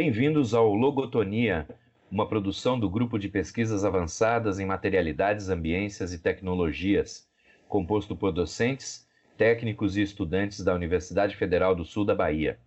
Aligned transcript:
Bem-vindos 0.00 0.54
ao 0.54 0.76
Logotonia, 0.76 1.66
uma 2.08 2.24
produção 2.24 2.78
do 2.78 2.88
Grupo 2.88 3.18
de 3.18 3.28
Pesquisas 3.28 3.84
Avançadas 3.84 4.60
em 4.60 4.64
Materialidades, 4.64 5.48
Ambiências 5.48 6.12
e 6.12 6.20
Tecnologias, 6.20 7.28
composto 7.66 8.14
por 8.14 8.30
docentes, 8.30 9.08
técnicos 9.36 9.96
e 9.96 10.02
estudantes 10.02 10.62
da 10.62 10.72
Universidade 10.72 11.34
Federal 11.34 11.74
do 11.74 11.84
Sul 11.84 12.04
da 12.04 12.14
Bahia. 12.14 12.60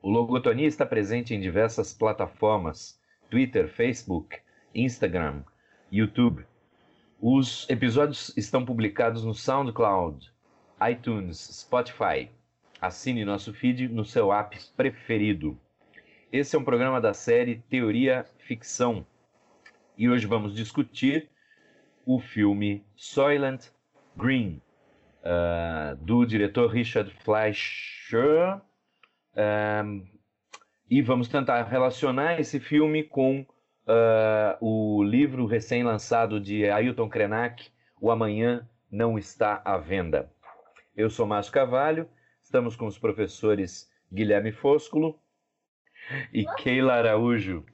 O 0.00 0.08
Logotonia 0.08 0.68
está 0.68 0.86
presente 0.86 1.34
em 1.34 1.40
diversas 1.40 1.92
plataformas: 1.92 3.00
Twitter, 3.28 3.66
Facebook, 3.66 4.38
Instagram, 4.72 5.42
YouTube. 5.90 6.46
Os 7.20 7.68
episódios 7.68 8.32
estão 8.36 8.64
publicados 8.64 9.24
no 9.24 9.34
SoundCloud, 9.34 10.32
iTunes, 10.88 11.36
Spotify. 11.36 12.30
Assine 12.80 13.24
nosso 13.24 13.52
feed 13.52 13.88
no 13.88 14.04
seu 14.04 14.32
app 14.32 14.56
preferido. 14.76 15.58
Esse 16.32 16.56
é 16.56 16.58
um 16.58 16.64
programa 16.64 16.98
da 16.98 17.12
série 17.12 17.56
Teoria 17.68 18.24
Ficção 18.38 19.04
e 19.98 20.08
hoje 20.08 20.26
vamos 20.26 20.54
discutir 20.54 21.28
o 22.06 22.18
filme 22.18 22.82
Soylent 22.96 23.66
Green, 24.16 24.62
uh, 25.18 25.94
do 25.96 26.24
diretor 26.24 26.70
Richard 26.70 27.14
Fleischer. 27.22 28.62
Um, 29.36 30.06
e 30.88 31.02
vamos 31.02 31.28
tentar 31.28 31.64
relacionar 31.64 32.40
esse 32.40 32.58
filme 32.58 33.04
com 33.04 33.40
uh, 33.42 34.56
o 34.58 35.02
livro 35.02 35.44
recém-lançado 35.44 36.40
de 36.40 36.66
Ailton 36.66 37.10
Krenak, 37.10 37.68
O 38.00 38.10
Amanhã 38.10 38.66
Não 38.90 39.18
Está 39.18 39.60
à 39.66 39.76
Venda. 39.76 40.32
Eu 40.96 41.10
sou 41.10 41.26
Márcio 41.26 41.52
Cavalho, 41.52 42.08
estamos 42.40 42.74
com 42.74 42.86
os 42.86 42.98
professores 42.98 43.92
Guilherme 44.10 44.50
Fosculo 44.50 45.21
e 46.32 46.44
Keila 46.56 46.94
Araújo. 46.94 47.64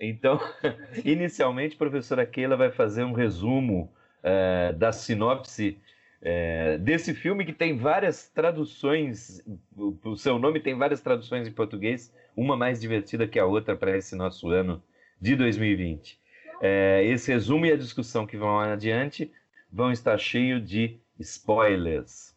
Então, 0.00 0.40
inicialmente, 1.04 1.74
a 1.76 1.78
professora 1.78 2.26
Keila 2.26 2.56
vai 2.56 2.70
fazer 2.70 3.04
um 3.04 3.12
resumo 3.12 3.92
uh, 4.22 4.72
da 4.76 4.92
sinopse 4.92 5.78
uh, 6.20 6.78
desse 6.78 7.14
filme 7.14 7.44
que 7.44 7.52
tem 7.52 7.76
várias 7.76 8.28
traduções, 8.28 9.40
o, 9.76 10.16
seu 10.16 10.38
nome 10.38 10.58
tem 10.58 10.76
várias 10.76 11.00
traduções 11.00 11.46
em 11.46 11.52
português, 11.52 12.12
uma 12.36 12.56
mais 12.56 12.80
divertida 12.80 13.28
que 13.28 13.38
a 13.38 13.46
outra 13.46 13.76
para 13.76 13.96
esse 13.96 14.16
nosso 14.16 14.48
ano 14.48 14.82
de 15.20 15.36
2020. 15.36 16.14
Uh, 16.14 16.18
eh, 16.64 17.04
esse 17.06 17.32
resumo 17.32 17.66
e 17.66 17.72
a 17.72 17.76
discussão 17.76 18.26
que 18.26 18.36
vão 18.36 18.58
adiante 18.58 19.30
vão 19.70 19.92
estar 19.92 20.18
cheio 20.18 20.60
de 20.60 20.98
spoilers. 21.18 22.31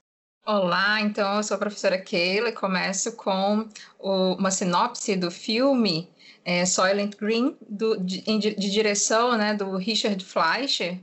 Olá, 0.47 1.01
então 1.01 1.37
eu 1.37 1.43
sou 1.43 1.55
a 1.55 1.57
professora 1.57 1.97
Keila 1.99 2.49
e 2.49 2.51
começo 2.51 3.13
com 3.13 3.67
o, 3.97 4.33
uma 4.35 4.51
sinopse 4.51 5.15
do 5.15 5.31
filme 5.31 6.07
é, 6.45 6.63
Soylent 6.67 7.15
Green, 7.15 7.57
do, 7.67 7.97
de, 7.97 8.21
de, 8.21 8.69
direção 8.69 9.35
né, 9.35 9.55
do 9.55 9.75
Richard 9.75 10.23
Fleischer. 10.23 10.99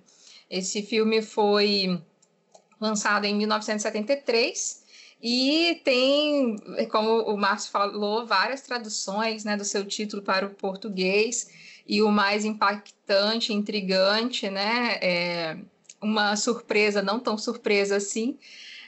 Esse 0.49 0.81
filme 0.81 1.23
foi 1.23 2.01
lançado 2.81 3.25
em 3.25 3.35
1973 3.35 4.85
e 5.21 5.81
tem, 5.85 6.55
como 6.89 7.23
o 7.23 7.37
Márcio 7.37 7.73
falou, 7.73 8.25
várias 8.25 8.61
traduções 8.61 9.43
né, 9.43 9.57
do 9.57 9.65
seu 9.65 9.85
título 9.85 10.23
para 10.23 10.47
o 10.47 10.51
português 10.51 11.51
e 11.85 12.01
o 12.01 12.13
mais 12.13 12.45
impactante, 12.45 13.53
intrigante, 13.53 14.49
né, 14.49 15.01
é, 15.03 15.59
uma 16.01 16.37
surpresa, 16.37 17.03
não 17.03 17.19
tão 17.19 17.37
surpresa 17.37 17.97
assim, 17.97 18.39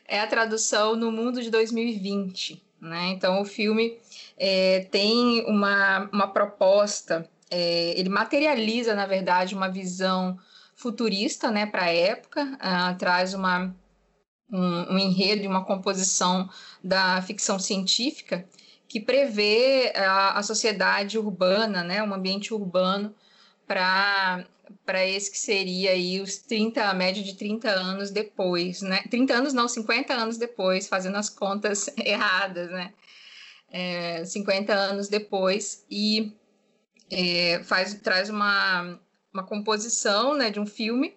é 0.07 0.21
a 0.21 0.27
tradução 0.27 0.97
no 0.97 1.11
mundo 1.11 1.43
de 1.43 1.51
2020. 1.51 2.63
Né? 2.81 3.09
Então, 3.09 3.41
o 3.41 3.45
filme 3.45 3.99
é, 4.37 4.87
tem 4.91 5.45
uma, 5.47 6.09
uma 6.13 6.29
proposta, 6.29 7.29
é, 7.51 7.99
ele 7.99 8.09
materializa, 8.09 8.95
na 8.95 9.07
verdade, 9.07 9.55
uma 9.55 9.69
visão 9.69 10.39
futurista 10.77 11.51
né, 11.51 11.67
para 11.67 11.85
a 11.85 11.95
época, 11.95 12.43
uh, 12.45 12.99
traz 12.99 13.33
uma, 13.33 13.75
um, 14.53 14.95
um 14.95 14.99
enredo 14.99 15.43
e 15.43 15.47
uma 15.47 15.65
composição 15.65 16.49
da 16.83 17.23
ficção 17.23 17.59
científica 17.59 18.45
que 18.89 19.01
prevê 19.01 19.93
a, 19.97 20.39
a 20.39 20.43
sociedade 20.43 21.19
urbana, 21.19 21.83
né, 21.83 22.03
um 22.03 22.13
ambiente 22.13 22.53
urbano 22.53 23.15
para 23.67 24.45
para 24.85 25.07
esse 25.07 25.31
que 25.31 25.39
seria 25.39 25.91
aí 25.91 26.21
os 26.21 26.39
30, 26.39 26.85
a 26.85 26.95
média 26.95 27.23
de 27.23 27.35
30 27.35 27.69
anos 27.71 28.11
depois, 28.11 28.83
né? 28.83 29.03
30 29.11 29.35
anos 29.35 29.53
não, 29.53 29.69
50 29.69 30.13
anos 30.13 30.37
depois, 30.37 30.89
fazendo 30.89 31.17
as 31.17 31.29
contas 31.29 31.89
erradas, 31.99 32.71
né? 32.71 32.93
É, 33.71 34.25
50 34.25 34.73
anos 34.73 35.09
depois, 35.09 35.85
e 35.91 36.33
é, 37.11 37.63
faz, 37.65 37.95
traz 37.95 38.31
uma, 38.31 38.99
uma 39.33 39.43
composição 39.43 40.35
né, 40.35 40.51
de 40.51 40.61
um 40.61 40.67
filme 40.67 41.15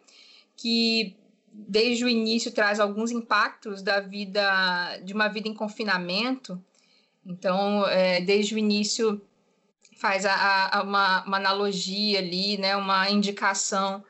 que 0.56 1.16
desde 1.52 2.03
o 2.06 2.09
início 2.09 2.52
traz 2.52 2.80
alguns 2.80 3.12
impactos 3.12 3.81
da 3.81 4.00
vida, 4.00 4.97
de 5.03 5.13
uma 5.13 5.28
vida 5.28 5.47
em 5.47 5.53
confinamento. 5.53 6.62
Então, 7.25 7.86
é, 7.88 8.22
desde 8.22 8.56
o 8.56 8.57
início 8.57 9.22
faz 9.97 10.25
a, 10.25 10.69
a, 10.78 10.84
uma, 10.84 11.24
uma, 11.25 11.38
analogia 11.38 12.19
ali, 12.19 12.58
né, 12.58 12.75
uma 12.75 13.09
indicação 13.09 14.03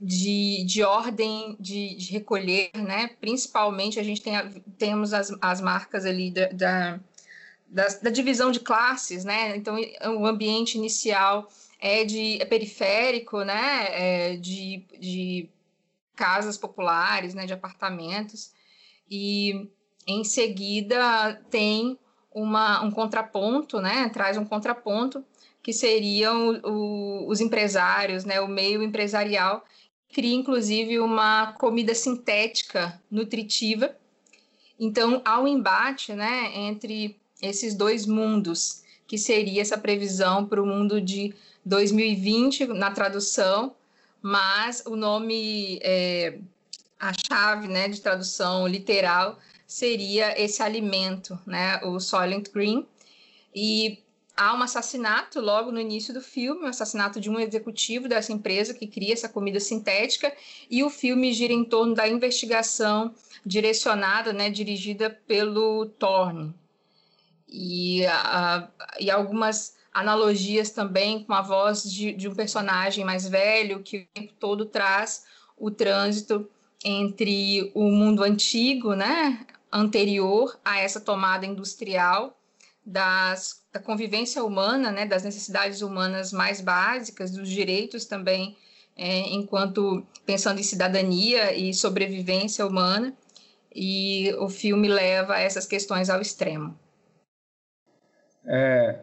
de, 0.00 0.64
de 0.64 0.82
ordem 0.82 1.56
de, 1.58 1.94
de 1.96 2.12
recolher, 2.12 2.70
né, 2.74 3.10
principalmente 3.20 3.98
a 3.98 4.02
gente 4.02 4.22
tem 4.22 4.36
a, 4.36 4.48
temos 4.78 5.12
as, 5.12 5.32
as 5.40 5.60
marcas 5.60 6.04
ali 6.04 6.30
da, 6.30 6.48
da, 6.48 7.00
da, 7.66 7.86
da, 8.02 8.10
divisão 8.10 8.50
de 8.50 8.60
classes, 8.60 9.24
né, 9.24 9.56
então 9.56 9.76
o 10.18 10.26
ambiente 10.26 10.78
inicial 10.78 11.50
é 11.80 12.04
de 12.04 12.40
é 12.40 12.44
periférico, 12.44 13.42
né, 13.42 13.88
é 13.90 14.36
de, 14.36 14.84
de 14.98 15.48
casas 16.14 16.56
populares, 16.56 17.34
né, 17.34 17.44
de 17.44 17.52
apartamentos, 17.52 18.52
e 19.10 19.68
em 20.06 20.22
seguida 20.22 21.40
tem 21.50 21.98
uma, 22.34 22.82
um 22.82 22.90
contraponto, 22.90 23.80
né, 23.80 24.10
traz 24.12 24.36
um 24.36 24.44
contraponto, 24.44 25.24
que 25.62 25.72
seriam 25.72 26.60
o, 26.64 27.26
os 27.28 27.40
empresários, 27.40 28.24
né, 28.24 28.40
o 28.40 28.48
meio 28.48 28.82
empresarial, 28.82 29.64
cria 30.12 30.34
inclusive 30.34 30.98
uma 30.98 31.52
comida 31.54 31.94
sintética 31.94 33.00
nutritiva. 33.10 33.96
Então, 34.78 35.22
há 35.24 35.40
um 35.40 35.46
embate 35.46 36.12
né, 36.12 36.50
entre 36.54 37.16
esses 37.40 37.74
dois 37.74 38.04
mundos, 38.04 38.82
que 39.06 39.16
seria 39.16 39.62
essa 39.62 39.78
previsão 39.78 40.44
para 40.44 40.62
o 40.62 40.66
mundo 40.66 41.00
de 41.00 41.34
2020 41.64 42.66
na 42.68 42.90
tradução, 42.90 43.74
mas 44.20 44.82
o 44.86 44.96
nome, 44.96 45.78
é, 45.82 46.38
a 46.98 47.12
chave 47.12 47.68
né, 47.68 47.88
de 47.88 48.00
tradução 48.00 48.66
literal 48.66 49.38
seria 49.66 50.40
esse 50.40 50.62
alimento, 50.62 51.38
né, 51.46 51.80
o 51.84 51.98
Soylent 51.98 52.50
Green. 52.52 52.86
E 53.54 53.98
há 54.36 54.54
um 54.54 54.62
assassinato 54.62 55.40
logo 55.40 55.70
no 55.70 55.80
início 55.80 56.12
do 56.12 56.20
filme, 56.20 56.64
um 56.64 56.68
assassinato 56.68 57.20
de 57.20 57.30
um 57.30 57.38
executivo 57.38 58.08
dessa 58.08 58.32
empresa 58.32 58.74
que 58.74 58.86
cria 58.86 59.12
essa 59.12 59.28
comida 59.28 59.60
sintética, 59.60 60.34
e 60.68 60.82
o 60.82 60.90
filme 60.90 61.32
gira 61.32 61.52
em 61.52 61.64
torno 61.64 61.94
da 61.94 62.08
investigação 62.08 63.14
direcionada, 63.44 64.32
né, 64.32 64.50
dirigida 64.50 65.10
pelo 65.26 65.86
Thorne. 65.86 66.54
E, 67.48 68.02
e 68.98 69.10
algumas 69.10 69.76
analogias 69.92 70.70
também 70.70 71.22
com 71.22 71.32
a 71.32 71.40
voz 71.40 71.84
de, 71.84 72.12
de 72.12 72.28
um 72.28 72.34
personagem 72.34 73.04
mais 73.04 73.28
velho 73.28 73.80
que 73.80 73.98
o 73.98 74.06
tempo 74.12 74.32
todo 74.40 74.66
traz 74.66 75.24
o 75.56 75.70
trânsito 75.70 76.50
entre 76.84 77.70
o 77.74 77.84
mundo 77.90 78.24
antigo, 78.24 78.94
né, 78.94 79.46
anterior 79.74 80.56
a 80.64 80.78
essa 80.78 81.00
tomada 81.00 81.44
industrial 81.44 82.38
das, 82.86 83.64
da 83.72 83.80
convivência 83.80 84.44
humana, 84.44 84.92
né, 84.92 85.04
das 85.04 85.24
necessidades 85.24 85.82
humanas 85.82 86.32
mais 86.32 86.60
básicas, 86.60 87.32
dos 87.32 87.48
direitos 87.48 88.04
também, 88.04 88.56
é, 88.96 89.20
enquanto 89.30 90.06
pensando 90.24 90.60
em 90.60 90.62
cidadania 90.62 91.52
e 91.52 91.74
sobrevivência 91.74 92.64
humana, 92.64 93.12
e 93.74 94.32
o 94.38 94.48
filme 94.48 94.86
leva 94.86 95.36
essas 95.36 95.66
questões 95.66 96.08
ao 96.08 96.20
extremo. 96.20 96.78
É, 98.46 99.00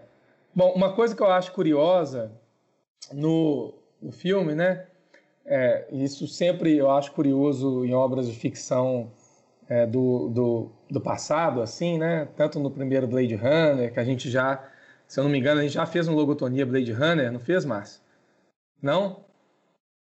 bom, 0.56 0.72
uma 0.74 0.94
coisa 0.94 1.14
que 1.14 1.22
eu 1.22 1.30
acho 1.30 1.52
curiosa 1.52 2.32
no, 3.12 3.74
no 4.02 4.14
filme, 4.14 4.56
né, 4.56 4.88
é, 5.46 5.88
isso 5.92 6.28
sempre 6.28 6.78
eu 6.78 6.90
acho 6.90 7.12
curioso 7.12 7.84
em 7.84 7.94
obras 7.94 8.28
de 8.28 8.40
ficção 8.40 9.12
é, 9.72 9.86
do, 9.86 10.28
do, 10.28 10.72
do, 10.90 11.00
passado, 11.00 11.62
assim, 11.62 11.98
né? 11.98 12.28
Tanto 12.36 12.60
no 12.60 12.70
primeiro 12.70 13.08
Blade 13.08 13.36
Runner, 13.36 13.94
que 13.94 14.02
a 14.02 14.04
gente 14.04 14.30
já, 14.30 14.62
se 15.08 15.18
eu 15.18 15.24
não 15.24 15.32
me 15.32 15.40
engano, 15.40 15.62
a 15.62 15.64
gente 15.64 15.76
já 15.76 15.86
fez 15.86 16.10
um 16.10 16.14
logotonia 16.14 16.66
Blade 16.66 16.92
Runner, 16.92 17.32
não 17.32 17.40
fez, 17.40 17.64
Márcio? 17.64 18.02
Não? 18.82 19.24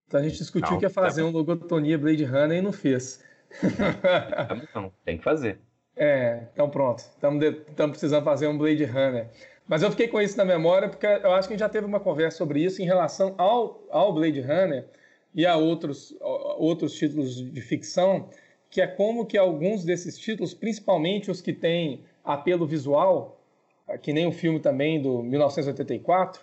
Então 0.05 0.19
a 0.19 0.23
gente 0.23 0.37
discutiu 0.37 0.69
não, 0.69 0.77
que 0.77 0.83
ia 0.83 0.89
fazer 0.89 1.21
tá 1.21 1.27
um 1.29 1.31
logotonia 1.31 1.97
Blade 1.97 2.25
Runner 2.25 2.57
e 2.57 2.61
não 2.61 2.73
fez. 2.73 3.23
Não, 4.75 4.91
tem 5.05 5.17
que 5.17 5.23
fazer. 5.23 5.61
É, 5.95 6.47
então 6.51 6.69
pronto. 6.69 6.99
Estamos 6.99 7.91
precisando 7.91 8.25
fazer 8.25 8.47
um 8.47 8.57
Blade 8.57 8.83
Runner. 8.83 9.29
Mas 9.65 9.81
eu 9.81 9.91
fiquei 9.91 10.09
com 10.09 10.19
isso 10.19 10.35
na 10.35 10.43
memória 10.43 10.89
porque 10.89 11.05
eu 11.05 11.31
acho 11.31 11.47
que 11.47 11.53
a 11.53 11.55
gente 11.55 11.61
já 11.61 11.69
teve 11.69 11.87
uma 11.87 12.01
conversa 12.01 12.37
sobre 12.37 12.61
isso 12.61 12.81
em 12.81 12.85
relação 12.85 13.33
ao, 13.37 13.81
ao 13.89 14.13
Blade 14.13 14.41
Runner 14.41 14.85
e 15.33 15.45
a 15.45 15.55
outros, 15.55 16.13
outros 16.19 16.93
títulos 16.95 17.35
de 17.35 17.61
ficção, 17.61 18.29
que 18.73 18.81
é 18.81 18.87
como 18.87 19.23
que 19.27 19.37
alguns 19.37 19.85
desses 19.85 20.17
títulos, 20.17 20.51
principalmente 20.51 21.29
os 21.29 21.39
que 21.39 21.53
têm 21.53 22.03
apelo 22.23 22.65
visual, 22.65 23.39
que 24.01 24.11
nem 24.11 24.25
o 24.25 24.31
filme 24.31 24.59
também 24.59 24.99
do 24.99 25.21
1984, 25.21 26.41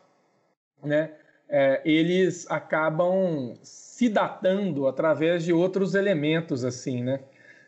né, 0.80 1.10
é, 1.48 1.80
eles 1.84 2.48
acabam 2.48 3.58
se 3.64 4.08
datando 4.08 4.86
através 4.86 5.42
de 5.42 5.52
outros 5.52 5.96
elementos, 5.96 6.64
assim, 6.64 7.02
né? 7.02 7.18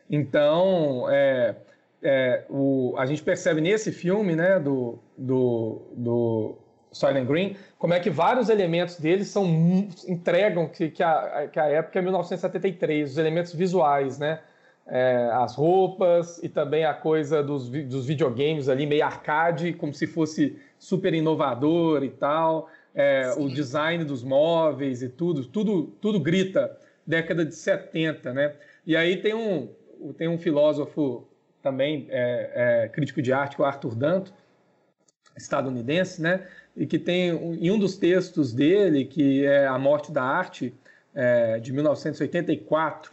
Então, 0.09 1.07
é, 1.09 1.55
é, 2.01 2.45
o, 2.49 2.95
a 2.97 3.05
gente 3.05 3.21
percebe 3.21 3.59
nesse 3.59 3.91
filme, 3.91 4.33
né, 4.33 4.61
do, 4.61 4.97
do, 5.17 5.81
do 5.91 6.57
Silent 6.93 7.27
Green, 7.27 7.57
como 7.77 7.93
é 7.93 7.99
que 7.99 8.09
vários 8.09 8.47
elementos 8.47 8.97
deles 8.97 9.27
são 9.27 9.45
entregam 10.07 10.69
que, 10.69 10.89
que, 10.89 11.03
a, 11.03 11.49
que 11.51 11.59
a 11.59 11.65
época 11.65 11.99
é 11.99 12.01
1973, 12.01 13.11
os 13.11 13.17
elementos 13.17 13.53
visuais, 13.53 14.17
né? 14.17 14.39
É, 14.85 15.29
as 15.33 15.55
roupas 15.55 16.43
e 16.43 16.49
também 16.49 16.83
a 16.83 16.93
coisa 16.93 17.41
dos, 17.41 17.69
dos 17.69 18.05
videogames 18.05 18.67
ali, 18.67 18.85
meio 18.85 19.05
arcade, 19.05 19.71
como 19.71 19.93
se 19.93 20.05
fosse 20.05 20.59
super 20.77 21.13
inovador 21.13 22.03
e 22.03 22.09
tal 22.09 22.69
é, 22.93 23.33
o 23.37 23.49
design 23.49 24.03
dos 24.03 24.23
móveis 24.23 25.01
e 25.01 25.09
tudo, 25.09 25.45
tudo, 25.45 25.87
tudo 25.99 26.19
grita 26.19 26.77
década 27.05 27.45
de 27.45 27.55
70, 27.55 28.33
né? 28.33 28.55
E 28.85 28.95
aí 28.95 29.17
tem 29.21 29.33
um, 29.33 29.73
tem 30.17 30.27
um 30.27 30.37
filósofo 30.37 31.27
também, 31.61 32.07
é, 32.09 32.83
é, 32.83 32.87
crítico 32.89 33.21
de 33.21 33.33
arte, 33.33 33.59
o 33.59 33.65
Arthur 33.65 33.95
Danto, 33.95 34.33
estadunidense, 35.35 36.21
né? 36.21 36.47
E 36.75 36.85
que 36.85 36.99
tem, 36.99 37.29
em 37.29 37.71
um 37.71 37.79
dos 37.79 37.97
textos 37.97 38.53
dele, 38.53 39.05
que 39.05 39.45
é 39.45 39.65
A 39.67 39.77
Morte 39.77 40.11
da 40.11 40.23
Arte, 40.23 40.73
é, 41.15 41.59
de 41.59 41.71
1984, 41.73 43.11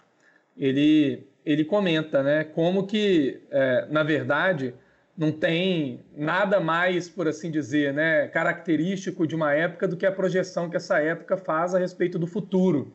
ele, 0.56 1.26
ele 1.44 1.64
comenta, 1.64 2.22
né? 2.22 2.44
Como 2.44 2.86
que, 2.86 3.40
é, 3.50 3.86
na 3.90 4.02
verdade, 4.02 4.74
não 5.16 5.30
tem 5.30 6.00
nada 6.16 6.60
mais, 6.60 7.08
por 7.08 7.28
assim 7.28 7.50
dizer, 7.50 7.92
né, 7.92 8.26
característico 8.28 9.26
de 9.26 9.34
uma 9.34 9.52
época 9.52 9.86
do 9.86 9.96
que 9.96 10.06
a 10.06 10.12
projeção 10.12 10.70
que 10.70 10.76
essa 10.76 10.98
época 10.98 11.36
faz 11.36 11.74
a 11.74 11.78
respeito 11.78 12.18
do 12.18 12.26
futuro. 12.26 12.92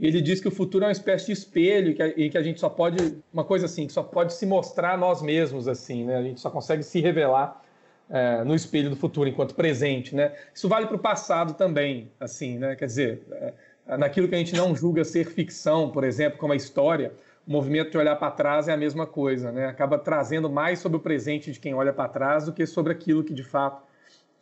Ele 0.00 0.20
diz 0.20 0.40
que 0.40 0.48
o 0.48 0.50
futuro 0.50 0.84
é 0.84 0.88
uma 0.88 0.92
espécie 0.92 1.26
de 1.26 1.32
espelho 1.32 1.94
e 2.16 2.30
que 2.30 2.38
a 2.38 2.42
gente 2.42 2.58
só 2.58 2.68
pode, 2.68 3.18
uma 3.32 3.44
coisa 3.44 3.66
assim, 3.66 3.86
que 3.86 3.92
só 3.92 4.02
pode 4.02 4.32
se 4.32 4.46
mostrar 4.46 4.98
nós 4.98 5.22
mesmos 5.22 5.68
assim, 5.68 6.04
né? 6.06 6.16
A 6.16 6.22
gente 6.22 6.40
só 6.40 6.50
consegue 6.50 6.82
se 6.82 7.00
revelar 7.00 7.62
é, 8.08 8.42
no 8.42 8.54
espelho 8.54 8.90
do 8.90 8.96
futuro 8.96 9.28
enquanto 9.28 9.54
presente, 9.54 10.16
né? 10.16 10.32
Isso 10.52 10.68
vale 10.68 10.86
para 10.86 10.96
o 10.96 10.98
passado 10.98 11.52
também, 11.54 12.10
assim, 12.18 12.58
né? 12.58 12.74
Quer 12.74 12.86
dizer, 12.86 13.22
é, 13.30 13.96
naquilo 13.98 14.26
que 14.26 14.34
a 14.34 14.38
gente 14.38 14.56
não 14.56 14.74
julga 14.74 15.04
ser 15.04 15.26
ficção, 15.26 15.90
por 15.90 16.02
exemplo, 16.02 16.38
como 16.38 16.52
a 16.52 16.56
história, 16.56 17.12
o 17.46 17.52
movimento 17.52 17.90
de 17.90 17.98
olhar 17.98 18.16
para 18.16 18.30
trás 18.30 18.68
é 18.68 18.72
a 18.72 18.76
mesma 18.76 19.06
coisa, 19.06 19.50
né? 19.50 19.66
Acaba 19.66 19.98
trazendo 19.98 20.48
mais 20.48 20.78
sobre 20.78 20.96
o 20.96 21.00
presente 21.00 21.50
de 21.52 21.58
quem 21.58 21.74
olha 21.74 21.92
para 21.92 22.08
trás 22.08 22.46
do 22.46 22.52
que 22.52 22.66
sobre 22.66 22.92
aquilo 22.92 23.24
que 23.24 23.34
de 23.34 23.42
fato 23.42 23.82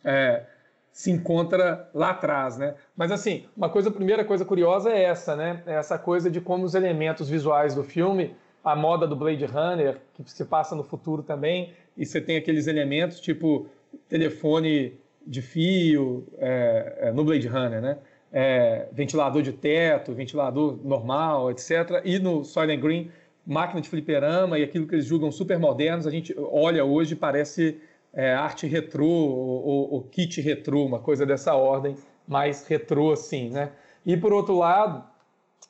é, 0.03 0.43
se 0.91 1.11
encontra 1.11 1.89
lá 1.93 2.11
atrás, 2.11 2.57
né? 2.57 2.75
Mas 2.95 3.11
assim, 3.11 3.45
uma 3.55 3.69
coisa, 3.69 3.89
a 3.89 3.91
primeira 3.91 4.25
coisa 4.25 4.43
curiosa 4.43 4.91
é 4.91 5.03
essa, 5.03 5.35
né? 5.35 5.63
É 5.65 5.75
essa 5.75 5.97
coisa 5.97 6.29
de 6.29 6.41
como 6.41 6.65
os 6.65 6.75
elementos 6.75 7.29
visuais 7.29 7.73
do 7.73 7.83
filme, 7.83 8.35
a 8.63 8.75
moda 8.75 9.07
do 9.07 9.15
Blade 9.15 9.45
Runner, 9.45 9.97
que 10.13 10.29
se 10.29 10.45
passa 10.45 10.75
no 10.75 10.83
futuro 10.83 11.23
também, 11.23 11.73
e 11.97 12.05
você 12.05 12.19
tem 12.19 12.37
aqueles 12.37 12.67
elementos 12.67 13.19
tipo 13.19 13.67
telefone 14.07 14.99
de 15.25 15.41
fio 15.41 16.27
é, 16.37 16.97
é, 17.01 17.11
no 17.11 17.23
Blade 17.23 17.47
Runner, 17.47 17.81
né? 17.81 17.97
É, 18.31 18.87
ventilador 18.91 19.41
de 19.41 19.51
teto, 19.51 20.13
ventilador 20.13 20.77
normal, 20.83 21.51
etc. 21.51 22.01
E 22.03 22.19
no 22.19 22.43
Soylent 22.43 22.79
Green, 22.79 23.11
máquina 23.45 23.81
de 23.81 23.89
fliperama 23.89 24.59
e 24.59 24.63
aquilo 24.63 24.87
que 24.87 24.95
eles 24.95 25.05
julgam 25.05 25.31
super 25.31 25.57
modernos, 25.57 26.05
a 26.05 26.11
gente 26.11 26.35
olha 26.37 26.85
hoje 26.85 27.15
parece 27.15 27.81
é, 28.13 28.33
arte 28.33 28.67
retrô 28.67 29.07
ou, 29.07 29.93
ou, 29.93 30.01
kit 30.03 30.41
retrô, 30.41 30.85
uma 30.85 30.99
coisa 30.99 31.25
dessa 31.25 31.55
ordem, 31.55 31.95
mais 32.27 32.65
retrô 32.67 33.11
assim, 33.11 33.49
né? 33.49 33.71
E 34.05 34.15
por 34.15 34.31
outro 34.31 34.57
lado, 34.57 35.03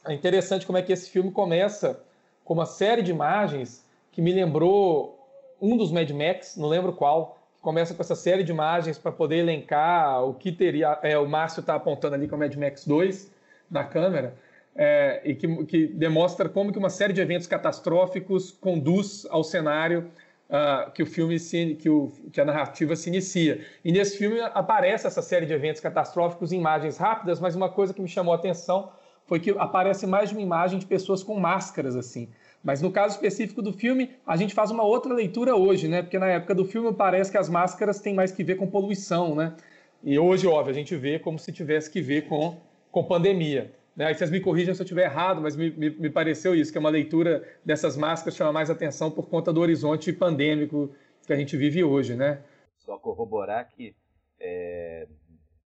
é 0.06 0.14
interessante 0.14 0.66
como 0.66 0.78
é 0.78 0.82
que 0.82 0.92
esse 0.92 1.10
filme 1.10 1.32
começa 1.32 2.02
com 2.44 2.54
uma 2.54 2.66
série 2.66 3.02
de 3.02 3.12
imagens 3.12 3.86
que 4.12 4.22
me 4.22 4.34
lembrou 4.34 5.18
um 5.62 5.76
dos 5.78 5.92
Mad 5.92 6.10
Max, 6.12 6.56
não 6.58 6.68
lembro 6.68 6.94
qual, 6.94 7.39
começa 7.62 7.94
com 7.94 8.02
essa 8.02 8.16
série 8.16 8.44
de 8.44 8.52
imagens 8.52 8.98
para 8.98 9.12
poder 9.12 9.38
elencar 9.38 10.24
o 10.24 10.34
que 10.34 10.52
teria. 10.52 10.98
É, 11.02 11.18
o 11.18 11.28
Márcio 11.28 11.62
está 11.62 11.76
apontando 11.76 12.16
ali 12.16 12.28
com 12.28 12.36
o 12.36 12.40
Mad 12.40 12.56
Max 12.56 12.86
2 12.86 13.32
na 13.70 13.84
câmera, 13.84 14.34
é, 14.76 15.22
e 15.24 15.36
que, 15.36 15.66
que, 15.66 15.88
demonstra 15.88 16.48
como 16.48 16.72
que 16.72 16.80
uma 16.80 16.90
série 16.90 17.14
de 17.14 17.22
eventos 17.22 17.48
catastróficos 17.48 18.52
conduz 18.52 19.28
ao 19.30 19.44
cenário 19.44 20.10
uh, 20.50 20.90
que 20.92 21.04
o 21.04 21.06
filme 21.06 21.38
se, 21.38 21.76
que, 21.76 21.90
o, 21.90 22.12
que 22.32 22.42
a 22.42 22.46
narrativa 22.46 22.96
se 22.96 23.10
inicia. 23.10 23.64
E 23.84 23.92
nesse 23.92 24.18
filme 24.18 24.40
aparece 24.40 25.06
essa 25.06 25.22
série 25.22 25.46
de 25.46 25.54
eventos 25.54 25.82
catastróficos 25.82 26.52
em 26.52 26.60
imagens 26.60 26.98
rápidas, 26.98 27.40
mas 27.40 27.56
uma 27.56 27.70
coisa 27.70 27.94
que 27.94 28.02
me 28.02 28.08
chamou 28.08 28.34
a 28.34 28.38
atenção 28.38 28.92
foi 29.26 29.40
que 29.40 29.52
aparece 29.52 30.08
mais 30.08 30.30
de 30.30 30.36
uma 30.36 30.42
imagem 30.42 30.80
de 30.80 30.86
pessoas 30.86 31.22
com 31.22 31.40
máscaras 31.40 31.96
assim. 31.96 32.30
Mas 32.64 32.82
no 32.82 32.92
caso 32.92 33.16
específico 33.16 33.62
do 33.62 33.72
filme, 33.72 34.12
a 34.26 34.36
gente 34.36 34.54
faz 34.54 34.70
uma 34.70 34.84
outra 34.84 35.14
leitura 35.14 35.56
hoje, 35.56 35.88
né? 35.88 36.02
Porque 36.02 36.20
na 36.20 36.28
época 36.28 36.54
do 36.54 36.66
filme 36.66 36.94
parece 36.94 37.32
que 37.32 37.38
as 37.38 37.50
máscaras 37.50 38.00
têm 38.00 38.14
mais 38.14 38.32
que 38.32 38.44
ver 38.44 38.56
com 38.56 38.68
poluição, 38.68 39.34
né? 39.34 39.56
E 40.04 40.18
hoje, 40.20 40.48
óbvio, 40.48 40.72
a 40.72 40.76
gente 40.76 40.96
vê 40.96 41.20
como 41.20 41.40
se 41.40 41.52
tivesse 41.52 41.90
que 41.90 42.02
ver 42.02 42.28
com, 42.28 42.58
com 42.92 43.04
pandemia. 43.04 43.74
Né? 43.96 44.06
Aí 44.06 44.16
vocês 44.16 44.32
me 44.32 44.40
corrijam 44.40 44.74
se 44.74 44.82
eu 44.82 44.86
estiver 44.86 45.06
errado, 45.06 45.42
mas 45.42 45.56
me, 45.56 45.72
me, 45.72 45.90
me, 45.90 46.10
pareceu 46.10 46.56
isso, 46.56 46.72
que 46.72 46.78
é 46.78 46.82
uma 46.82 46.90
leitura 46.90 47.44
dessas 47.66 47.98
máscaras 47.98 48.36
chama 48.36 48.54
mais 48.54 48.70
atenção 48.70 49.12
por 49.12 49.28
conta 49.28 49.52
do 49.52 49.60
horizonte 49.60 50.14
pandêmico 50.14 50.94
que 51.26 51.34
a 51.34 51.36
gente 51.36 51.56
vive 51.58 51.84
hoje, 51.84 52.16
né? 52.16 52.42
Só 52.78 52.98
corroborar 52.98 53.70
que 53.70 53.94
é, 54.40 55.06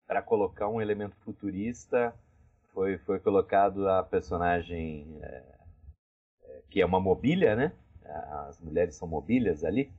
para 0.08 0.22
colocar 0.22 0.68
um 0.68 0.82
elemento 0.82 1.16
futurista 1.24 2.14
foi, 2.74 2.98
foi 2.98 3.20
colocado 3.20 3.88
a 3.88 4.02
personagem 4.04 5.20
é, 5.22 5.44
que 6.74 6.82
é 6.82 6.86
uma 6.88 7.00
mobília, 7.00 7.56
né? 7.56 7.72
As 8.50 8.60
mulheres 8.60 8.96
são 8.96 9.08
mobílias 9.08 9.64
ali, 9.64 9.92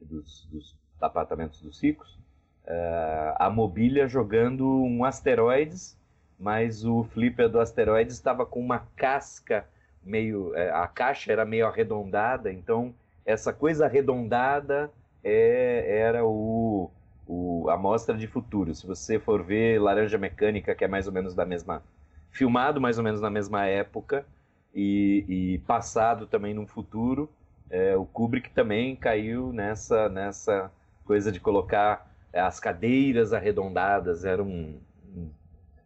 dos, 0.00 0.48
dos 0.50 0.74
apartamentos 0.98 1.60
dos 1.60 1.78
ricos. 1.82 2.18
Uh, 2.64 3.36
a 3.38 3.50
mobília 3.50 4.08
jogando 4.08 4.66
um 4.66 5.04
asteroides, 5.04 5.98
mas 6.38 6.86
o 6.86 7.04
flipper 7.04 7.50
do 7.50 7.60
asteroides 7.60 8.14
estava 8.14 8.46
com 8.46 8.60
uma 8.60 8.78
casca 8.96 9.66
meio. 10.02 10.54
É, 10.54 10.70
a 10.70 10.86
caixa 10.88 11.32
era 11.32 11.44
meio 11.44 11.66
arredondada, 11.66 12.50
então 12.50 12.94
essa 13.26 13.52
coisa 13.52 13.84
arredondada 13.84 14.90
é, 15.22 15.98
era 15.98 16.24
o, 16.24 16.90
o, 17.26 17.68
a 17.68 17.76
mostra 17.76 18.16
de 18.16 18.26
futuro. 18.26 18.74
Se 18.74 18.86
você 18.86 19.18
for 19.18 19.42
ver 19.42 19.78
Laranja 19.78 20.16
Mecânica, 20.16 20.74
que 20.74 20.82
é 20.82 20.88
mais 20.88 21.06
ou 21.06 21.12
menos 21.12 21.34
da 21.34 21.44
mesma. 21.44 21.82
filmado 22.30 22.80
mais 22.80 22.96
ou 22.96 23.04
menos 23.04 23.20
na 23.20 23.28
mesma 23.28 23.66
época, 23.66 24.24
e, 24.74 25.24
e 25.28 25.58
passado 25.60 26.26
também 26.26 26.54
no 26.54 26.66
futuro, 26.66 27.30
é, 27.68 27.96
o 27.96 28.04
Kubrick 28.04 28.50
também 28.50 28.96
caiu 28.96 29.52
nessa, 29.52 30.08
nessa 30.08 30.70
coisa 31.04 31.30
de 31.30 31.40
colocar 31.40 32.10
é, 32.32 32.40
as 32.40 32.58
cadeiras 32.60 33.32
arredondadas, 33.32 34.24
eram 34.24 34.74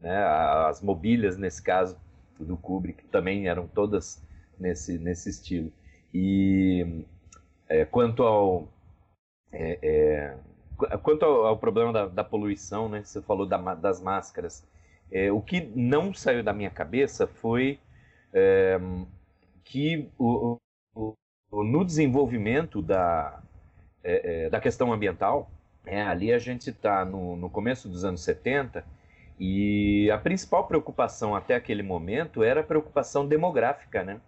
né, 0.01 0.25
as 0.69 0.83
mobílias 0.83 1.37
nesse 1.37 1.63
caso 1.63 1.97
do 2.39 2.57
Kubrick 2.57 3.05
também 3.07 3.49
eram 3.49 3.67
todas 3.67 4.23
nesse, 4.59 4.99
nesse 4.99 5.31
estilo. 5.31 5.73
E 6.13 7.05
é, 7.69 7.85
quanto 7.85 8.23
ao 8.23 8.69
é, 9.53 9.79
é, 9.83 10.37
quanto 10.99 11.25
ao, 11.25 11.47
ao 11.47 11.59
problema 11.59 11.93
da, 11.93 12.07
da, 12.07 12.25
poluição, 12.25 12.89
né, 12.89 13.03
você 13.03 13.23
falou 13.23 13.47
da, 13.47 13.75
das 13.75 14.01
máscaras, 14.01 14.67
é, 15.11 15.31
o 15.31 15.41
que 15.41 15.61
não 15.75 16.13
saiu 16.13 16.43
da 16.43 16.53
minha 16.53 16.71
cabeça 16.71 17.27
foi 17.27 17.79
é, 18.35 18.81
que 19.63 20.09
o, 20.19 20.59
o, 20.95 21.15
no 21.53 21.85
desenvolvimento 21.85 22.83
da, 22.83 23.41
é, 24.03 24.47
é, 24.47 24.51
da 24.51 24.61
questão 24.61 24.93
ambiental, 24.93 25.51
é, 25.87 26.03
ali 26.03 26.33
a 26.33 26.39
gente 26.39 26.71
está 26.71 27.05
no, 27.05 27.37
no 27.37 27.49
começo 27.49 27.89
dos 27.89 28.05
anos 28.05 28.23
70 28.23 28.85
e 29.39 30.11
a 30.11 30.19
principal 30.19 30.67
preocupação 30.67 31.35
até 31.35 31.55
aquele 31.55 31.83
momento 31.83 32.43
era 32.43 32.61
a 32.61 32.65
preocupação 32.65 33.27
demográfica, 33.27 34.03
né? 34.03 34.21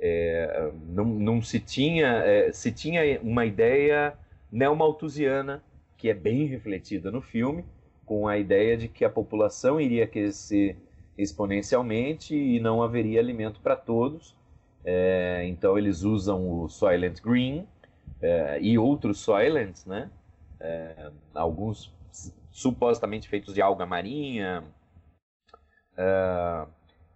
É, 0.00 0.70
não, 0.86 1.04
não, 1.04 1.42
se 1.42 1.58
tinha 1.58 2.06
é, 2.24 2.52
se 2.52 2.70
tinha 2.70 3.20
uma 3.20 3.44
ideia 3.44 4.16
neomalthusiana 4.50 5.60
que 5.96 6.08
é 6.08 6.14
bem 6.14 6.46
refletida 6.46 7.10
no 7.10 7.20
filme 7.20 7.64
com 8.06 8.28
a 8.28 8.38
ideia 8.38 8.76
de 8.76 8.86
que 8.86 9.04
a 9.04 9.10
população 9.10 9.80
iria 9.80 10.06
crescer 10.06 10.76
exponencialmente 11.18 12.34
e 12.34 12.60
não 12.60 12.80
haveria 12.80 13.20
alimento 13.20 13.60
para 13.60 13.74
todos. 13.76 14.36
É, 14.84 15.44
então 15.46 15.76
eles 15.76 16.02
usam 16.02 16.62
o 16.62 16.68
Soylent 16.68 17.20
Green 17.20 17.66
é, 18.22 18.58
e 18.60 18.78
outros 18.78 19.18
Soylents, 19.18 19.84
né? 19.84 20.08
É, 20.60 21.10
alguns 21.34 21.92
supostamente 22.50 23.28
feitos 23.28 23.52
de 23.52 23.60
alga 23.60 23.84
marinha. 23.84 24.64
É, 25.96 26.66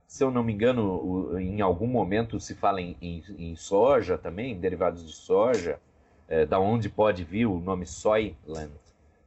se 0.07 0.23
eu 0.23 0.31
não 0.31 0.43
me 0.43 0.53
engano, 0.53 1.39
em 1.39 1.61
algum 1.61 1.87
momento 1.87 2.39
se 2.39 2.55
fala 2.55 2.81
em, 2.81 2.97
em, 3.01 3.23
em 3.39 3.57
soja 3.57 4.19
também, 4.19 4.59
derivados 4.59 5.07
de 5.07 5.13
soja, 5.13 5.81
é, 6.29 6.45
da 6.45 6.61
onde 6.61 6.91
pode 6.91 7.25
vir 7.25 7.47
o 7.47 7.59
nome 7.59 7.87
Soylent 7.87 8.71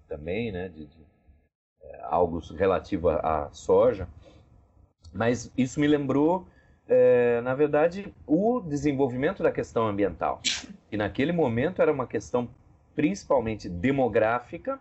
também, 0.08 0.52
né? 0.52 0.70
De, 0.70 0.86
de 0.86 1.06
é, 1.82 2.02
algo 2.04 2.40
relativo 2.54 3.10
à 3.10 3.50
soja. 3.52 4.08
Mas 5.16 5.52
isso 5.58 5.80
me 5.80 5.88
lembrou 5.88 6.46
é, 6.88 7.42
na 7.42 7.56
verdade, 7.56 8.14
o 8.28 8.60
desenvolvimento 8.60 9.42
da 9.42 9.52
questão 9.52 9.88
ambiental. 9.88 10.42
E 10.92 10.98
naquele 10.98 11.32
momento 11.32 11.82
era 11.82 11.92
uma 11.92 12.06
questão 12.06 12.48
principalmente 12.96 13.68
demográfica, 13.68 14.80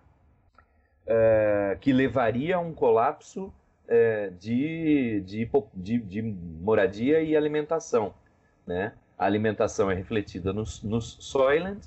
é, 1.06 1.76
que 1.80 1.92
levaria 1.92 2.56
a 2.56 2.60
um 2.60 2.72
colapso 2.72 3.52
é, 3.88 4.30
de, 4.38 5.22
de, 5.22 5.48
de, 5.74 5.98
de, 5.98 6.22
moradia 6.22 7.20
e 7.20 7.36
alimentação. 7.36 8.14
Né? 8.66 8.92
A 9.18 9.26
alimentação 9.26 9.90
é 9.90 9.94
refletida 9.94 10.52
nos, 10.52 10.82
nos 10.82 11.16
Soylent 11.20 11.84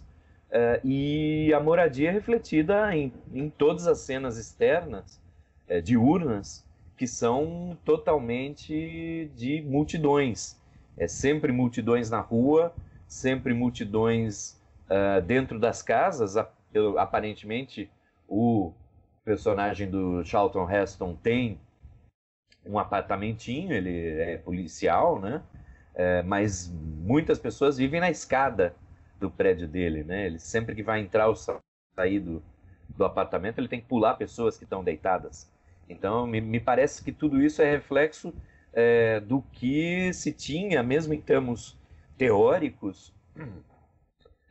é, 0.49 0.81
e 0.83 1.53
a 1.53 1.59
moradia 1.59 2.09
é 2.09 2.11
refletida 2.11 2.95
em, 2.95 3.13
em 3.33 3.49
todas 3.49 3.87
as 3.87 3.99
cenas 3.99 4.37
externas, 4.37 5.21
é, 5.67 5.79
diurnas, 5.81 6.66
que 6.97 7.07
são 7.07 7.77
totalmente 7.85 9.31
de 9.35 9.61
multidões. 9.61 10.59
É 10.97 11.07
sempre 11.07 11.51
multidões 11.51 12.09
na 12.09 12.19
rua, 12.19 12.73
sempre 13.07 13.53
multidões 13.53 14.59
uh, 14.89 15.21
dentro 15.21 15.59
das 15.59 15.81
casas. 15.81 16.35
Aparentemente, 16.97 17.89
o 18.27 18.73
personagem 19.23 19.89
do 19.89 20.23
Charlton 20.25 20.69
Heston 20.69 21.15
tem 21.15 21.59
um 22.65 22.79
apartamentinho, 22.79 23.73
ele 23.73 24.19
é 24.19 24.37
policial, 24.37 25.19
né? 25.19 25.41
É, 25.93 26.21
mas 26.21 26.71
muitas 26.71 27.39
pessoas 27.39 27.77
vivem 27.77 27.99
na 27.99 28.09
escada 28.09 28.75
do 29.19 29.31
prédio 29.31 29.67
dele, 29.67 30.03
né? 30.03 30.27
Ele 30.27 30.39
sempre 30.39 30.75
que 30.75 30.83
vai 30.83 30.99
entrar 30.99 31.27
ou 31.27 31.35
sair 31.35 32.19
do, 32.19 32.43
do 32.89 33.03
apartamento, 33.03 33.59
ele 33.59 33.67
tem 33.67 33.81
que 33.81 33.87
pular 33.87 34.15
pessoas 34.15 34.57
que 34.57 34.63
estão 34.63 34.83
deitadas. 34.83 35.49
Então, 35.89 36.27
me, 36.27 36.41
me 36.41 36.59
parece 36.59 37.03
que 37.03 37.11
tudo 37.11 37.41
isso 37.41 37.61
é 37.61 37.69
reflexo 37.71 38.33
é, 38.73 39.19
do 39.19 39.41
que 39.53 40.11
se 40.13 40.31
tinha, 40.31 40.83
mesmo 40.83 41.13
em 41.13 41.21
termos 41.21 41.77
teóricos, 42.17 43.13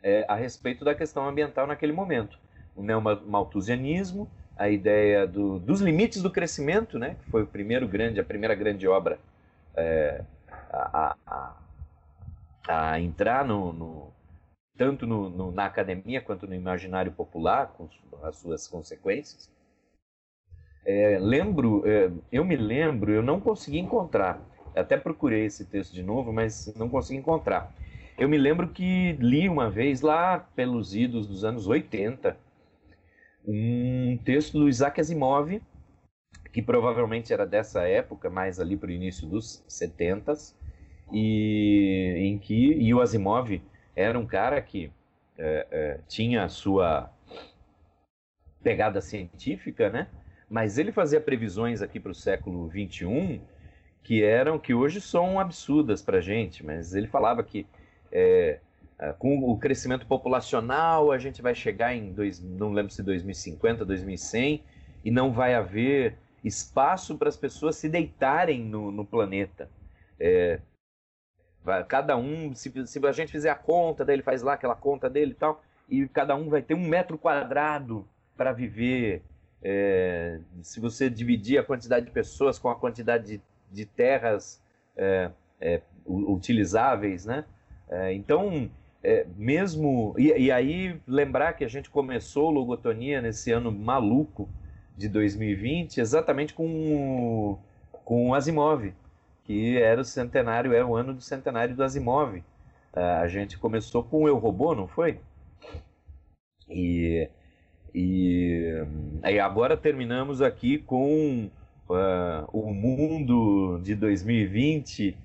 é, 0.03 0.25
a 0.29 0.35
respeito 0.35 0.85
da 0.85 0.95
questão 0.95 1.29
ambiental 1.29 1.67
naquele 1.67 1.93
momento. 1.93 2.39
O 2.75 2.83
neomalthusianismo, 2.83 4.31
a 4.57 4.69
ideia 4.69 5.27
do, 5.27 5.59
dos 5.59 5.81
limites 5.81 6.23
do 6.23 6.31
crescimento, 6.31 6.99
né, 6.99 7.17
que 7.23 7.31
foi 7.31 7.43
o 7.43 7.47
primeiro 7.47 7.87
grande, 7.87 8.21
a 8.21 8.25
primeira 8.25 8.55
grande 8.55 8.87
obra 8.87 9.19
é, 9.75 10.25
a, 10.71 11.17
a, 11.27 11.57
a, 12.69 13.01
entrar 13.01 13.45
no, 13.45 13.73
no 13.73 14.13
tanto 14.77 15.07
no, 15.07 15.29
no, 15.31 15.51
na 15.51 15.67
academia 15.67 16.21
quanto 16.21 16.47
no 16.47 16.55
imaginário 16.55 17.13
popular, 17.13 17.69
com 17.69 17.89
as 18.23 18.37
suas 18.37 18.67
consequências. 18.67 19.51
É, 20.87 21.19
lembro, 21.21 21.83
é, 21.85 22.13
eu 22.31 22.45
me 22.45 22.55
lembro, 22.57 23.13
eu 23.13 23.23
não 23.23 23.41
consegui 23.41 23.79
encontrar. 23.79 24.41
Até 24.75 24.97
procurei 24.97 25.45
esse 25.45 25.65
texto 25.65 25.93
de 25.93 26.03
novo, 26.03 26.33
mas 26.33 26.73
não 26.77 26.89
consegui 26.89 27.19
encontrar. 27.19 27.75
Eu 28.17 28.29
me 28.29 28.39
lembro 28.39 28.69
que 28.69 29.13
li 29.15 29.49
uma 29.49 29.69
vez 29.69 30.01
lá 30.01 30.39
pelos 30.39 30.95
idos 30.95 31.27
dos 31.27 31.45
anos 31.45 31.67
80 31.67 32.37
um 33.47 34.19
texto 34.25 34.59
do 34.59 34.69
Isaac 34.69 35.01
Asimov, 35.01 35.61
que 36.53 36.63
provavelmente 36.63 37.33
era 37.33 37.47
dessa 37.47 37.83
época, 37.87 38.29
mais 38.31 38.59
ali 38.59 38.77
para 38.77 38.89
o 38.89 38.93
início 38.93 39.27
dos 39.27 39.63
70 39.69 40.33
e 41.13 42.15
em 42.19 42.39
que 42.39 42.73
e 42.73 42.93
o 42.93 43.01
Asimov 43.01 43.61
era 43.95 44.19
um 44.19 44.27
cara 44.27 44.61
que 44.61 44.91
é, 45.39 45.67
é, 45.71 46.01
tinha 46.09 46.45
a 46.45 46.49
sua 46.49 47.11
pegada 48.63 49.01
científica, 49.01 49.91
né? 49.91 50.09
Mas 50.49 50.79
ele 50.79 50.93
fazia 50.93 51.21
previsões 51.21 51.83
aqui 51.83 51.99
para 51.99 52.13
o 52.13 52.15
século 52.15 52.69
21 52.69 53.41
que 54.03 54.23
eram 54.23 54.57
que 54.57 54.73
hoje 54.73 55.01
são 55.01 55.41
absurdas 55.41 56.01
para 56.01 56.19
a 56.19 56.21
gente, 56.21 56.65
mas 56.65 56.95
ele 56.95 57.09
falava 57.09 57.43
que 57.43 57.67
é, 58.13 58.61
é, 58.99 59.13
com 59.13 59.51
o 59.51 59.59
crescimento 59.59 60.07
populacional 60.07 61.11
a 61.11 61.19
gente 61.19 61.43
vai 61.43 61.57
chegar 61.57 61.93
em 61.93 62.13
dois, 62.13 62.41
não 62.41 62.73
lembro 62.73 62.93
se 62.93 63.03
2050, 63.03 63.85
2100 63.85 64.63
e 65.05 65.11
não 65.11 65.33
vai 65.33 65.55
haver 65.55 66.17
espaço 66.45 67.19
para 67.19 67.29
as 67.29 67.37
pessoas 67.37 67.75
se 67.75 67.89
deitarem 67.89 68.65
no, 68.65 68.93
no 68.93 69.05
planeta. 69.05 69.69
É, 70.21 70.61
cada 71.89 72.17
um, 72.17 72.55
se, 72.55 72.73
se, 72.87 73.05
a 73.05 73.13
gente 73.13 73.33
fizer 73.33 73.51
a 73.51 73.57
conta, 73.57 74.05
daí 74.05 74.15
ele 74.15 74.23
faz 74.23 74.41
lá 74.41 74.53
aquela 74.55 74.77
conta 74.77 75.11
dele 75.11 75.33
e 75.33 75.35
tal, 75.35 75.63
e 75.89 76.09
cada 76.09 76.37
um 76.37 76.49
vai 76.49 76.63
ter 76.63 76.75
um 76.75 76.87
metro 76.87 77.19
quadrado 77.19 78.07
para 78.37 78.53
viver 78.53 79.23
é, 79.63 80.39
se 80.63 80.81
você 80.81 81.09
dividir 81.11 81.59
a 81.59 81.65
quantidade 81.65 82.07
de 82.07 82.13
pessoas 82.13 82.59
com 82.59 82.69
a 82.69 82.75
quantidade 82.75 83.27
de, 83.27 83.41
de 83.71 83.85
terras 83.85 84.63
é, 84.97 85.31
é, 85.61 85.83
utilizáveis, 86.07 87.25
né? 87.25 87.45
É, 87.89 88.13
então, 88.13 88.71
é, 89.03 89.27
mesmo... 89.37 90.15
E, 90.19 90.33
e, 90.33 90.53
aí, 90.53 91.01
lembrar 91.07 91.55
que 91.55 91.65
a 91.65 91.69
gente 91.69 91.91
começou 91.91 92.51
Logotonia 92.51 93.21
nesse 93.21 93.53
ano 93.53 93.71
maluco 93.73 94.49
de 94.97 95.09
2020, 95.09 95.99
exatamente 95.99 96.55
com, 96.55 97.59
com 98.05 98.31
o 98.31 98.35
Asimov, 98.35 98.93
que 99.45 99.79
era 99.79 100.01
o 100.01 100.05
centenário, 100.05 100.73
é 100.73 100.85
o 100.85 100.97
ano 100.97 101.15
do 101.15 101.21
centenário 101.21 101.75
do 101.75 101.83
Asimov. 101.83 102.43
É, 102.95 103.01
a 103.01 103.29
gente 103.29 103.59
começou 103.59 104.03
com 104.03 104.23
o 104.23 104.29
Eu 104.29 104.39
Robô, 104.39 104.75
não 104.75 104.89
foi? 104.89 105.21
E 106.69 107.29
e, 107.97 108.85
e 109.25 109.39
agora 109.41 109.75
terminamos 109.75 110.43
aqui 110.43 110.77
com 110.77 111.49
uh, 111.89 112.47
o 112.53 112.75
mundo 112.75 113.81
de 113.83 113.95
2020, 113.95 115.17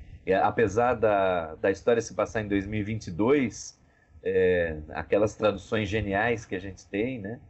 apesar 0.41 0.93
da, 0.93 1.55
da 1.55 1.69
história 1.69 2.01
se 2.01 2.13
passar 2.13 2.41
em 2.41 2.47
2022, 2.47 3.77
é, 4.23 4.77
aquelas 4.91 5.35
traduções 5.35 5.89
geniais 5.89 6.45
que 6.45 6.55
a 6.55 6.59
gente 6.59 6.87
tem, 6.87 7.19
né, 7.19 7.41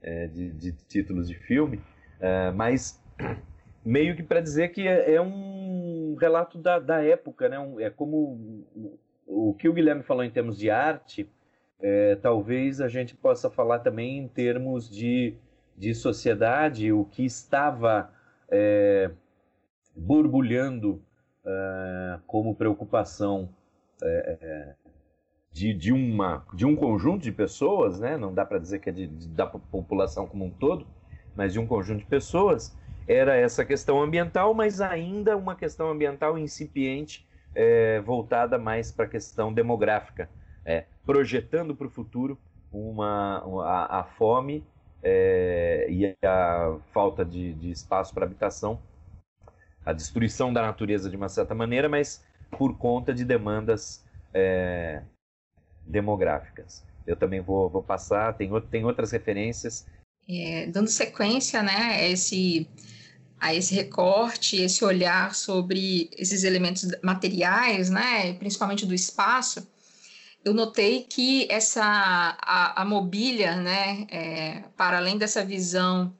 é, 0.00 0.28
de, 0.28 0.50
de, 0.52 0.72
títulos 0.86 1.26
de 1.26 1.34
filme, 1.34 1.80
é, 2.20 2.52
mas 2.52 3.02
meio 3.84 4.14
que 4.14 4.22
para 4.22 4.40
dizer 4.40 4.68
que 4.68 4.86
é, 4.86 5.14
é, 5.14 5.20
um 5.20 6.16
relato 6.20 6.56
da, 6.56 6.78
da 6.78 7.02
época, 7.02 7.48
né, 7.48 7.58
um, 7.58 7.80
é 7.80 7.90
como 7.90 8.16
o, 8.76 8.98
o 9.26 9.54
que 9.54 9.68
o 9.68 9.72
Guilherme 9.72 10.04
falou 10.04 10.22
em 10.22 10.30
termos 10.30 10.56
de 10.56 10.70
arte, 10.70 11.28
é, 11.80 12.16
talvez 12.16 12.80
a 12.80 12.88
gente 12.88 13.14
possa 13.14 13.48
falar 13.48 13.80
também 13.80 14.18
em 14.18 14.28
termos 14.28 14.90
de, 14.90 15.34
de 15.76 15.94
sociedade, 15.94 16.92
o 16.92 17.04
que 17.04 17.24
estava 17.24 18.12
é, 18.50 19.10
borbulhando 19.94 21.02
é, 21.44 22.18
como 22.26 22.54
preocupação 22.54 23.48
é, 24.02 24.38
é, 24.40 24.74
de, 25.52 25.72
de, 25.72 25.92
uma, 25.92 26.44
de 26.52 26.66
um 26.66 26.74
conjunto 26.74 27.22
de 27.22 27.32
pessoas, 27.32 28.00
né? 28.00 28.16
não 28.16 28.34
dá 28.34 28.44
para 28.44 28.58
dizer 28.58 28.80
que 28.80 28.90
é 28.90 28.92
de, 28.92 29.06
de, 29.06 29.28
da 29.28 29.46
população 29.46 30.26
como 30.26 30.44
um 30.44 30.50
todo, 30.50 30.86
mas 31.36 31.52
de 31.52 31.60
um 31.60 31.66
conjunto 31.66 32.00
de 32.00 32.06
pessoas, 32.06 32.76
era 33.06 33.36
essa 33.36 33.64
questão 33.64 34.02
ambiental, 34.02 34.52
mas 34.52 34.80
ainda 34.80 35.36
uma 35.36 35.54
questão 35.54 35.90
ambiental 35.90 36.36
incipiente, 36.36 37.26
é, 37.54 38.00
voltada 38.00 38.58
mais 38.58 38.92
para 38.92 39.06
a 39.06 39.08
questão 39.08 39.52
demográfica 39.52 40.28
é, 40.68 40.84
projetando 41.08 41.74
para 41.74 41.86
o 41.86 41.90
futuro 41.90 42.38
uma, 42.70 43.38
a, 43.64 44.00
a 44.00 44.04
fome 44.04 44.62
é, 45.02 45.86
e 45.88 46.14
a 46.22 46.78
falta 46.92 47.24
de, 47.24 47.54
de 47.54 47.70
espaço 47.70 48.12
para 48.12 48.26
habitação, 48.26 48.78
a 49.86 49.94
destruição 49.94 50.52
da 50.52 50.60
natureza 50.60 51.08
de 51.08 51.16
uma 51.16 51.30
certa 51.30 51.54
maneira, 51.54 51.88
mas 51.88 52.22
por 52.50 52.76
conta 52.76 53.14
de 53.14 53.24
demandas 53.24 54.04
é, 54.34 55.00
demográficas. 55.86 56.84
Eu 57.06 57.16
também 57.16 57.40
vou, 57.40 57.70
vou 57.70 57.82
passar, 57.82 58.34
tem, 58.34 58.50
tem 58.70 58.84
outras 58.84 59.10
referências. 59.10 59.86
É, 60.28 60.66
dando 60.66 60.88
sequência 60.88 61.62
né, 61.62 62.06
esse, 62.10 62.68
a 63.40 63.54
esse 63.54 63.74
recorte, 63.74 64.60
esse 64.60 64.84
olhar 64.84 65.34
sobre 65.34 66.10
esses 66.18 66.44
elementos 66.44 66.86
materiais, 67.02 67.88
né, 67.88 68.34
principalmente 68.34 68.84
do 68.84 68.92
espaço, 68.92 69.66
eu 70.48 70.54
notei 70.54 71.04
que 71.04 71.46
essa 71.50 71.82
a, 71.84 72.82
a 72.82 72.84
mobília, 72.84 73.54
né, 73.56 74.06
é, 74.10 74.64
para 74.76 74.96
além 74.96 75.18
dessa 75.18 75.44
visão 75.44 76.14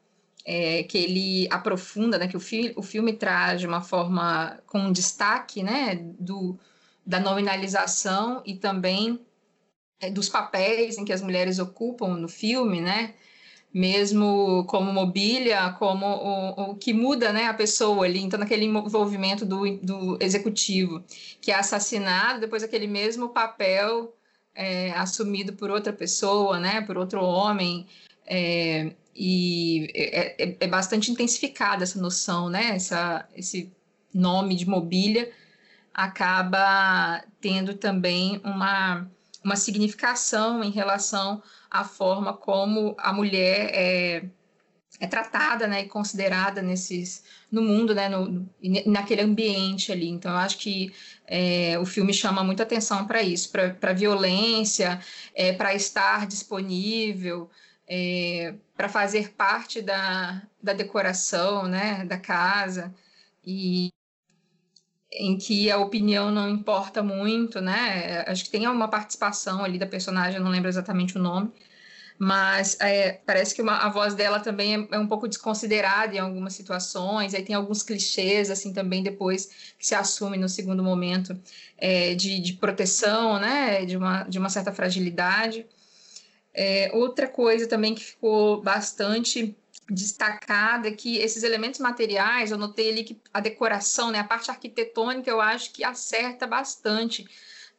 é, 0.45 0.83
que 0.83 0.99
ele 0.99 1.49
aprofunda, 1.51 2.19
né, 2.19 2.29
que 2.29 2.37
o, 2.37 2.41
fi, 2.41 2.73
o 2.77 2.83
filme 2.83 3.15
traz 3.15 3.61
de 3.61 3.67
uma 3.67 3.81
forma 3.81 4.59
com 4.67 4.93
destaque, 4.93 5.63
né, 5.63 5.97
do, 6.19 6.59
da 7.07 7.19
nominalização 7.19 8.43
e 8.45 8.55
também 8.55 9.19
é, 10.01 10.11
dos 10.11 10.29
papéis 10.29 10.99
em 10.99 11.05
que 11.05 11.13
as 11.13 11.23
mulheres 11.23 11.59
ocupam 11.59 12.17
no 12.17 12.29
filme, 12.29 12.81
né? 12.81 13.15
Mesmo 13.73 14.65
como 14.67 14.93
mobília, 14.93 15.73
como 15.79 16.07
o, 16.07 16.71
o 16.71 16.75
que 16.77 16.93
muda 16.95 17.33
né, 17.33 17.47
a 17.47 17.55
pessoa 17.55 18.07
ali, 18.07 18.21
então 18.21 18.41
naquele 18.41 18.65
envolvimento 18.65 19.45
do, 19.45 19.77
do 19.79 20.19
executivo, 20.21 21.05
que 21.41 21.51
é 21.51 21.55
assassinado, 21.55 22.41
depois 22.41 22.63
aquele 22.63 22.87
mesmo 22.87 23.29
papel 23.29 24.18
é, 24.59 24.91
assumido 24.91 25.53
por 25.53 25.71
outra 25.71 25.93
pessoa, 25.93 26.59
né, 26.59 26.81
por 26.81 26.99
outro 26.99 27.23
homem, 27.23 27.87
é, 28.27 28.93
e 29.15 29.89
é, 29.95 30.45
é, 30.45 30.57
é, 30.59 30.67
bastante 30.67 31.13
intensificada 31.13 31.85
essa 31.85 32.01
noção, 32.01 32.51
né, 32.51 32.71
essa, 32.75 33.29
esse 33.37 33.73
nome 34.13 34.57
de 34.57 34.69
mobília 34.69 35.31
acaba 35.95 37.23
tendo 37.41 37.75
também 37.75 38.41
uma, 38.43 39.09
uma 39.45 39.55
significação 39.55 40.65
em 40.65 40.71
relação 40.71 41.41
à 41.71 41.85
forma 41.85 42.33
como 42.33 42.97
a 42.99 43.13
mulher 43.13 43.71
é, 43.73 44.25
é 45.01 45.07
tratada 45.07 45.67
né, 45.67 45.83
e 45.83 45.89
considerada 45.89 46.61
nesses, 46.61 47.25
no 47.51 47.63
mundo, 47.63 47.95
né, 47.95 48.09
no, 48.09 48.49
naquele 48.87 49.23
ambiente 49.23 49.93
ali. 49.93 50.09
Então, 50.09 50.33
eu 50.33 50.39
acho 50.39 50.59
que 50.59 50.93
é, 51.27 51.79
o 51.79 51.87
filme 51.87 52.13
chama 52.13 52.43
muita 52.43 52.65
atenção 52.65 53.07
para 53.07 53.23
isso, 53.23 53.51
para 53.51 53.93
violência, 53.93 55.01
é, 55.35 55.53
para 55.53 55.75
estar 55.75 56.27
disponível, 56.27 57.49
é, 57.87 58.55
para 58.77 58.89
fazer 58.89 59.31
parte 59.35 59.81
da, 59.81 60.43
da 60.63 60.73
decoração 60.73 61.69
né, 61.69 62.05
da 62.05 62.19
casa. 62.19 62.93
E 63.45 63.91
em 65.13 65.39
que 65.39 65.71
a 65.71 65.79
opinião 65.79 66.31
não 66.31 66.49
importa 66.49 67.03
muito, 67.03 67.61
né? 67.61 68.25
Acho 68.27 68.45
que 68.45 68.51
tem 68.51 68.67
uma 68.67 68.89
participação 68.89 69.65
ali 69.65 69.79
da 69.79 69.87
personagem, 69.87 70.39
não 70.39 70.51
lembro 70.51 70.69
exatamente 70.69 71.17
o 71.17 71.23
nome, 71.23 71.51
mas 72.19 72.77
é, 72.81 73.13
parece 73.25 73.55
que 73.55 73.63
uma, 73.63 73.77
a 73.79 73.89
voz 73.89 74.15
dela 74.15 74.41
também 74.41 74.75
é, 74.75 74.97
é, 74.97 74.99
um 74.99 75.07
pouco 75.07 75.29
desconsiderada 75.29 76.17
em 76.17 76.19
algumas 76.19 76.53
situações, 76.53 77.33
aí 77.33 77.45
tem 77.45 77.55
alguns 77.55 77.83
clichês, 77.83 78.51
assim, 78.51 78.73
também 78.73 79.03
depois 79.03 79.47
que 79.79 79.87
se 79.87 79.95
assume 79.95 80.37
no 80.37 80.49
segundo 80.49 80.83
momento 80.83 81.39
é, 81.77 82.15
de, 82.15 82.41
de, 82.41 82.55
proteção, 82.55 83.39
né? 83.39 83.85
De 83.85 83.97
uma, 83.97 84.25
de 84.25 84.39
uma 84.39 84.49
certa 84.49 84.73
fragilidade. 84.73 85.65
É, 86.53 86.91
outra 86.93 87.29
coisa 87.29 87.69
também 87.69 87.95
que 87.95 88.05
ficou 88.05 88.61
bastante 88.61 89.57
destacada 89.89 90.91
que 90.91 91.19
esses 91.19 91.45
elementos 91.45 91.79
materiais, 91.79 92.51
eu 92.51 92.59
notei 92.59 92.91
ali 92.91 93.05
que 93.05 93.21
a 93.33 93.41
decoração, 93.41 94.11
né, 94.11 94.19
a 94.19 94.25
parte 94.25 94.51
arquitetônica, 94.51 95.31
eu 95.31 95.41
acho 95.41 95.73
que 95.73 95.85
acerta 95.85 96.47
bastante 96.47 97.27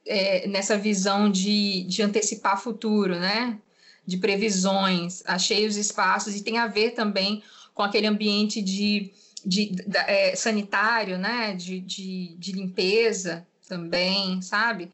é, 0.06 0.48
nessa 0.48 0.78
visão 0.78 1.30
de, 1.30 1.84
de 1.84 2.02
antecipar 2.02 2.60
futuro, 2.60 3.20
né, 3.20 3.60
de 4.10 4.18
previsões. 4.18 5.24
Achei 5.26 5.66
os 5.68 5.78
espaços 5.78 6.36
e 6.36 6.44
tem 6.44 6.58
a 6.58 6.68
ver 6.68 6.92
também 6.92 7.44
com 7.74 7.84
aquele 7.84 8.08
ambiente 8.08 8.62
de, 8.62 9.12
de, 9.46 9.68
de 9.68 9.98
é, 9.98 10.36
sanitário, 10.36 11.18
né, 11.18 11.54
de, 11.54 11.80
de, 11.80 12.36
de 12.38 12.52
limpeza 12.52 13.48
também, 13.68 14.42
sabe? 14.42 14.92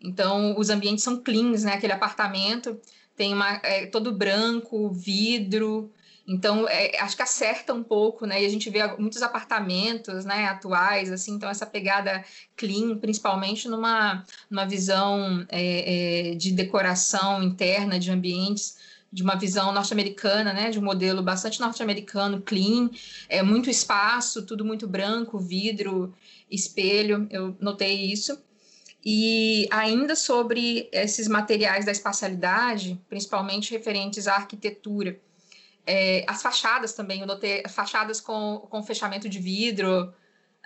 Então, 0.00 0.56
os 0.56 0.70
ambientes 0.70 1.02
são 1.02 1.20
cleans, 1.20 1.64
né, 1.64 1.72
aquele 1.72 1.92
apartamento 1.92 2.78
tem 3.18 3.34
uma, 3.34 3.60
é, 3.64 3.84
todo 3.86 4.12
branco, 4.12 4.88
vidro, 4.90 5.90
então, 6.28 6.68
é, 6.68 7.00
acho 7.00 7.16
que 7.16 7.22
acerta 7.22 7.72
um 7.72 7.82
pouco, 7.82 8.26
né? 8.26 8.42
E 8.42 8.44
a 8.44 8.48
gente 8.50 8.68
vê 8.68 8.86
muitos 8.98 9.22
apartamentos, 9.22 10.26
né, 10.26 10.44
atuais, 10.44 11.10
assim, 11.10 11.32
então 11.32 11.48
essa 11.48 11.64
pegada 11.64 12.22
clean, 12.54 12.98
principalmente 12.98 13.66
numa, 13.66 14.22
numa 14.50 14.66
visão 14.66 15.46
é, 15.48 16.32
é, 16.32 16.34
de 16.34 16.52
decoração 16.52 17.42
interna 17.42 17.98
de 17.98 18.10
ambientes, 18.10 18.76
de 19.10 19.22
uma 19.22 19.36
visão 19.36 19.72
norte-americana, 19.72 20.52
né, 20.52 20.68
de 20.70 20.78
um 20.78 20.82
modelo 20.82 21.22
bastante 21.22 21.60
norte-americano, 21.60 22.42
clean, 22.42 22.90
é 23.26 23.42
muito 23.42 23.70
espaço, 23.70 24.44
tudo 24.44 24.66
muito 24.66 24.86
branco, 24.86 25.38
vidro, 25.38 26.14
espelho, 26.50 27.26
eu 27.30 27.56
notei 27.58 28.04
isso. 28.04 28.38
E 29.02 29.66
ainda 29.70 30.14
sobre 30.14 30.90
esses 30.92 31.26
materiais 31.26 31.86
da 31.86 31.92
espacialidade, 31.92 33.00
principalmente 33.08 33.70
referentes 33.70 34.28
à 34.28 34.34
arquitetura, 34.34 35.18
é, 35.90 36.22
as 36.26 36.42
fachadas 36.42 36.92
também, 36.92 37.22
eu 37.22 37.26
notei 37.26 37.62
fachadas 37.66 38.20
com, 38.20 38.66
com 38.68 38.82
fechamento 38.82 39.26
de 39.26 39.38
vidro. 39.38 40.12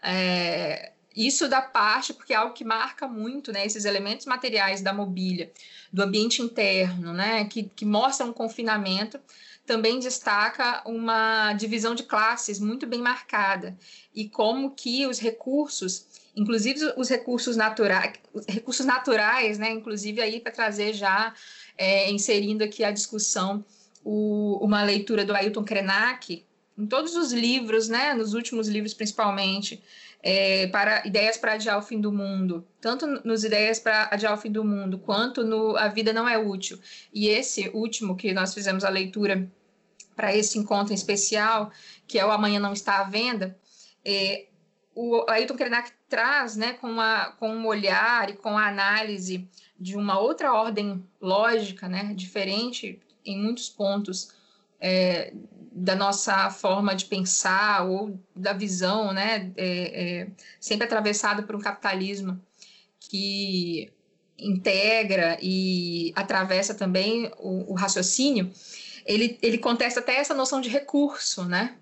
É, 0.03 0.91
isso 1.15 1.49
da 1.49 1.63
parte, 1.63 2.13
porque 2.13 2.33
é 2.33 2.37
algo 2.37 2.53
que 2.53 2.65
marca 2.65 3.07
muito, 3.07 3.53
né? 3.53 3.65
Esses 3.65 3.85
elementos 3.85 4.27
materiais 4.27 4.81
da 4.81 4.93
mobília, 4.93 5.53
do 5.93 6.03
ambiente 6.03 6.43
interno, 6.43 7.13
né? 7.13 7.45
Que, 7.45 7.63
que 7.63 7.85
mostram 7.85 8.31
um 8.31 8.33
confinamento, 8.33 9.21
também 9.65 10.01
destaca 10.01 10.83
uma 10.85 11.53
divisão 11.53 11.95
de 11.95 12.03
classes 12.03 12.59
muito 12.59 12.85
bem 12.85 13.01
marcada 13.01 13.79
e 14.13 14.29
como 14.29 14.73
que 14.73 15.07
os 15.07 15.21
recursos, 15.21 16.05
inclusive 16.35 16.95
os 16.97 17.09
recursos 17.09 17.57
naturais, 17.57 18.15
recursos 18.49 18.85
naturais, 18.85 19.57
né? 19.57 19.71
Inclusive 19.71 20.21
aí 20.21 20.41
para 20.41 20.51
trazer 20.51 20.95
já 20.95 21.33
é, 21.79 22.11
inserindo 22.11 22.65
aqui 22.65 22.83
a 22.83 22.91
discussão 22.91 23.65
o, 24.05 24.59
uma 24.62 24.83
leitura 24.83 25.25
do 25.25 25.35
Ailton 25.35 25.65
Krenak, 25.65 26.45
em 26.77 26.87
todos 26.87 27.15
os 27.15 27.33
livros, 27.33 27.88
né, 27.88 28.15
nos 28.15 28.35
últimos 28.35 28.69
livros 28.69 28.95
principalmente, 28.95 29.83
é, 30.23 30.69
para 30.69 31.07
Ideias 31.07 31.37
para 31.37 31.55
Adiar 31.55 31.79
o 31.79 31.83
Fim 31.83 32.01
do 32.01 32.12
Mundo, 32.12 32.67
tanto 32.81 33.07
nos 33.25 33.45
Ideias 33.45 33.79
para 33.79 34.09
Adiar 34.11 34.33
o 34.33 34.37
Fim 34.37 34.51
do 34.51 34.65
Mundo, 34.65 34.99
quanto 34.99 35.45
no 35.45 35.77
A 35.77 35.88
Vida 35.88 36.12
Não 36.12 36.29
é 36.29 36.38
Útil. 36.38 36.79
E 37.12 37.29
esse 37.29 37.69
último, 37.71 38.17
que 38.17 38.33
nós 38.33 38.55
fizemos 38.55 38.85
a 38.85 38.88
leitura 38.88 39.51
para 40.15 40.35
esse 40.35 40.59
encontro 40.59 40.93
em 40.93 40.97
especial, 40.97 41.73
que 42.07 42.19
é 42.19 42.25
o 42.25 42.31
Amanhã 42.31 42.61
Não 42.61 42.73
Está 42.73 43.01
à 43.01 43.05
Venda, 43.05 43.59
é, 44.05 44.47
o 44.95 45.25
Ailton 45.29 45.57
Krenak 45.57 45.91
traz, 46.09 46.57
né, 46.57 46.75
com, 46.75 46.88
uma, 46.88 47.33
com 47.33 47.49
um 47.49 47.67
olhar 47.67 48.29
e 48.31 48.35
com 48.35 48.57
a 48.57 48.69
análise 48.69 49.49
de 49.79 49.97
uma 49.97 50.19
outra 50.19 50.53
ordem 50.53 51.05
lógica, 51.21 51.88
né, 51.88 52.12
diferente 52.15 53.01
em 53.25 53.39
muitos 53.39 53.69
pontos 53.69 54.31
é, 54.81 55.33
da 55.73 55.95
nossa 55.95 56.51
forma 56.51 56.95
de 56.95 57.07
pensar 57.07 57.89
ou 57.89 58.19
da 58.35 58.53
visão, 58.53 59.13
né, 59.13 59.53
é, 59.57 60.21
é, 60.23 60.29
sempre 60.61 60.85
atravessado 60.85 61.45
por 61.45 61.57
um 61.57 61.61
capitalismo 61.61 62.41
que 63.01 63.91
integra 64.39 65.39
e 65.41 66.13
atravessa 66.15 66.75
também 66.75 67.31
o, 67.39 67.73
o, 67.73 67.75
raciocínio, 67.75 68.51
ele, 69.07 69.39
ele 69.41 69.59
contesta 69.59 70.01
até 70.01 70.17
essa 70.17 70.35
noção 70.35 70.61
de 70.61 70.69
recurso, 70.69 71.45
né, 71.45 71.77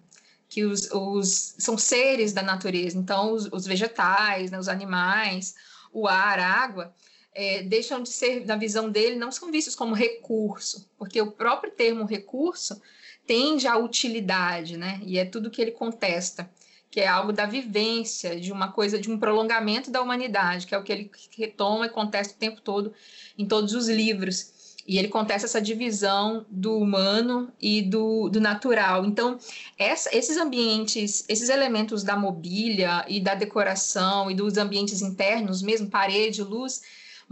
que 0.49 0.65
os, 0.65 0.91
os 0.93 1.55
são 1.59 1.79
seres 1.79 2.33
da 2.33 2.43
natureza, 2.43 2.99
então 2.99 3.33
os, 3.33 3.47
os 3.53 3.67
vegetais, 3.67 4.51
né, 4.51 4.59
os 4.59 4.69
animais, 4.69 5.55
o 5.93 6.07
ar, 6.07 6.39
a 6.39 6.47
água, 6.47 6.95
é, 7.35 7.63
deixam 7.63 8.03
de 8.03 8.09
ser, 8.09 8.45
na 8.45 8.57
visão 8.57 8.91
dele, 8.91 9.17
não 9.17 9.31
são 9.31 9.51
vistos 9.51 9.75
como 9.75 9.95
recurso, 9.95 10.89
porque 10.99 11.21
o 11.21 11.31
próprio 11.31 11.73
termo 11.73 12.05
recurso 12.05 12.81
tende 13.27 13.67
à 13.67 13.77
utilidade, 13.77 14.77
né? 14.77 15.01
E 15.05 15.19
é 15.19 15.25
tudo 15.25 15.51
que 15.51 15.63
ele 15.63 15.71
contesta, 15.71 16.51
que 16.91 17.01
é 17.01 17.07
algo 17.07 17.33
da 17.33 17.47
vivência, 17.47 18.39
de 18.39 18.51
uma 18.51 18.73
coisa, 18.73 18.99
de 18.99 19.11
um 19.11 19.19
prolongamento 19.19 19.91
da 19.91 20.03
humanidade, 20.03 20.67
que 20.67 20.75
é 20.75 20.79
o 20.79 20.83
que 20.83 20.93
ele 20.93 21.11
retoma 21.37 21.87
e 21.87 21.91
contesta 21.91 22.35
o 22.35 22.39
tempo 22.39 22.61
todo 22.61 22.93
em 23.39 23.47
todos 23.47 23.75
os 23.75 23.89
livros. 23.89 24.59
E 24.85 24.99
ele 24.99 25.07
contesta 25.07 25.47
essa 25.47 25.63
divisão 25.63 26.45
do 26.51 26.77
humano 26.77 27.53
e 27.61 27.83
do, 27.83 28.29
do 28.29 28.41
natural. 28.41 29.05
Então, 29.05 29.39
essa, 29.79 30.11
esses 30.17 30.37
ambientes, 30.37 31.25
esses 31.29 31.49
elementos 31.49 32.03
da 32.03 32.17
mobília 32.17 33.05
e 33.07 33.21
da 33.21 33.37
decoração 33.37 34.29
e 34.29 34.35
dos 34.35 34.57
ambientes 34.57 35.01
internos, 35.01 35.63
mesmo 35.63 35.89
parede, 35.89 36.43
luz, 36.43 36.83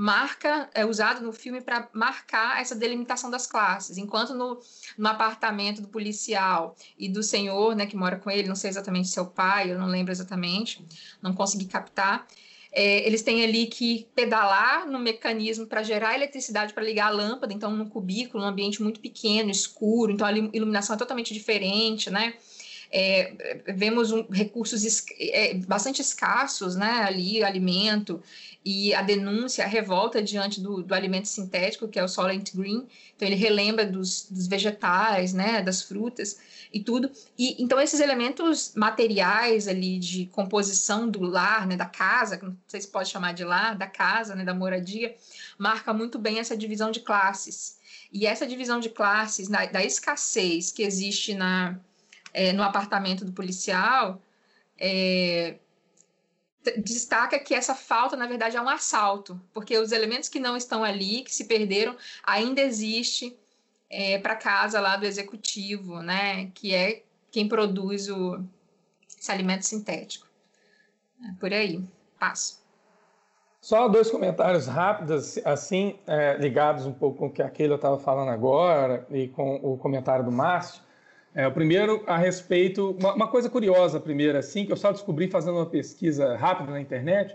marca, 0.00 0.70
é 0.74 0.86
usado 0.86 1.20
no 1.26 1.32
filme 1.32 1.60
para 1.60 1.88
marcar 1.92 2.60
essa 2.60 2.76
delimitação 2.76 3.28
das 3.28 3.48
classes. 3.48 3.98
Enquanto 3.98 4.32
no, 4.32 4.60
no 4.96 5.08
apartamento 5.08 5.82
do 5.82 5.88
policial 5.88 6.76
e 6.96 7.08
do 7.08 7.20
senhor, 7.20 7.74
né, 7.74 7.84
que 7.84 7.96
mora 7.96 8.14
com 8.14 8.30
ele, 8.30 8.46
não 8.46 8.54
sei 8.54 8.70
exatamente 8.70 9.08
se 9.08 9.18
é 9.18 9.22
o 9.22 9.26
pai, 9.26 9.72
eu 9.72 9.78
não 9.78 9.88
lembro 9.88 10.12
exatamente, 10.12 10.86
não 11.20 11.34
consegui 11.34 11.64
captar. 11.64 12.28
É, 12.70 13.04
eles 13.08 13.22
têm 13.22 13.42
ali 13.42 13.66
que 13.66 14.06
pedalar 14.14 14.86
no 14.86 15.00
mecanismo 15.00 15.66
para 15.66 15.82
gerar 15.82 16.14
eletricidade 16.14 16.72
para 16.72 16.84
ligar 16.84 17.08
a 17.08 17.10
lâmpada, 17.10 17.52
então 17.52 17.72
num 17.72 17.88
cubículo, 17.88 18.44
num 18.44 18.48
ambiente 18.48 18.80
muito 18.80 19.00
pequeno, 19.00 19.50
escuro, 19.50 20.12
então 20.12 20.24
a 20.24 20.30
iluminação 20.30 20.94
é 20.94 20.98
totalmente 20.98 21.34
diferente, 21.34 22.08
né? 22.08 22.34
É, 22.90 23.62
vemos 23.74 24.12
um, 24.12 24.26
recursos 24.30 24.84
es, 24.84 25.04
é, 25.18 25.54
bastante 25.54 26.00
escassos, 26.00 26.76
né, 26.76 27.02
ali, 27.06 27.42
alimento, 27.44 28.22
e 28.64 28.92
a 28.94 29.02
denúncia, 29.02 29.64
a 29.64 29.68
revolta 29.68 30.22
diante 30.22 30.60
do, 30.60 30.82
do 30.82 30.94
alimento 30.94 31.28
sintético, 31.28 31.88
que 31.88 31.98
é 31.98 32.04
o 32.04 32.08
Solent 32.08 32.54
Green, 32.54 32.86
então 33.16 33.26
ele 33.26 33.36
relembra 33.36 33.86
dos, 33.86 34.26
dos 34.30 34.46
vegetais, 34.46 35.32
né, 35.32 35.62
das 35.62 35.82
frutas 35.82 36.38
e 36.72 36.80
tudo, 36.80 37.10
e 37.38 37.62
então 37.62 37.80
esses 37.80 38.00
elementos 38.00 38.72
materiais 38.74 39.68
ali 39.68 39.98
de 39.98 40.26
composição 40.26 41.08
do 41.08 41.20
lar, 41.22 41.66
né, 41.66 41.76
da 41.76 41.86
casa, 41.86 42.38
não 42.42 42.56
sei 42.66 42.80
se 42.80 42.88
pode 42.88 43.08
chamar 43.08 43.32
de 43.32 43.44
lar, 43.44 43.76
da 43.76 43.86
casa, 43.86 44.34
né, 44.34 44.44
da 44.44 44.54
moradia, 44.54 45.14
marca 45.56 45.92
muito 45.94 46.18
bem 46.18 46.38
essa 46.38 46.56
divisão 46.56 46.90
de 46.90 47.00
classes, 47.00 47.78
e 48.12 48.26
essa 48.26 48.46
divisão 48.46 48.80
de 48.80 48.88
classes, 48.88 49.48
na, 49.48 49.66
da 49.66 49.84
escassez 49.84 50.72
que 50.72 50.82
existe 50.82 51.34
na, 51.34 51.78
é, 52.32 52.52
no 52.52 52.62
apartamento 52.62 53.24
do 53.24 53.32
policial, 53.32 54.20
é, 54.78 55.56
destaca 56.76 57.38
que 57.38 57.54
essa 57.54 57.74
falta, 57.74 58.16
na 58.16 58.26
verdade, 58.26 58.56
é 58.56 58.60
um 58.60 58.68
assalto, 58.68 59.40
porque 59.52 59.76
os 59.78 59.92
elementos 59.92 60.28
que 60.28 60.40
não 60.40 60.56
estão 60.56 60.84
ali, 60.84 61.22
que 61.22 61.34
se 61.34 61.44
perderam, 61.44 61.96
ainda 62.22 62.60
existe 62.60 63.36
é, 63.90 64.18
para 64.18 64.36
casa 64.36 64.80
lá 64.80 64.96
do 64.96 65.06
executivo, 65.06 66.00
né, 66.02 66.50
que 66.54 66.74
é 66.74 67.02
quem 67.30 67.48
produz 67.48 68.08
o, 68.08 68.42
esse 69.18 69.30
alimento 69.30 69.62
sintético. 69.62 70.26
É 71.24 71.32
por 71.40 71.52
aí, 71.52 71.82
passo. 72.18 72.58
Só 73.60 73.88
dois 73.88 74.10
comentários 74.10 74.66
rápidos, 74.66 75.36
assim, 75.44 75.98
é, 76.06 76.36
ligados 76.36 76.86
um 76.86 76.92
pouco 76.92 77.18
com 77.18 77.26
o 77.26 77.30
que 77.30 77.42
a 77.42 77.50
Keila 77.50 77.74
estava 77.74 77.98
falando 77.98 78.30
agora 78.30 79.06
e 79.10 79.28
com 79.28 79.56
o 79.56 79.76
comentário 79.76 80.24
do 80.24 80.30
Márcio. 80.30 80.80
É, 81.38 81.46
o 81.46 81.52
primeiro 81.52 82.02
a 82.04 82.18
respeito, 82.18 82.96
uma, 82.98 83.14
uma, 83.14 83.28
coisa 83.28 83.48
curiosa 83.48 84.00
primeiro, 84.00 84.36
assim, 84.36 84.66
que 84.66 84.72
eu 84.72 84.76
só 84.76 84.90
descobri 84.90 85.28
fazendo 85.28 85.54
uma 85.54 85.66
pesquisa 85.66 86.34
rápida 86.34 86.72
na 86.72 86.80
internet, 86.80 87.32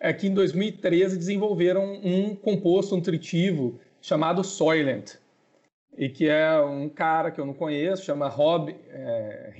é 0.00 0.12
que 0.12 0.26
em 0.26 0.34
2013 0.34 1.16
desenvolveram 1.16 1.84
um 2.02 2.34
composto 2.34 2.96
nutritivo 2.96 3.78
chamado 4.02 4.42
Soylent, 4.42 5.12
e 5.96 6.08
que 6.08 6.28
é 6.28 6.60
um 6.60 6.88
cara 6.88 7.30
que 7.30 7.40
eu 7.40 7.46
não 7.46 7.54
conheço, 7.54 8.04
chama 8.04 8.26
Rob 8.26 8.74
é, 8.90 9.52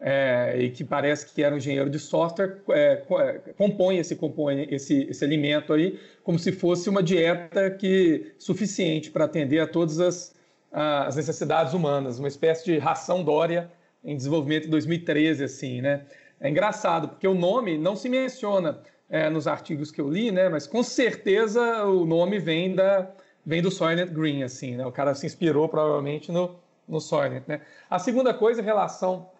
é, 0.00 0.58
e 0.58 0.68
que 0.70 0.82
parece 0.82 1.32
que 1.32 1.44
era 1.44 1.54
um 1.54 1.58
engenheiro 1.58 1.88
de 1.88 2.00
software, 2.00 2.62
é, 2.70 3.00
é, 3.08 3.52
compõe 3.56 3.98
esse 3.98 4.16
compõe 4.16 4.66
esse, 4.72 5.06
esse 5.08 5.24
alimento 5.24 5.72
aí 5.72 6.00
como 6.24 6.36
se 6.36 6.50
fosse 6.50 6.90
uma 6.90 7.00
dieta 7.00 7.70
que 7.70 8.32
suficiente 8.36 9.08
para 9.08 9.24
atender 9.24 9.60
a 9.60 9.68
todas 9.68 10.00
as 10.00 10.35
as 10.78 11.16
necessidades 11.16 11.72
humanas, 11.72 12.18
uma 12.18 12.28
espécie 12.28 12.66
de 12.66 12.78
ração 12.78 13.24
Dória 13.24 13.70
em 14.04 14.14
desenvolvimento 14.14 14.66
em 14.66 14.70
2013, 14.70 15.42
assim, 15.42 15.80
né? 15.80 16.04
É 16.38 16.50
engraçado, 16.50 17.08
porque 17.08 17.26
o 17.26 17.34
nome 17.34 17.78
não 17.78 17.96
se 17.96 18.10
menciona 18.10 18.78
é, 19.08 19.30
nos 19.30 19.46
artigos 19.46 19.90
que 19.90 19.98
eu 19.98 20.10
li, 20.10 20.30
né? 20.30 20.50
Mas 20.50 20.66
com 20.66 20.82
certeza 20.82 21.84
o 21.86 22.04
nome 22.04 22.38
vem, 22.38 22.74
da, 22.74 23.10
vem 23.44 23.62
do 23.62 23.70
Soylent 23.70 24.10
Green, 24.10 24.42
assim, 24.42 24.76
né? 24.76 24.84
O 24.84 24.92
cara 24.92 25.14
se 25.14 25.24
inspirou 25.24 25.66
provavelmente 25.66 26.30
no, 26.30 26.54
no 26.86 27.00
Soylent, 27.00 27.44
né? 27.48 27.62
A 27.88 27.98
segunda 27.98 28.34
coisa 28.34 28.60
em 28.60 28.64
relação 28.64 29.30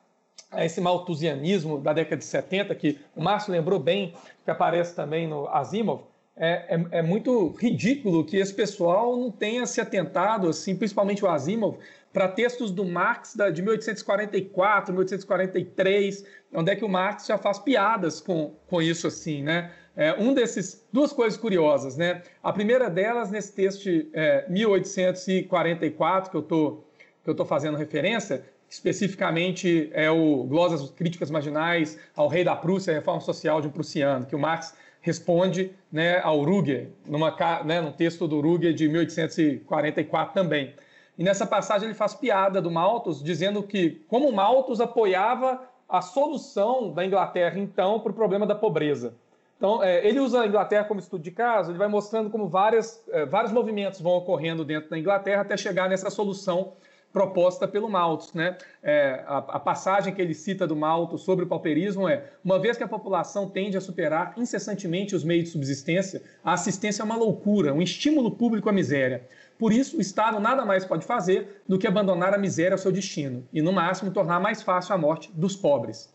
a 0.51 0.65
esse 0.65 0.81
malthusianismo 0.81 1.79
da 1.79 1.93
década 1.93 2.17
de 2.17 2.25
70, 2.25 2.75
que 2.77 2.99
o 3.15 3.23
Márcio 3.23 3.53
lembrou 3.53 3.79
bem, 3.79 4.15
que 4.43 4.51
aparece 4.51 4.97
também 4.97 5.29
no 5.29 5.47
Asimov, 5.49 6.05
é, 6.37 6.77
é, 6.77 6.99
é, 6.99 7.03
muito 7.03 7.55
ridículo 7.59 8.25
que 8.25 8.37
esse 8.37 8.53
pessoal 8.53 9.17
não 9.17 9.31
tenha 9.31 9.65
se 9.65 9.81
atentado, 9.81 10.49
assim, 10.49 10.77
principalmente 10.77 11.25
o 11.25 11.29
Asimov, 11.29 11.79
para 12.13 12.29
textos 12.29 12.71
do 12.71 12.85
Marx 12.85 13.35
da, 13.35 13.51
de 13.51 13.63
1844, 13.63 14.93
1843, 14.93 16.25
onde 16.53 16.71
é 16.71 16.77
que 16.77 16.85
o 16.85 16.89
Marx 16.89 17.27
já 17.27 17.39
faz 17.39 17.59
piadas 17.59 18.21
com, 18.21 18.55
com 18.67 18.83
isso, 18.83 19.07
assim, 19.07 19.43
né? 19.43 19.71
É, 19.97 20.13
um 20.13 20.35
desses, 20.35 20.87
duas 20.93 21.11
coisas 21.11 21.39
curiosas, 21.39 21.97
né? 21.97 22.23
A 22.43 22.53
primeira 22.53 22.91
delas, 22.91 23.31
nesse 23.31 23.55
texto 23.55 23.89
é, 24.13 24.45
1844, 24.49 26.31
que 26.31 26.37
eu 26.37 26.43
tô, 26.43 26.85
que 27.25 27.31
eu 27.31 27.35
tô 27.35 27.47
fazendo 27.47 27.79
referência, 27.79 28.45
especificamente 28.69 29.89
é 29.93 30.11
o 30.11 30.45
Glosas 30.45 30.91
Críticas 30.91 31.31
Marginais 31.31 31.99
ao 32.15 32.29
Rei 32.29 32.45
da 32.45 32.55
Prússia, 32.55 32.93
a 32.93 32.97
Reforma 32.97 33.21
Social 33.21 33.61
de 33.63 33.69
um 33.69 33.71
Prussiano, 33.71 34.27
que 34.27 34.37
o 34.37 34.39
Marx 34.39 34.75
responde 35.07 35.71
né, 35.91 36.21
ao 36.21 36.43
Ruger, 36.43 36.89
numa, 37.07 37.33
né, 37.65 37.81
num 37.81 37.93
texto 37.93 38.27
do 38.27 38.41
Ruger 38.41 38.75
de 38.75 38.89
1844 38.89 40.35
também. 40.35 40.75
E 41.17 41.23
nessa 41.23 41.47
passagem 41.47 41.87
ele 41.87 41.95
faz 41.95 42.13
piada 42.13 42.61
do 42.61 42.73
Malthus, 42.73 43.23
dizendo 43.23 43.63
que 43.63 44.05
como 44.09 44.33
Malthus 44.33 44.81
apoiava 44.81 45.63
a 45.89 46.03
solução 46.03 46.93
da 46.93 47.07
Inglaterra 47.07 47.57
então 47.57 48.01
para 48.01 48.11
o 48.11 48.15
problema 48.15 48.45
da 48.45 48.57
pobreza. 48.57 49.15
Então, 49.57 49.81
é, 49.81 50.05
ele 50.05 50.19
usa 50.19 50.43
a 50.43 50.47
Inglaterra 50.47 50.85
como 50.85 50.99
estudo 50.99 51.23
de 51.23 51.31
caso, 51.31 51.71
ele 51.71 51.79
vai 51.79 51.89
mostrando 51.89 52.29
como 52.29 52.49
várias, 52.49 53.01
é, 53.11 53.25
vários 53.25 53.53
movimentos 53.53 54.01
vão 54.01 54.13
ocorrendo 54.15 54.65
dentro 54.65 54.91
da 54.91 54.99
Inglaterra 54.99 55.43
até 55.43 55.57
chegar 55.57 55.89
nessa 55.89 56.11
solução 56.11 56.73
proposta 57.17 57.67
pelo 57.67 57.89
Malthus. 57.89 58.35
Né? 58.35 58.59
É, 58.83 59.25
a, 59.27 59.39
a, 59.39 59.59
passagem 59.59 60.15
que 60.15 60.21
ele 60.21 60.35
cita 60.35 60.67
do 60.67 60.77
Malthus 60.77 61.23
sobre 61.23 61.47
o 61.47 61.49
pauperismo 61.49 62.07
é: 62.07 62.25
uma 62.45 62.59
vez 62.59 62.77
que 62.77 62.85
a 62.85 62.89
população 62.89 63.49
tende 63.49 63.75
a 63.75 63.81
superar 63.81 64.35
incessantemente 64.37 65.17
os 65.17 65.25
meios 65.25 65.45
de 65.45 65.51
subsistência, 65.51 66.23
a 66.45 66.53
assistência 66.53 67.01
é 67.01 67.05
uma 67.07 67.17
loucura, 67.17 67.73
um 67.73 67.81
estímulo 67.81 68.33
público 68.33 68.69
à 68.69 68.73
miséria. 68.73 69.27
Por 69.59 69.73
isso, 69.73 69.97
o 69.97 70.01
Estado 70.03 70.39
nada 70.39 70.67
mais 70.67 70.85
pode 70.85 71.07
fazer 71.07 71.63
do 71.67 71.79
que 71.79 71.87
abandonar 71.87 72.35
a 72.35 72.39
miséria 72.39 72.75
ao 72.75 72.79
seu 72.79 72.93
destino 72.93 73.49
e, 73.51 73.63
no 73.63 73.73
máximo, 73.73 74.11
tornar 74.11 74.39
mais 74.39 74.63
fácil 74.63 74.95
a 74.95 74.99
morte 74.99 75.33
dos 75.33 75.57
pobres. 75.57 76.15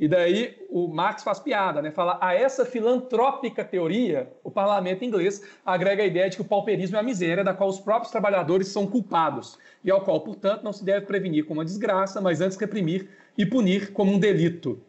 E 0.00 0.08
daí 0.08 0.56
o 0.70 0.88
Marx 0.88 1.22
faz 1.22 1.38
piada, 1.38 1.82
né? 1.82 1.90
Fala, 1.90 2.16
a 2.22 2.34
essa 2.34 2.64
filantrópica 2.64 3.62
teoria, 3.62 4.32
o 4.42 4.50
parlamento 4.50 5.04
inglês 5.04 5.42
agrega 5.64 6.02
a 6.02 6.06
ideia 6.06 6.30
de 6.30 6.36
que 6.36 6.42
o 6.42 6.44
pauperismo 6.44 6.96
é 6.96 7.00
a 7.00 7.02
miséria 7.02 7.44
da 7.44 7.52
qual 7.52 7.68
os 7.68 7.78
próprios 7.78 8.10
trabalhadores 8.10 8.68
são 8.68 8.86
culpados 8.86 9.58
e 9.84 9.90
ao 9.90 10.00
qual, 10.00 10.18
portanto, 10.22 10.62
não 10.62 10.72
se 10.72 10.82
deve 10.82 11.04
prevenir 11.04 11.44
como 11.44 11.60
uma 11.60 11.66
desgraça, 11.66 12.18
mas 12.18 12.40
antes 12.40 12.56
reprimir 12.56 13.10
e 13.36 13.44
punir 13.44 13.92
como 13.92 14.10
um 14.10 14.18
delito. 14.18 14.80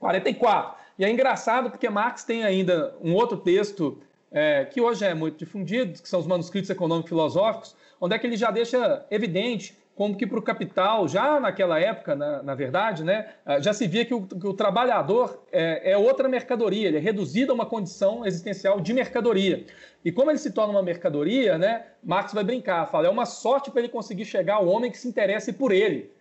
44. 0.00 0.78
E 0.98 1.04
é 1.04 1.10
engraçado 1.10 1.70
porque 1.70 1.90
Marx 1.90 2.24
tem 2.24 2.42
ainda 2.42 2.96
um 3.02 3.12
outro 3.12 3.36
texto 3.36 3.98
é, 4.32 4.64
que 4.64 4.80
hoje 4.80 5.04
é 5.04 5.12
muito 5.12 5.38
difundido, 5.38 6.00
que 6.00 6.08
são 6.08 6.20
os 6.20 6.26
manuscritos 6.26 6.70
econômico-filosóficos, 6.70 7.76
onde 8.00 8.14
é 8.14 8.18
que 8.18 8.26
ele 8.26 8.36
já 8.36 8.50
deixa 8.50 9.04
evidente 9.10 9.76
como 9.98 10.16
que 10.16 10.28
para 10.28 10.38
o 10.38 10.42
capital, 10.42 11.08
já 11.08 11.40
naquela 11.40 11.80
época, 11.80 12.14
na, 12.14 12.40
na, 12.40 12.54
verdade, 12.54 13.02
né, 13.02 13.30
ah, 13.44 13.58
já 13.58 13.72
se 13.72 13.84
via 13.88 14.04
que 14.04 14.14
o, 14.14 14.22
que 14.24 14.46
o 14.46 14.54
trabalhador 14.54 15.42
é, 15.50 15.90
é, 15.90 15.98
outra 15.98 16.28
mercadoria, 16.28 16.86
ele 16.86 16.98
é 16.98 17.00
reduzido 17.00 17.50
a 17.50 17.54
uma 17.56 17.66
condição 17.66 18.24
existencial 18.24 18.78
de 18.80 18.94
mercadoria. 18.94 19.66
E 20.04 20.12
como 20.12 20.30
ele 20.30 20.38
se 20.38 20.52
torna 20.52 20.72
uma 20.72 20.84
mercadoria, 20.84 21.58
né, 21.58 21.84
Marx 22.00 22.32
vai 22.32 22.44
brincar, 22.44 22.86
fala, 22.86 23.08
é 23.08 23.10
uma 23.10 23.26
sorte 23.26 23.72
para 23.72 23.80
ele 23.80 23.88
conseguir 23.88 24.24
chegar 24.24 24.54
ao 24.54 24.68
homem 24.68 24.88
que 24.88 24.96
se 24.96 25.08
interesse 25.08 25.52
por 25.52 25.72
ele. 25.72 26.12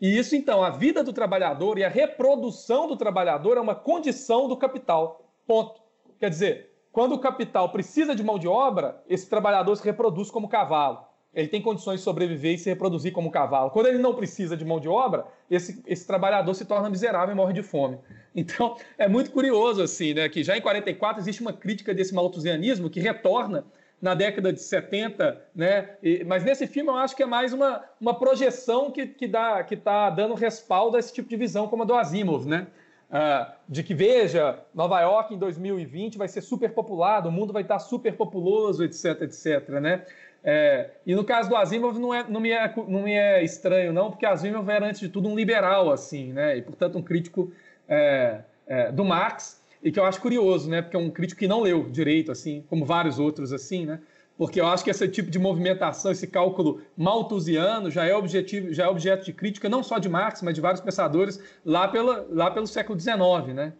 E 0.00 0.16
isso, 0.16 0.36
então, 0.36 0.62
a 0.62 0.70
vida 0.70 1.02
do 1.02 1.12
trabalhador 1.12 1.76
e 1.76 1.82
a 1.82 1.88
reprodução 1.88 2.86
do 2.86 2.96
trabalhador 2.96 3.56
é 3.56 3.60
uma 3.60 3.74
condição 3.74 4.46
do 4.46 4.56
capital. 4.56 5.28
Ponto. 5.44 5.82
Quer 6.20 6.30
dizer, 6.30 6.70
quando 6.92 7.16
o 7.16 7.18
capital 7.18 7.70
precisa 7.70 8.14
de 8.14 8.22
mão 8.22 8.38
de 8.38 8.46
obra, 8.46 9.02
esse 9.08 9.28
trabalhador 9.28 9.74
se 9.74 9.84
reproduz 9.84 10.30
como 10.30 10.48
cavalo 10.48 11.13
ele 11.34 11.48
tem 11.48 11.60
condições 11.60 12.00
de 12.00 12.04
sobreviver 12.04 12.54
e 12.54 12.58
se 12.58 12.68
reproduzir 12.68 13.12
como 13.12 13.30
cavalo. 13.30 13.70
Quando 13.70 13.86
ele 13.86 13.98
não 13.98 14.14
precisa 14.14 14.56
de 14.56 14.64
mão 14.64 14.78
de 14.78 14.88
obra, 14.88 15.26
esse, 15.50 15.82
esse 15.86 16.06
trabalhador 16.06 16.54
se 16.54 16.64
torna 16.64 16.88
miserável 16.88 17.34
e 17.34 17.36
morre 17.36 17.52
de 17.52 17.62
fome. 17.62 17.98
Então, 18.36 18.76
é 18.98 19.06
muito 19.06 19.30
curioso, 19.30 19.80
assim, 19.80 20.12
né, 20.12 20.28
que 20.28 20.42
já 20.42 20.56
em 20.56 20.60
44 20.60 21.22
existe 21.22 21.40
uma 21.40 21.52
crítica 21.52 21.94
desse 21.94 22.12
malthusianismo 22.12 22.90
que 22.90 22.98
retorna 22.98 23.64
na 24.02 24.14
década 24.14 24.52
de 24.52 24.60
70, 24.60 25.40
né? 25.54 25.90
E, 26.02 26.24
mas 26.24 26.44
nesse 26.44 26.66
filme 26.66 26.90
eu 26.90 26.96
acho 26.96 27.14
que 27.16 27.22
é 27.22 27.26
mais 27.26 27.52
uma, 27.52 27.82
uma 28.00 28.18
projeção 28.18 28.90
que 28.90 29.02
está 29.02 29.14
que 29.14 29.26
dá, 29.28 29.64
que 29.64 29.76
tá 29.76 30.10
dando 30.10 30.34
respaldo 30.34 30.96
a 30.96 31.00
esse 31.00 31.12
tipo 31.12 31.28
de 31.28 31.36
visão, 31.36 31.68
como 31.68 31.84
a 31.84 31.86
do 31.86 31.94
Asimov, 31.94 32.44
né? 32.46 32.66
Uh, 33.10 33.52
de 33.68 33.82
que, 33.82 33.94
veja, 33.94 34.58
Nova 34.74 35.00
York 35.00 35.32
em 35.32 35.38
2020 35.38 36.18
vai 36.18 36.26
ser 36.26 36.40
super 36.40 36.72
populado, 36.72 37.28
o 37.28 37.32
mundo 37.32 37.52
vai 37.52 37.62
estar 37.62 37.78
super 37.78 38.14
populoso, 38.16 38.82
etc, 38.82 39.22
etc, 39.22 39.68
né? 39.80 40.04
É, 40.46 40.90
e 41.06 41.14
no 41.14 41.24
caso 41.24 41.48
do 41.48 41.56
Asimov 41.56 41.98
não, 41.98 42.12
é, 42.12 42.28
não, 42.28 42.38
me 42.38 42.50
é, 42.50 42.74
não 42.86 43.02
me 43.02 43.14
é 43.14 43.42
estranho, 43.42 43.94
não, 43.94 44.10
porque 44.10 44.26
Asimov 44.26 44.68
era, 44.68 44.86
antes 44.86 45.00
de 45.00 45.08
tudo, 45.08 45.26
um 45.26 45.34
liberal, 45.34 45.90
assim, 45.90 46.34
né? 46.34 46.58
E, 46.58 46.62
portanto, 46.62 46.98
um 46.98 47.02
crítico 47.02 47.50
é, 47.88 48.42
é, 48.66 48.92
do 48.92 49.04
Marx, 49.04 49.64
e 49.82 49.90
que 49.90 49.98
eu 49.98 50.04
acho 50.04 50.20
curioso, 50.20 50.68
né? 50.68 50.82
Porque 50.82 50.96
é 50.96 50.98
um 50.98 51.10
crítico 51.10 51.38
que 51.38 51.48
não 51.48 51.62
leu 51.62 51.88
direito, 51.88 52.30
assim, 52.30 52.62
como 52.68 52.84
vários 52.84 53.18
outros, 53.18 53.54
assim, 53.54 53.86
né? 53.86 54.00
Porque 54.36 54.60
eu 54.60 54.66
acho 54.66 54.84
que 54.84 54.90
esse 54.90 55.08
tipo 55.08 55.30
de 55.30 55.38
movimentação, 55.38 56.10
esse 56.10 56.26
cálculo 56.26 56.82
malthusiano, 56.96 57.90
já 57.90 58.04
é, 58.04 58.14
objetivo, 58.14 58.72
já 58.72 58.84
é 58.84 58.88
objeto 58.88 59.24
de 59.24 59.32
crítica 59.32 59.68
não 59.68 59.82
só 59.82 59.98
de 59.98 60.08
Marx, 60.10 60.42
mas 60.42 60.54
de 60.54 60.60
vários 60.60 60.82
pensadores 60.82 61.40
lá, 61.64 61.88
pela, 61.88 62.26
lá 62.28 62.50
pelo 62.50 62.66
século 62.66 62.98
XIX, 62.98 63.54
né? 63.54 63.72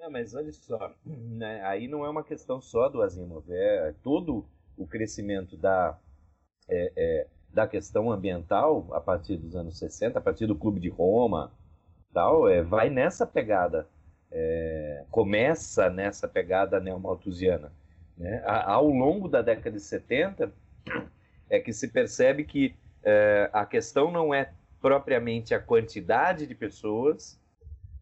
Não, 0.00 0.10
mas 0.10 0.34
olha 0.34 0.50
só, 0.50 0.92
né? 1.04 1.62
aí 1.62 1.86
não 1.86 2.04
é 2.04 2.08
uma 2.08 2.24
questão 2.24 2.60
só 2.60 2.88
do 2.88 3.02
Asimov, 3.02 3.44
é 3.50 3.94
todo 4.02 4.46
o 4.80 4.86
crescimento 4.86 5.56
da, 5.56 5.96
é, 6.68 6.92
é, 6.96 7.26
da 7.52 7.66
questão 7.66 8.10
ambiental 8.10 8.88
a 8.92 9.00
partir 9.00 9.36
dos 9.36 9.54
anos 9.54 9.78
60, 9.78 10.18
a 10.18 10.22
partir 10.22 10.46
do 10.46 10.56
Clube 10.56 10.80
de 10.80 10.88
Roma, 10.88 11.52
tal, 12.12 12.48
é, 12.48 12.62
vai 12.62 12.88
nessa 12.88 13.26
pegada, 13.26 13.86
é, 14.32 15.04
começa 15.10 15.90
nessa 15.90 16.26
pegada 16.26 16.80
neomalthusiana. 16.80 17.72
Né? 18.16 18.42
Ao 18.46 18.88
longo 18.88 19.28
da 19.28 19.42
década 19.42 19.76
de 19.76 19.82
70 19.82 20.52
é 21.48 21.60
que 21.60 21.72
se 21.72 21.88
percebe 21.88 22.44
que 22.44 22.74
é, 23.02 23.50
a 23.52 23.66
questão 23.66 24.10
não 24.10 24.32
é 24.32 24.52
propriamente 24.80 25.54
a 25.54 25.60
quantidade 25.60 26.46
de 26.46 26.54
pessoas 26.54 27.38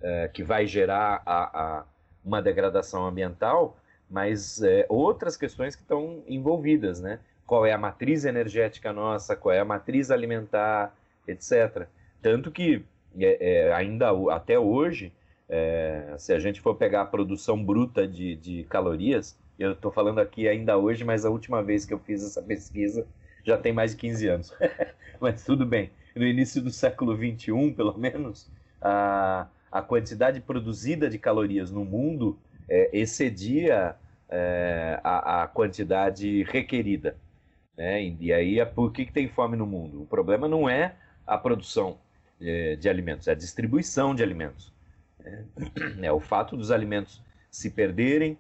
é, 0.01 0.29
que 0.29 0.45
vai 0.45 0.67
gerar 0.67 1.23
a, 1.27 1.79
a, 1.79 1.85
uma 2.25 2.41
degradação 2.41 3.05
ambiental, 3.05 3.77
mas 4.11 4.63
é, 4.63 4.87
outras 4.89 5.37
questões 5.37 5.77
que 5.77 5.83
estão 5.83 6.23
envolvidas, 6.27 7.01
né? 7.01 7.21
Qual 7.47 7.65
é 7.65 7.73
a 7.73 7.79
matriz 7.79 8.25
energética 8.25 8.93
nossa, 8.93 9.35
qual 9.37 9.55
é 9.55 9.61
a 9.61 9.65
matriz 9.65 10.11
alimentar, 10.11 10.95
etc. 11.27 11.87
Tanto 12.21 12.51
que 12.51 12.85
é, 13.19 13.67
é, 13.69 13.73
ainda 13.73 14.11
até 14.31 14.59
hoje, 14.59 15.13
é, 15.49 16.15
se 16.19 16.33
a 16.33 16.39
gente 16.39 16.61
for 16.61 16.75
pegar 16.75 17.03
a 17.03 17.07
produção 17.07 17.63
bruta 17.63 18.07
de, 18.07 18.37
de 18.37 18.65
calorias, 18.65 19.39
eu 19.59 19.73
estou 19.73 19.91
falando 19.91 20.21
aqui 20.21 20.47
ainda 20.47 20.77
hoje, 20.77 21.05
mas 21.05 21.25
a 21.25 21.31
última 21.31 21.63
vez 21.63 21.85
que 21.85 21.93
eu 21.93 21.99
fiz 21.99 22.23
essa 22.25 22.43
pesquisa 22.43 23.07
já 23.43 23.57
tem 23.57 23.73
mais 23.73 23.93
de 23.93 23.97
15 23.99 24.29
anos. 24.29 24.55
mas 25.21 25.45
tudo 25.45 25.67
bem. 25.67 25.91
No 26.15 26.25
início 26.25 26.63
do 26.63 26.71
século 26.71 27.17
21, 27.17 27.73
pelo 27.75 27.97
menos, 27.97 28.51
a, 28.81 29.47
a 29.71 29.83
quantidade 29.83 30.41
produzida 30.41 31.09
de 31.09 31.19
calorias 31.19 31.71
no 31.71 31.85
mundo 31.85 32.39
é, 32.69 32.91
excedia 32.93 33.97
é, 34.29 35.01
a, 35.03 35.43
a, 35.43 35.49
quantidade 35.49 36.43
requerida. 36.45 37.17
Né? 37.77 38.15
E 38.21 38.33
aí, 38.33 38.65
por 38.67 38.93
que, 38.93 39.07
que 39.07 39.13
tem 39.13 39.29
fome 39.29 39.57
no 39.57 39.67
mundo? 39.67 40.03
O 40.03 40.07
problema 40.07 40.47
não 40.49 40.69
é 40.69 40.95
a 41.27 41.39
produção 41.39 41.99
é, 42.41 42.77
de 42.77 42.89
alimentos, 42.89 43.29
é 43.29 43.33
a 43.33 43.35
distribuição 43.35 44.15
de 44.15 44.23
alimentos. 44.23 44.73
É, 45.25 45.45
é 46.07 46.13
o 46.13 46.21
fato 46.21 46.57
dos 46.57 46.71
alimentos 46.71 47.23
se 47.51 47.71
perderem 47.71 48.39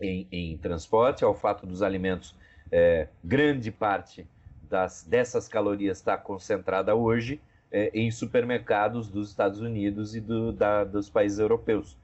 em, 0.00 0.26
em 0.30 0.56
transporte, 0.58 1.24
é 1.24 1.26
o 1.26 1.34
fato 1.34 1.66
dos 1.66 1.82
alimentos, 1.82 2.34
é, 2.70 3.08
grande 3.24 3.70
parte 3.70 4.26
das, 4.62 5.02
dessas 5.02 5.48
calorias 5.48 5.98
está 5.98 6.16
concentrada 6.16 6.94
hoje 6.94 7.40
é, 7.70 7.90
em 7.92 8.10
supermercados 8.10 9.08
dos 9.08 9.30
Estados 9.30 9.60
Unidos 9.60 10.14
e 10.14 10.20
do, 10.20 10.52
da, 10.52 10.84
dos 10.84 11.10
países 11.10 11.38
europeus. 11.38 11.96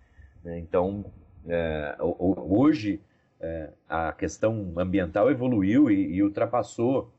Né? 0.43 0.59
Então, 0.59 1.05
é, 1.49 1.97
hoje 2.01 3.01
é, 3.41 3.71
a 3.89 4.13
questão 4.13 4.73
ambiental 4.77 5.31
evoluiu 5.31 5.91
e, 5.91 6.17
e, 6.17 6.23
ultrapassou 6.23 7.13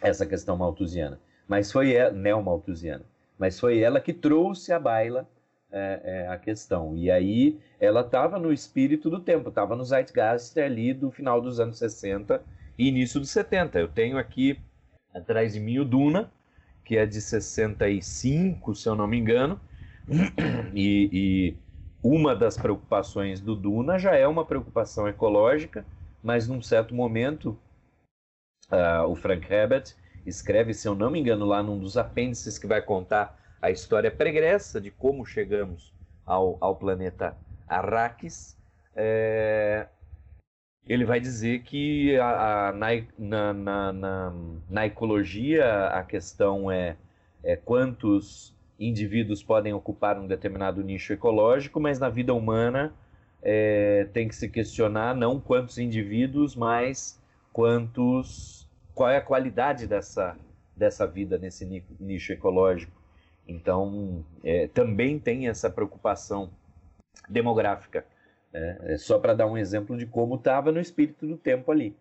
essa 0.00 0.26
questão 0.26 0.56
malthusiana, 0.56 1.20
mas 1.46 1.70
foi 1.70 1.94
neomalthusiana, 2.12 3.04
mas 3.38 3.58
foi 3.58 3.80
ela 3.80 4.00
que 4.00 4.12
trouxe 4.12 4.72
à 4.72 4.78
baila 4.78 5.28
é, 5.70 6.00
é, 6.04 6.28
a 6.28 6.38
questão. 6.38 6.96
E 6.96 7.10
aí 7.10 7.58
ela 7.78 8.00
estava 8.00 8.38
no 8.38 8.52
espírito 8.52 9.10
do 9.10 9.20
tempo, 9.20 9.48
estava 9.48 9.76
no 9.76 9.84
Zeitgeist 9.84 10.58
ali 10.58 10.92
do 10.92 11.10
final 11.10 11.40
dos 11.40 11.60
anos 11.60 11.78
60 11.78 12.42
e 12.78 12.88
início 12.88 13.20
dos 13.20 13.30
70. 13.30 13.78
Eu 13.78 13.88
tenho 13.88 14.18
aqui 14.18 14.58
atrás 15.14 15.54
de 15.54 15.60
mim 15.60 15.78
o 15.78 15.84
Duna, 15.84 16.30
que 16.84 16.96
é 16.96 17.06
de 17.06 17.20
65, 17.20 18.74
se 18.74 18.88
eu 18.88 18.94
não 18.94 19.06
me 19.06 19.18
engano, 19.18 19.60
e, 20.74 21.10
e 21.12 21.56
uma 22.06 22.36
das 22.36 22.56
preocupações 22.56 23.40
do 23.40 23.56
Duna 23.56 23.98
já 23.98 24.14
é 24.14 24.28
uma 24.28 24.44
preocupação 24.44 25.08
ecológica, 25.08 25.84
mas 26.22 26.46
num 26.46 26.62
certo 26.62 26.94
momento 26.94 27.58
uh, 28.70 29.08
o 29.08 29.16
Frank 29.16 29.52
Herbert 29.52 29.94
escreve, 30.24 30.72
se 30.72 30.86
eu 30.86 30.94
não 30.94 31.10
me 31.10 31.18
engano, 31.18 31.44
lá 31.44 31.62
num 31.62 31.78
dos 31.78 31.96
apêndices 31.96 32.58
que 32.58 32.66
vai 32.66 32.80
contar 32.80 33.36
a 33.60 33.70
história 33.70 34.10
pregressa 34.10 34.80
de 34.80 34.90
como 34.90 35.26
chegamos 35.26 35.92
ao, 36.24 36.56
ao 36.60 36.76
planeta 36.76 37.36
Arrakis, 37.66 38.56
é, 38.94 39.88
ele 40.86 41.04
vai 41.04 41.18
dizer 41.18 41.62
que 41.62 42.16
a, 42.18 42.68
a, 42.68 42.72
na, 42.72 42.88
na, 43.18 43.92
na, 43.92 44.32
na, 44.70 44.86
ecologia 44.86 45.88
a 45.88 46.04
questão 46.04 46.70
é, 46.70 46.96
é 47.42 47.56
quantos 47.56 48.55
indivíduos 48.78 49.42
podem 49.42 49.72
ocupar 49.72 50.18
um 50.18 50.26
determinado 50.26 50.82
nicho 50.82 51.12
ecológico, 51.12 51.80
mas 51.80 51.98
na 51.98 52.08
vida 52.08 52.34
humana 52.34 52.94
é, 53.42 54.08
tem 54.12 54.28
que 54.28 54.34
se 54.34 54.48
questionar 54.48 55.14
não 55.14 55.40
quantos 55.40 55.78
indivíduos, 55.78 56.54
mas 56.54 57.20
quantos 57.52 58.68
qual 58.94 59.10
é 59.10 59.18
a 59.18 59.22
qualidade 59.22 59.86
dessa, 59.86 60.36
dessa 60.74 61.06
vida 61.06 61.36
nesse 61.36 61.84
nicho 62.00 62.32
ecológico. 62.32 62.92
Então, 63.46 64.24
é, 64.42 64.66
também 64.68 65.18
tem 65.18 65.48
essa 65.48 65.70
preocupação 65.70 66.50
demográfica. 67.28 68.04
Né? 68.52 68.78
É, 68.82 68.96
só 68.96 69.18
para 69.18 69.34
dar 69.34 69.46
um 69.46 69.56
exemplo 69.56 69.96
de 69.96 70.06
como 70.06 70.36
estava 70.36 70.72
no 70.72 70.80
espírito 70.80 71.26
do 71.26 71.36
tempo 71.36 71.70
ali. 71.70 71.94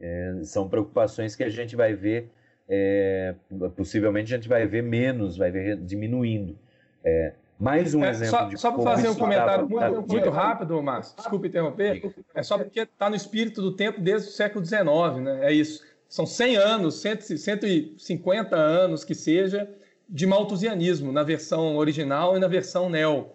É, 0.00 0.40
são 0.44 0.68
preocupações 0.68 1.34
que 1.34 1.42
a 1.42 1.48
gente 1.48 1.74
vai 1.74 1.94
ver 1.94 2.30
é, 2.68 3.34
possivelmente 3.76 4.32
a 4.32 4.36
gente 4.36 4.48
vai 4.48 4.66
ver 4.66 4.82
menos, 4.82 5.36
vai 5.36 5.50
ver 5.50 5.76
diminuindo. 5.76 6.58
É, 7.04 7.34
mais 7.58 7.94
um 7.94 8.04
é, 8.04 8.10
exemplo 8.10 8.38
só, 8.38 8.44
de 8.44 8.56
Só 8.58 8.72
para 8.72 8.82
fazer 8.82 9.08
um 9.08 9.14
comentário 9.14 9.68
tá, 9.68 9.88
muito, 9.90 10.02
tá, 10.02 10.12
muito 10.12 10.30
rápido, 10.30 10.82
Márcio, 10.82 11.16
desculpe 11.16 11.48
interromper, 11.48 12.12
é 12.34 12.42
só 12.42 12.58
porque 12.58 12.80
está 12.80 13.08
no 13.08 13.16
espírito 13.16 13.62
do 13.62 13.76
tempo 13.76 14.00
desde 14.00 14.28
o 14.28 14.32
século 14.32 14.64
XIX, 14.64 14.82
né? 15.22 15.40
É 15.42 15.52
isso. 15.52 15.82
São 16.08 16.26
100 16.26 16.56
anos, 16.56 17.00
150 17.00 18.56
anos 18.56 19.04
que 19.04 19.14
seja, 19.14 19.70
de 20.08 20.26
malthusianismo, 20.26 21.10
na 21.10 21.22
versão 21.22 21.76
original 21.76 22.36
e 22.36 22.40
na 22.40 22.48
versão 22.48 22.90
neo. 22.90 23.30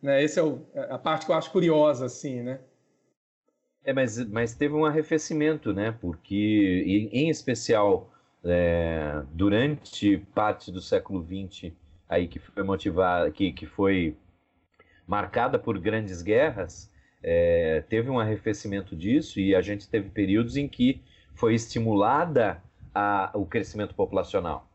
Né? 0.00 0.24
Essa 0.24 0.40
é 0.40 0.42
o, 0.42 0.60
a 0.74 0.96
parte 0.96 1.26
que 1.26 1.32
eu 1.32 1.36
acho 1.36 1.50
curiosa, 1.50 2.06
assim, 2.06 2.40
né? 2.40 2.60
É, 3.84 3.92
mas, 3.92 4.16
mas 4.28 4.54
teve 4.54 4.74
um 4.74 4.84
arrefecimento, 4.84 5.74
né? 5.74 5.94
Porque, 6.00 6.84
em, 6.86 7.24
em 7.24 7.28
especial, 7.28 8.11
é, 8.44 9.22
durante 9.32 10.18
parte 10.34 10.70
do 10.72 10.80
século 10.80 11.24
XX 11.24 11.72
aí 12.08 12.28
que 12.28 12.38
foi 12.38 12.62
motivada, 12.62 13.30
que, 13.30 13.52
que 13.52 13.64
foi 13.64 14.16
marcada 15.06 15.58
por 15.58 15.78
grandes 15.78 16.20
guerras, 16.20 16.92
é, 17.22 17.82
teve 17.88 18.10
um 18.10 18.18
arrefecimento 18.18 18.94
disso 18.94 19.40
e 19.40 19.54
a 19.54 19.62
gente 19.62 19.88
teve 19.88 20.10
períodos 20.10 20.56
em 20.56 20.68
que 20.68 21.02
foi 21.34 21.54
estimulada 21.54 22.62
a, 22.94 23.30
o 23.34 23.46
crescimento 23.46 23.94
populacional. 23.94 24.68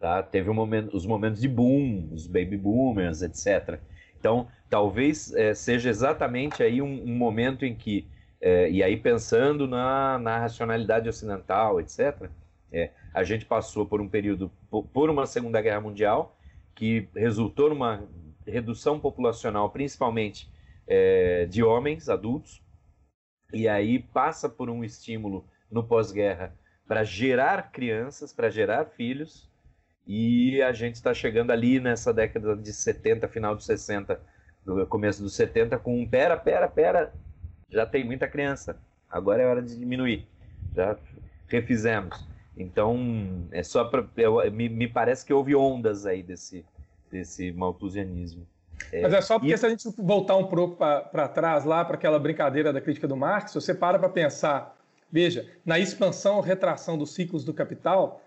Tá? 0.00 0.22
Teve 0.22 0.50
um 0.50 0.54
momento, 0.54 0.96
os 0.96 1.06
momentos 1.06 1.40
de 1.40 1.48
boom, 1.48 2.08
os 2.12 2.26
baby 2.26 2.56
boomers, 2.56 3.22
etc. 3.22 3.78
Então, 4.18 4.48
talvez 4.68 5.32
é, 5.34 5.54
seja 5.54 5.90
exatamente 5.90 6.62
aí 6.62 6.82
um, 6.82 7.04
um 7.04 7.14
momento 7.14 7.64
em 7.64 7.74
que, 7.74 8.08
é, 8.40 8.70
e 8.70 8.82
aí 8.82 8.96
pensando 8.96 9.68
na, 9.68 10.18
na 10.18 10.38
racionalidade 10.38 11.08
ocidental, 11.08 11.80
etc., 11.80 12.28
é, 12.72 12.90
a 13.12 13.24
gente 13.24 13.44
passou 13.44 13.86
por 13.86 14.00
um 14.00 14.08
período, 14.08 14.50
por 14.92 15.10
uma 15.10 15.26
Segunda 15.26 15.60
Guerra 15.60 15.80
Mundial, 15.80 16.36
que 16.74 17.08
resultou 17.14 17.68
numa 17.68 18.08
redução 18.46 18.98
populacional, 18.98 19.70
principalmente 19.70 20.50
é, 20.86 21.46
de 21.46 21.62
homens 21.62 22.08
adultos, 22.08 22.62
e 23.52 23.68
aí 23.68 23.98
passa 23.98 24.48
por 24.48 24.70
um 24.70 24.84
estímulo 24.84 25.44
no 25.70 25.84
pós-guerra 25.84 26.54
para 26.86 27.04
gerar 27.04 27.70
crianças, 27.70 28.32
para 28.32 28.50
gerar 28.50 28.86
filhos, 28.86 29.48
e 30.06 30.60
a 30.62 30.72
gente 30.72 30.96
está 30.96 31.12
chegando 31.12 31.50
ali 31.50 31.78
nessa 31.78 32.12
década 32.12 32.56
de 32.56 32.72
70, 32.72 33.28
final 33.28 33.54
de 33.54 33.64
60, 33.64 34.20
no 34.64 34.86
começo 34.86 35.22
dos 35.22 35.34
70, 35.34 35.78
com 35.78 36.00
um 36.00 36.08
pera, 36.08 36.36
pera, 36.36 36.68
pera, 36.68 37.12
já 37.68 37.86
tem 37.86 38.04
muita 38.04 38.26
criança, 38.26 38.80
agora 39.08 39.42
é 39.42 39.46
hora 39.46 39.62
de 39.62 39.76
diminuir, 39.76 40.26
já 40.74 40.96
refizemos. 41.48 42.29
Então, 42.60 43.46
é 43.50 43.62
só 43.62 43.84
para. 43.84 44.04
Me, 44.50 44.68
me 44.68 44.86
parece 44.86 45.24
que 45.24 45.32
houve 45.32 45.54
ondas 45.54 46.04
aí 46.04 46.22
desse, 46.22 46.64
desse 47.10 47.50
malthusianismo. 47.52 48.46
É, 48.92 49.02
Mas 49.02 49.12
é 49.14 49.20
só 49.20 49.38
porque 49.38 49.54
e... 49.54 49.58
se 49.58 49.66
a 49.66 49.70
gente 49.70 49.88
voltar 49.98 50.36
um 50.36 50.46
pouco 50.46 50.76
para 50.76 51.28
trás, 51.28 51.64
lá 51.64 51.84
para 51.84 51.96
aquela 51.96 52.18
brincadeira 52.18 52.72
da 52.72 52.80
crítica 52.80 53.08
do 53.08 53.16
Marx, 53.16 53.54
você 53.54 53.74
para 53.74 53.98
para 53.98 54.08
pensar, 54.08 54.76
veja, 55.10 55.48
na 55.64 55.78
expansão 55.78 56.36
ou 56.36 56.42
retração 56.42 56.96
dos 56.96 57.14
ciclos 57.14 57.44
do 57.44 57.54
capital, 57.54 58.22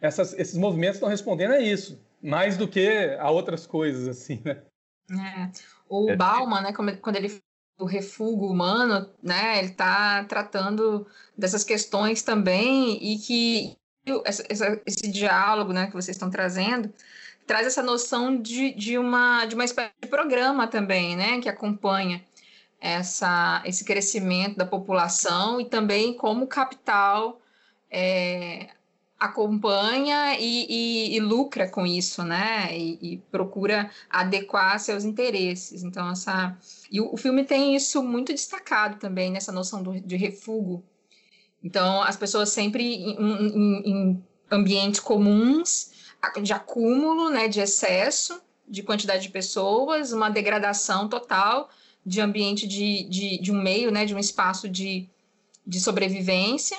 essas, 0.00 0.32
esses 0.38 0.56
movimentos 0.56 0.96
estão 0.96 1.08
respondendo 1.08 1.52
a 1.52 1.60
isso, 1.60 2.00
mais 2.22 2.56
do 2.56 2.68
que 2.68 3.16
a 3.18 3.30
outras 3.30 3.66
coisas, 3.66 4.08
assim, 4.08 4.40
né? 4.44 4.62
É. 5.10 5.50
O 5.88 6.10
é. 6.10 6.16
Bauman, 6.16 6.62
né, 6.62 6.72
quando 6.72 7.16
ele 7.16 7.40
do 7.78 7.84
refúgio 7.84 8.46
humano, 8.46 9.08
né, 9.22 9.58
ele 9.58 9.68
está 9.68 10.24
tratando 10.24 11.06
dessas 11.36 11.62
questões 11.62 12.22
também 12.22 12.98
e 13.02 13.18
que 13.18 13.76
essa, 14.24 14.80
esse 14.86 15.08
diálogo, 15.08 15.72
né, 15.72 15.86
que 15.86 15.92
vocês 15.92 16.16
estão 16.16 16.30
trazendo 16.30 16.92
traz 17.46 17.66
essa 17.66 17.82
noção 17.82 18.40
de, 18.40 18.72
de 18.74 18.98
uma 18.98 19.46
de 19.46 19.54
uma 19.54 19.64
espécie 19.64 19.92
de 20.02 20.08
programa 20.08 20.66
também, 20.66 21.16
né, 21.16 21.40
que 21.40 21.48
acompanha 21.48 22.24
essa 22.80 23.62
esse 23.64 23.84
crescimento 23.84 24.56
da 24.56 24.66
população 24.66 25.60
e 25.60 25.64
também 25.64 26.14
como 26.14 26.46
capital 26.46 27.40
é, 27.90 28.68
acompanha 29.18 30.38
e, 30.38 30.66
e, 30.68 31.16
e, 31.16 31.20
lucra 31.20 31.68
com 31.68 31.86
isso, 31.86 32.22
né? 32.22 32.68
E, 32.76 32.98
e, 33.00 33.16
procura 33.30 33.90
adequar 34.10 34.78
seus 34.78 35.04
interesses. 35.04 35.82
Então, 35.82 36.10
essa. 36.10 36.56
E 36.90 37.00
o, 37.00 37.14
o, 37.14 37.16
filme 37.16 37.44
tem 37.44 37.74
isso 37.74 38.02
muito 38.02 38.32
destacado 38.32 38.98
também, 38.98 39.30
nessa 39.30 39.50
noção 39.50 39.82
do, 39.82 40.00
de 40.00 40.16
refúgio. 40.16 40.84
Então, 41.62 42.02
as 42.02 42.16
pessoas 42.16 42.50
sempre 42.50 42.82
em, 42.84 43.16
em, 43.16 43.90
em 43.90 44.24
ambientes 44.50 45.00
comuns, 45.00 45.92
de 46.42 46.52
acúmulo, 46.52 47.30
né, 47.30 47.48
de 47.48 47.60
excesso 47.60 48.40
de 48.68 48.82
quantidade 48.82 49.22
de 49.22 49.28
pessoas, 49.28 50.12
uma 50.12 50.28
degradação 50.28 51.08
total 51.08 51.70
de 52.04 52.20
ambiente 52.20 52.66
de, 52.66 53.04
de, 53.04 53.38
de 53.40 53.52
um 53.52 53.60
meio, 53.60 53.90
né, 53.90 54.04
de 54.04 54.14
um 54.14 54.18
espaço 54.18 54.68
de, 54.68 55.08
de 55.66 55.80
sobrevivência. 55.80 56.78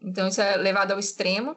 Então, 0.00 0.28
isso 0.28 0.40
é 0.40 0.56
levado 0.56 0.92
ao 0.92 0.98
extremo. 0.98 1.56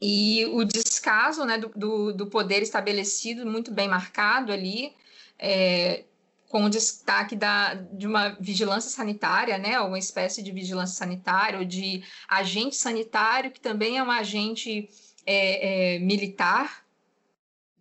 E 0.00 0.44
o 0.46 0.64
descaso 0.64 1.44
né, 1.44 1.58
do, 1.58 2.12
do, 2.12 2.26
poder 2.26 2.62
estabelecido, 2.62 3.46
muito 3.46 3.72
bem 3.72 3.88
marcado 3.88 4.52
ali, 4.52 4.92
é, 5.38 6.04
com 6.48 6.64
o 6.64 6.70
destaque 6.70 7.34
da, 7.34 7.74
de 7.74 8.06
uma 8.06 8.36
vigilância 8.40 8.90
sanitária, 8.90 9.56
né, 9.56 9.80
uma 9.80 9.98
espécie 9.98 10.42
de 10.42 10.52
vigilância 10.52 10.96
sanitária, 10.96 11.58
ou 11.58 11.64
de 11.64 12.04
agente 12.28 12.76
sanitário, 12.76 13.50
que 13.50 13.60
também 13.60 13.96
é 13.96 14.02
um 14.02 14.10
agente 14.10 14.88
é, 15.24 15.94
é, 15.94 15.98
militar, 15.98 16.84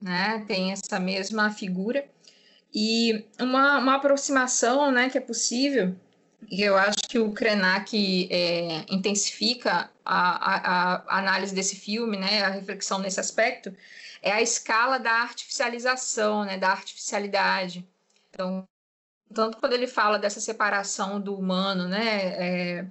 né, 0.02 0.46
tem 0.48 0.72
essa 0.72 1.00
mesma 1.00 1.52
figura. 1.52 2.08
E 2.74 3.26
uma, 3.40 3.78
uma 3.78 3.96
aproximação 3.96 4.92
né, 4.92 5.10
que 5.10 5.18
é 5.18 5.22
possível 5.22 5.96
eu 6.52 6.78
acho 6.78 6.98
que 7.08 7.20
o 7.20 7.32
Krenak 7.32 8.28
é, 8.32 8.86
intensifica 8.90 9.90
a, 10.04 10.54
a, 10.54 10.96
a, 10.96 11.20
análise 11.20 11.54
desse 11.54 11.76
filme, 11.76 12.18
né, 12.18 12.44
a 12.44 12.50
reflexão 12.50 13.00
nesse 13.00 13.20
aspecto, 13.20 13.76
é 14.22 14.32
a 14.32 14.42
escala 14.42 14.98
da 14.98 15.12
artificialização, 15.12 16.44
né, 16.46 16.58
da 16.58 16.70
artificialidade. 16.70 17.88
Então, 18.30 18.68
tanto 19.34 19.58
quando 19.58 19.74
ele 19.74 19.88
fala 19.88 20.18
dessa 20.20 20.40
separação 20.40 21.20
do 21.20 21.36
humano, 21.36 21.88
né, 21.88 22.18
é, 22.38 22.86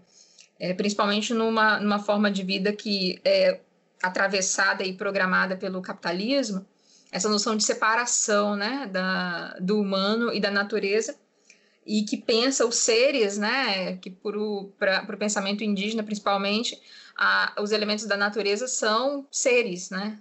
é, 0.58 0.74
principalmente 0.74 1.34
numa, 1.34 1.80
numa 1.80 1.98
forma 1.98 2.30
de 2.30 2.42
vida 2.42 2.72
que 2.72 3.20
é 3.24 3.60
atravessada 4.02 4.84
e 4.84 4.92
programada 4.92 5.56
pelo 5.56 5.80
capitalismo, 5.80 6.64
essa 7.10 7.28
noção 7.28 7.56
de 7.56 7.62
separação 7.62 8.56
né, 8.56 8.88
da, 8.90 9.56
do 9.60 9.80
humano 9.80 10.32
e 10.32 10.40
da 10.40 10.50
natureza, 10.50 11.16
e 11.87 12.03
que 12.03 12.16
pensa 12.16 12.66
os 12.66 12.77
seres, 12.77 13.37
né, 13.38 13.97
que 13.99 14.11
para 14.11 14.38
o 14.40 15.18
pensamento 15.18 15.62
indígena 15.62 16.03
principalmente, 16.03 16.81
a, 17.16 17.55
os 17.61 17.73
elementos 17.73 18.07
da 18.07 18.16
natureza 18.16 18.66
são 18.66 19.27
seres, 19.31 19.90
né, 19.90 20.18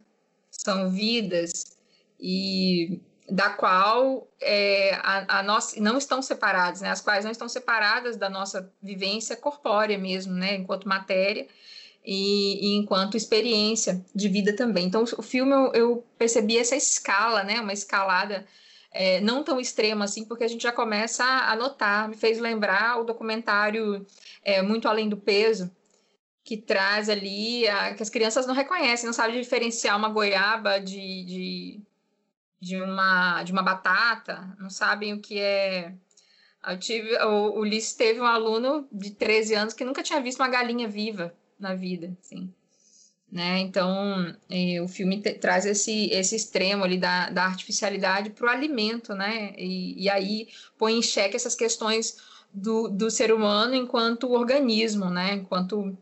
são 0.52 0.92
vidas, 0.92 1.78
e 2.20 3.02
da 3.30 3.50
qual 3.50 4.28
é, 4.42 4.96
a, 5.02 5.40
a 5.40 5.44
nossa, 5.44 5.80
não 5.80 5.98
estão 5.98 6.22
separados, 6.22 6.82
né, 6.82 6.90
as 6.90 7.02
quais 7.02 7.24
não 7.24 7.32
estão 7.32 7.48
separadas 7.48 8.18
da 8.18 8.30
nossa 8.30 8.72
vivência 8.82 9.36
corpórea 9.36 9.98
mesmo, 9.98 10.34
né, 10.34 10.56
enquanto 10.56 10.88
matéria, 10.88 11.48
e, 12.06 12.68
e, 12.68 12.76
enquanto 12.76 13.16
experiência 13.16 14.04
de 14.14 14.28
vida 14.28 14.54
também. 14.54 14.88
Então, 14.88 15.06
o 15.18 15.22
filme 15.22 15.54
eu, 15.54 15.72
eu 15.74 16.06
percebi 16.18 16.58
essa 16.58 16.76
escala, 16.76 17.44
né, 17.44 17.62
uma 17.62 17.72
escalada 17.72 18.46
é, 18.94 19.20
não 19.20 19.44
tão 19.44 19.60
extrema 19.60 20.06
assim, 20.06 20.24
porque 20.24 20.44
a 20.44 20.48
gente 20.48 20.62
já 20.62 20.72
começa 20.72 21.24
a 21.24 21.56
notar. 21.56 22.08
Me 22.08 22.16
fez 22.16 22.40
lembrar 22.40 23.00
o 23.00 23.04
documentário 23.04 24.06
é, 24.44 24.62
Muito 24.62 24.88
Além 24.88 25.10
do 25.10 25.18
Peso, 25.18 25.72
que 26.44 26.58
traz 26.58 27.10
ali 27.10 27.68
a, 27.68 27.96
que 27.96 28.04
as 28.04 28.10
crianças 28.10 28.46
não 28.46 28.54
reconhecem, 28.54 29.06
não 29.06 29.14
sabem 29.14 29.42
diferenciar 29.42 29.98
uma 29.98 30.10
goiaba 30.10 30.80
de, 30.80 31.26
de, 31.26 31.82
de, 32.60 32.82
uma, 32.82 33.44
de 33.44 33.52
uma 33.52 33.64
batata, 33.64 34.56
não 34.60 34.70
sabem 34.70 35.14
o 35.14 35.20
que 35.20 35.40
é. 35.40 35.94
Eu 36.66 36.80
tive, 36.80 37.18
o, 37.24 37.60
Ulisses 37.60 37.94
teve 37.94 38.22
um 38.22 38.26
aluno 38.26 38.88
de 38.92 39.12
13 39.12 39.56
anos 39.56 39.74
que 39.74 39.84
nunca 39.84 40.04
tinha 40.04 40.22
visto 40.22 40.40
uma 40.40 40.48
galinha 40.48 40.88
viva 40.88 41.34
na 41.60 41.74
vida, 41.74 42.16
assim. 42.22 42.54
Né? 43.34 43.62
Então, 43.62 44.32
é, 44.48 44.80
o 44.80 44.88
filme 44.88 45.20
traz 45.20 45.66
esse, 45.66 46.06
esse 46.12 46.36
extremo 46.36 46.84
ali 46.84 47.00
da, 47.00 47.32
da 47.32 47.46
artificialidade 47.46 48.30
para 48.30 48.46
o 48.46 48.50
alimento, 48.50 49.16
né? 49.16 49.56
E, 49.58 50.04
e, 50.04 50.08
aí 50.08 50.50
põe 50.78 51.00
em 51.00 51.02
xeque 51.02 51.36
essas 51.36 51.56
questões 51.56 52.18
do, 52.54 52.88
do 52.88 53.10
ser 53.10 53.34
humano 53.34 53.74
enquanto 53.74 54.32
organismo, 54.32 55.10
né? 55.10 55.34
Enquanto 55.34 55.98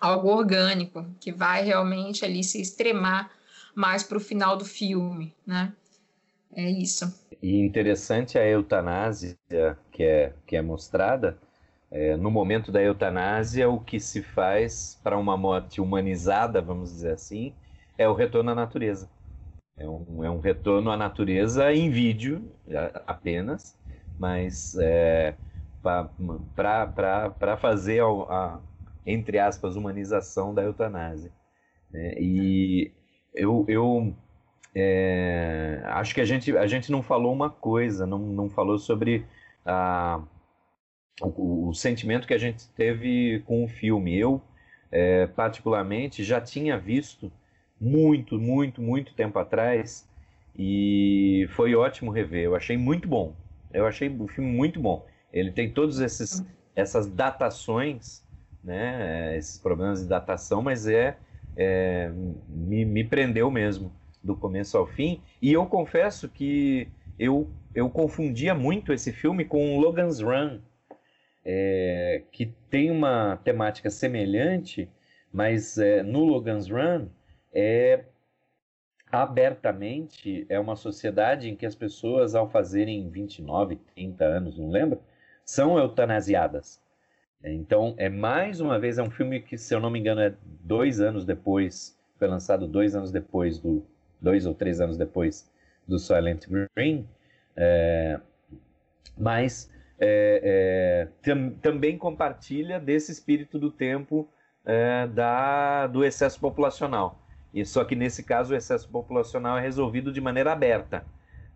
algo 0.00 0.28
orgânico, 0.28 1.06
que 1.20 1.30
vai 1.30 1.62
realmente 1.62 2.24
ali 2.24 2.42
se 2.42 2.60
extremar 2.60 3.30
mais 3.72 4.02
para 4.02 4.18
o 4.18 4.20
final 4.20 4.56
do 4.56 4.64
filme, 4.64 5.32
né? 5.46 5.72
É 6.52 6.68
isso. 6.68 7.14
E 7.40 7.60
interessante 7.60 8.38
a 8.38 8.44
eutanásia 8.44 9.38
que 9.92 10.02
é, 10.02 10.32
que 10.44 10.56
é 10.56 10.62
mostrada, 10.62 11.38
é, 11.90 12.16
no 12.16 12.30
momento 12.30 12.72
da 12.72 12.82
eutanásia, 12.82 13.68
o 13.68 13.80
que 13.80 14.00
se 14.00 14.22
faz 14.22 15.00
para 15.02 15.16
uma 15.16 15.36
morte 15.36 15.80
humanizada, 15.80 16.60
vamos 16.60 16.90
dizer 16.90 17.12
assim, 17.12 17.54
é 17.96 18.08
o 18.08 18.14
retorno 18.14 18.50
à 18.50 18.54
natureza. 18.54 19.08
É 19.78 19.88
um, 19.88 20.24
é 20.24 20.30
um 20.30 20.40
retorno 20.40 20.90
à 20.90 20.96
natureza 20.96 21.72
em 21.72 21.90
vídeo 21.90 22.50
apenas, 23.06 23.78
mas 24.18 24.76
é, 24.80 25.34
para 26.54 27.56
fazer 27.58 28.02
a, 28.02 28.06
a, 28.06 28.60
entre 29.06 29.38
aspas, 29.38 29.76
humanização 29.76 30.54
da 30.54 30.62
eutanásia. 30.62 31.30
É, 31.92 32.20
e 32.20 32.92
eu, 33.34 33.64
eu 33.68 34.14
é, 34.74 35.82
acho 35.84 36.14
que 36.14 36.20
a 36.20 36.24
gente, 36.24 36.56
a 36.56 36.66
gente 36.66 36.90
não 36.90 37.02
falou 37.02 37.32
uma 37.32 37.50
coisa, 37.50 38.06
não, 38.06 38.18
não 38.18 38.48
falou 38.48 38.78
sobre 38.78 39.24
a 39.64 40.20
o, 41.20 41.68
o, 41.68 41.74
sentimento 41.74 42.26
que 42.26 42.34
a 42.34 42.38
gente 42.38 42.68
teve 42.70 43.42
com 43.46 43.64
o 43.64 43.68
filme. 43.68 44.16
Eu, 44.18 44.40
é, 44.90 45.26
particularmente, 45.26 46.22
já 46.24 46.40
tinha 46.40 46.78
visto 46.78 47.32
muito, 47.80 48.38
muito, 48.38 48.80
muito 48.80 49.14
tempo 49.14 49.38
atrás 49.38 50.08
e 50.58 51.46
foi 51.50 51.74
ótimo 51.74 52.10
rever. 52.10 52.44
Eu 52.44 52.56
achei 52.56 52.76
muito 52.76 53.08
bom. 53.08 53.34
Eu 53.72 53.86
achei 53.86 54.08
o 54.08 54.28
filme 54.28 54.50
muito 54.50 54.80
bom. 54.80 55.06
Ele 55.32 55.50
tem 55.50 55.70
todos 55.70 56.00
esses 56.00 56.44
essas 56.76 57.10
datações, 57.10 58.22
né, 58.62 59.34
esses 59.38 59.58
problemas 59.58 60.02
de 60.02 60.08
datação, 60.08 60.60
mas 60.60 60.86
é, 60.86 61.16
é 61.56 62.12
me, 62.46 62.84
me 62.84 63.02
prendeu 63.02 63.50
mesmo 63.50 63.90
do 64.22 64.36
começo 64.36 64.76
ao 64.76 64.86
fim. 64.86 65.22
E 65.40 65.50
eu 65.50 65.64
confesso 65.64 66.28
que 66.28 66.86
eu, 67.18 67.48
eu 67.74 67.88
confundia 67.88 68.54
muito 68.54 68.92
esse 68.92 69.10
filme 69.10 69.46
com 69.46 69.78
Logan's 69.78 70.20
Run, 70.20 70.58
é, 71.48 72.24
que 72.32 72.46
tem 72.68 72.90
uma 72.90 73.36
temática 73.36 73.88
semelhante, 73.88 74.90
mas 75.32 75.78
é, 75.78 76.02
no 76.02 76.24
Logan's 76.24 76.68
Run 76.68 77.06
é 77.54 78.04
abertamente 79.12 80.44
é 80.48 80.58
uma 80.58 80.74
sociedade 80.74 81.48
em 81.48 81.54
que 81.54 81.64
as 81.64 81.76
pessoas, 81.76 82.34
ao 82.34 82.50
fazerem 82.50 83.08
29, 83.08 83.76
30 83.94 84.24
anos, 84.24 84.58
não 84.58 84.68
lembro, 84.68 85.00
são 85.44 85.78
eutanasiadas. 85.78 86.82
Então, 87.44 87.94
é 87.96 88.08
mais 88.08 88.60
uma 88.60 88.76
vez, 88.80 88.98
é 88.98 89.02
um 89.02 89.10
filme 89.10 89.40
que, 89.40 89.56
se 89.56 89.72
eu 89.72 89.78
não 89.78 89.88
me 89.88 90.00
engano, 90.00 90.20
é 90.20 90.34
dois 90.42 91.00
anos 91.00 91.24
depois, 91.24 91.96
foi 92.18 92.26
lançado 92.26 92.66
dois 92.66 92.96
anos 92.96 93.12
depois 93.12 93.60
do, 93.60 93.86
dois 94.20 94.46
ou 94.46 94.54
três 94.54 94.80
anos 94.80 94.96
depois 94.96 95.48
do 95.86 95.96
Silent 95.96 96.46
Green, 96.74 97.06
é, 97.54 98.18
mas 99.16 99.70
é, 99.98 100.40
é, 100.42 101.08
tam, 101.22 101.50
também 101.50 101.96
compartilha 101.96 102.78
desse 102.78 103.12
espírito 103.12 103.58
do 103.58 103.70
tempo 103.70 104.28
é, 104.64 105.06
da, 105.06 105.86
do 105.86 106.04
excesso 106.04 106.38
populacional. 106.40 107.18
E 107.54 107.64
só 107.64 107.84
que 107.84 107.96
nesse 107.96 108.22
caso 108.22 108.52
o 108.52 108.56
excesso 108.56 108.88
populacional 108.88 109.56
é 109.56 109.62
resolvido 109.62 110.12
de 110.12 110.20
maneira 110.20 110.52
aberta. 110.52 111.04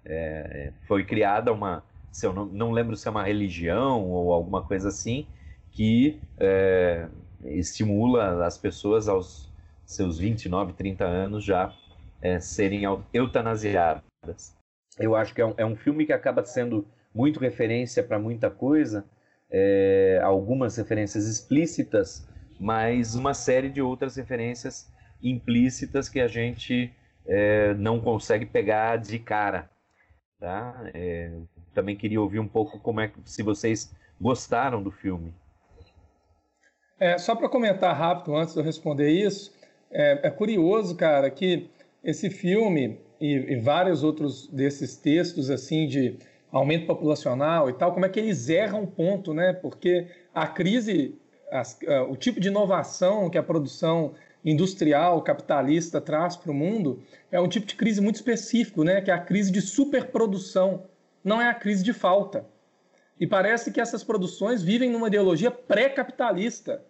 É, 0.05 0.73
foi 0.87 1.05
criada 1.05 1.53
uma, 1.53 1.85
se 2.11 2.27
eu 2.27 2.33
não, 2.33 2.47
não, 2.47 2.71
lembro 2.71 2.97
se 2.97 3.07
é 3.07 3.11
uma 3.11 3.25
religião 3.25 4.09
ou 4.09 4.33
alguma 4.33 4.63
coisa 4.63 4.89
assim, 4.89 5.27
que 5.73 6.19
é, 6.39 7.07
estimula 7.45 8.47
as 8.47 8.57
pessoas 8.57 9.09
aos 9.09 9.51
seus 9.85 10.19
29, 10.19 10.73
30 10.73 11.05
anos 11.05 11.45
já 11.45 11.75
é, 12.23 12.41
serem 12.41 12.83
eutanasiadas. 13.13 14.57
Eu 14.99 15.15
acho 15.15 15.35
que 15.35 15.41
é 15.41 15.47
um, 15.47 15.55
é 15.57 15.67
um 15.67 15.77
filme 15.77 16.07
que 16.07 16.13
acaba 16.13 16.45
sendo 16.45 16.87
muito 17.15 17.41
referência 17.41 18.03
para 18.03 18.19
muita 18.19 18.51
coisa, 18.51 19.05
é, 19.51 20.21
algumas 20.23 20.77
referências 20.77 21.27
explícitas, 21.27 22.27
mas 22.59 23.15
uma 23.15 23.35
série 23.35 23.69
de 23.69 23.81
outras 23.81 24.17
referências 24.17 24.93
implícitas 25.23 26.09
que 26.09 26.21
a 26.21 26.29
gente 26.29 26.93
é, 27.27 27.75
não 27.75 28.01
consegue 28.01 28.47
pegar 28.47 28.97
de 28.97 29.19
cara. 29.19 29.71
Tá? 30.39 30.91
É, 30.95 31.33
também 31.75 31.97
queria 31.97 32.21
ouvir 32.21 32.39
um 32.39 32.49
pouco 32.49 32.79
como 32.81 33.01
é 33.01 33.09
que 33.09 33.19
se 33.25 33.43
vocês 33.43 33.95
gostaram 34.21 34.83
do 34.83 34.91
filme. 34.91 35.35
É, 36.99 37.17
só 37.17 37.35
para 37.35 37.49
comentar 37.49 37.97
rápido 37.97 38.37
antes 38.37 38.55
de 38.55 38.61
eu 38.61 38.65
responder 38.65 39.11
isso, 39.11 39.53
é, 39.91 40.29
é 40.29 40.31
curioso, 40.31 40.95
cara, 40.95 41.31
que 41.31 41.71
esse 42.05 42.31
filme 42.31 43.01
e, 43.21 43.55
e, 43.55 43.57
vários 43.57 44.03
outros 44.03 44.47
desses 44.49 44.97
textos 44.97 45.51
assim 45.51 45.87
de 45.87 46.19
aumento 46.53 46.87
populacional 46.87 47.71
e 47.71 47.73
tal, 47.73 47.93
como 47.93 48.07
é 48.07 48.09
que 48.09 48.19
eles 48.19 48.49
erram 48.49 48.87
ponto, 48.87 49.33
né? 49.33 49.53
Porque 49.53 50.07
a 50.35 50.47
crise, 50.47 51.19
as, 51.51 51.79
o 52.09 52.17
tipo 52.17 52.41
de 52.41 52.49
inovação 52.49 53.31
que 53.31 53.39
a 53.39 53.43
produção 53.43 54.15
industrial 54.45 55.23
capitalista 55.23 56.01
traz 56.01 56.37
para 56.37 56.51
o 56.51 56.55
mundo 56.55 57.03
é 57.31 57.41
um 57.41 57.49
tipo 57.49 57.67
de 57.67 57.75
crise 57.75 58.01
muito 58.01 58.17
específico, 58.17 58.85
né? 58.85 59.01
Que 59.01 59.11
é 59.11 59.15
a 59.15 59.21
crise 59.21 59.53
de 59.53 59.61
superprodução, 59.61 60.85
não 61.23 61.41
é 61.41 61.49
a 61.49 61.55
crise 61.55 61.85
de 61.85 61.93
falta. 61.93 62.47
E 63.19 63.27
parece 63.27 63.71
que 63.71 63.81
essas 63.81 64.03
produções 64.03 64.63
vivem 64.63 64.91
numa 64.91 65.09
ideologia 65.09 65.51
pré-capitalista. 65.51 66.83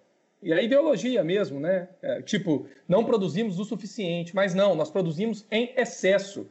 E 0.43 0.53
a 0.53 0.63
ideologia 0.63 1.23
mesmo, 1.25 1.59
né? 1.59 1.89
É, 2.01 2.23
tipo, 2.23 2.67
não 2.89 3.05
produzimos 3.05 3.59
o 3.59 3.65
suficiente, 3.65 4.35
mas 4.35 4.55
não, 4.55 4.75
nós 4.75 4.91
produzimos 4.91 5.45
em 5.51 5.73
excesso. 5.77 6.47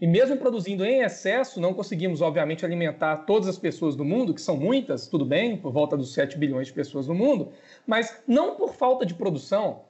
E 0.00 0.06
mesmo 0.06 0.38
produzindo 0.38 0.84
em 0.84 1.02
excesso, 1.02 1.60
não 1.60 1.74
conseguimos, 1.74 2.22
obviamente, 2.22 2.64
alimentar 2.64 3.18
todas 3.18 3.46
as 3.46 3.58
pessoas 3.58 3.94
do 3.94 4.04
mundo, 4.04 4.32
que 4.32 4.40
são 4.40 4.56
muitas, 4.56 5.06
tudo 5.06 5.24
bem, 5.24 5.56
por 5.56 5.70
volta 5.70 5.98
dos 5.98 6.14
7 6.14 6.38
bilhões 6.38 6.68
de 6.68 6.72
pessoas 6.72 7.06
no 7.06 7.14
mundo, 7.14 7.52
mas 7.86 8.22
não 8.26 8.54
por 8.56 8.74
falta 8.74 9.04
de 9.04 9.12
produção, 9.12 9.82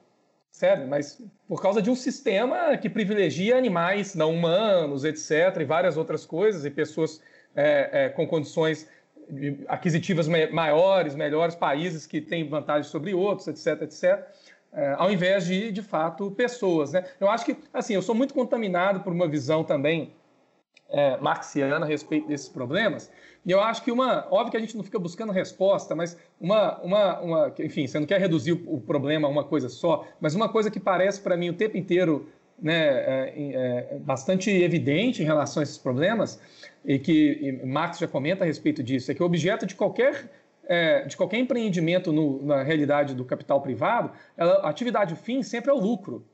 sério, 0.51 0.85
mas 0.87 1.21
por 1.47 1.61
causa 1.61 1.81
de 1.81 1.89
um 1.89 1.95
sistema 1.95 2.77
que 2.77 2.89
privilegia 2.89 3.57
animais 3.57 4.13
não 4.13 4.33
humanos, 4.33 5.05
etc., 5.05 5.61
e 5.61 5.63
várias 5.63 5.95
outras 5.95 6.25
coisas, 6.25 6.65
e 6.65 6.69
pessoas 6.69 7.21
é, 7.55 8.05
é, 8.05 8.09
com 8.09 8.27
condições 8.27 8.89
aquisitivas 9.69 10.27
maiores, 10.27 11.15
melhores, 11.15 11.55
países 11.55 12.05
que 12.05 12.19
têm 12.19 12.47
vantagens 12.49 12.87
sobre 12.87 13.13
outros, 13.13 13.47
etc., 13.47 13.83
etc., 13.83 14.27
é, 14.73 14.95
ao 14.97 15.11
invés 15.11 15.45
de, 15.45 15.71
de 15.71 15.81
fato, 15.81 16.31
pessoas. 16.31 16.93
Né? 16.93 17.03
Eu 17.19 17.29
acho 17.29 17.45
que, 17.45 17.57
assim, 17.73 17.93
eu 17.93 18.01
sou 18.01 18.15
muito 18.15 18.33
contaminado 18.33 19.01
por 19.01 19.11
uma 19.11 19.27
visão 19.27 19.63
também 19.63 20.13
é, 20.89 21.17
marxiana 21.17 21.85
a 21.85 21.87
respeito 21.87 22.27
desses 22.27 22.49
problemas, 22.49 23.11
e 23.45 23.51
eu 23.51 23.59
acho 23.61 23.83
que 23.83 23.91
uma, 23.91 24.27
óbvio 24.29 24.51
que 24.51 24.57
a 24.57 24.59
gente 24.59 24.77
não 24.77 24.83
fica 24.83 24.99
buscando 24.99 25.31
resposta, 25.31 25.95
mas 25.95 26.17
uma, 26.39 26.79
uma, 26.81 27.19
uma 27.21 27.53
enfim, 27.59 27.87
você 27.87 27.99
não 27.99 28.05
quer 28.05 28.19
reduzir 28.19 28.51
o, 28.51 28.75
o 28.75 28.81
problema 28.81 29.27
a 29.27 29.31
uma 29.31 29.43
coisa 29.43 29.67
só, 29.67 30.05
mas 30.19 30.35
uma 30.35 30.47
coisa 30.47 30.69
que 30.69 30.79
parece 30.79 31.21
para 31.21 31.35
mim 31.35 31.49
o 31.49 31.53
tempo 31.53 31.77
inteiro 31.77 32.29
né, 32.61 32.75
é, 32.75 33.33
é, 33.93 33.99
bastante 33.99 34.51
evidente 34.51 35.23
em 35.23 35.25
relação 35.25 35.61
a 35.61 35.63
esses 35.63 35.77
problemas, 35.77 36.39
e 36.85 36.99
que 36.99 37.39
e 37.41 37.65
Marx 37.65 37.97
já 37.97 38.07
comenta 38.07 38.43
a 38.43 38.47
respeito 38.47 38.83
disso, 38.83 39.11
é 39.11 39.15
que 39.15 39.23
o 39.23 39.25
objeto 39.25 39.65
de 39.65 39.75
qualquer 39.75 40.29
é, 40.71 41.01
de 41.01 41.17
qualquer 41.17 41.37
empreendimento 41.37 42.13
no, 42.13 42.41
na 42.45 42.63
realidade 42.63 43.13
do 43.13 43.25
capital 43.25 43.59
privado, 43.59 44.09
ela, 44.37 44.53
a 44.65 44.69
atividade 44.69 45.13
fim 45.15 45.43
sempre 45.43 45.69
é 45.69 45.73
o 45.73 45.77
lucro. 45.77 46.25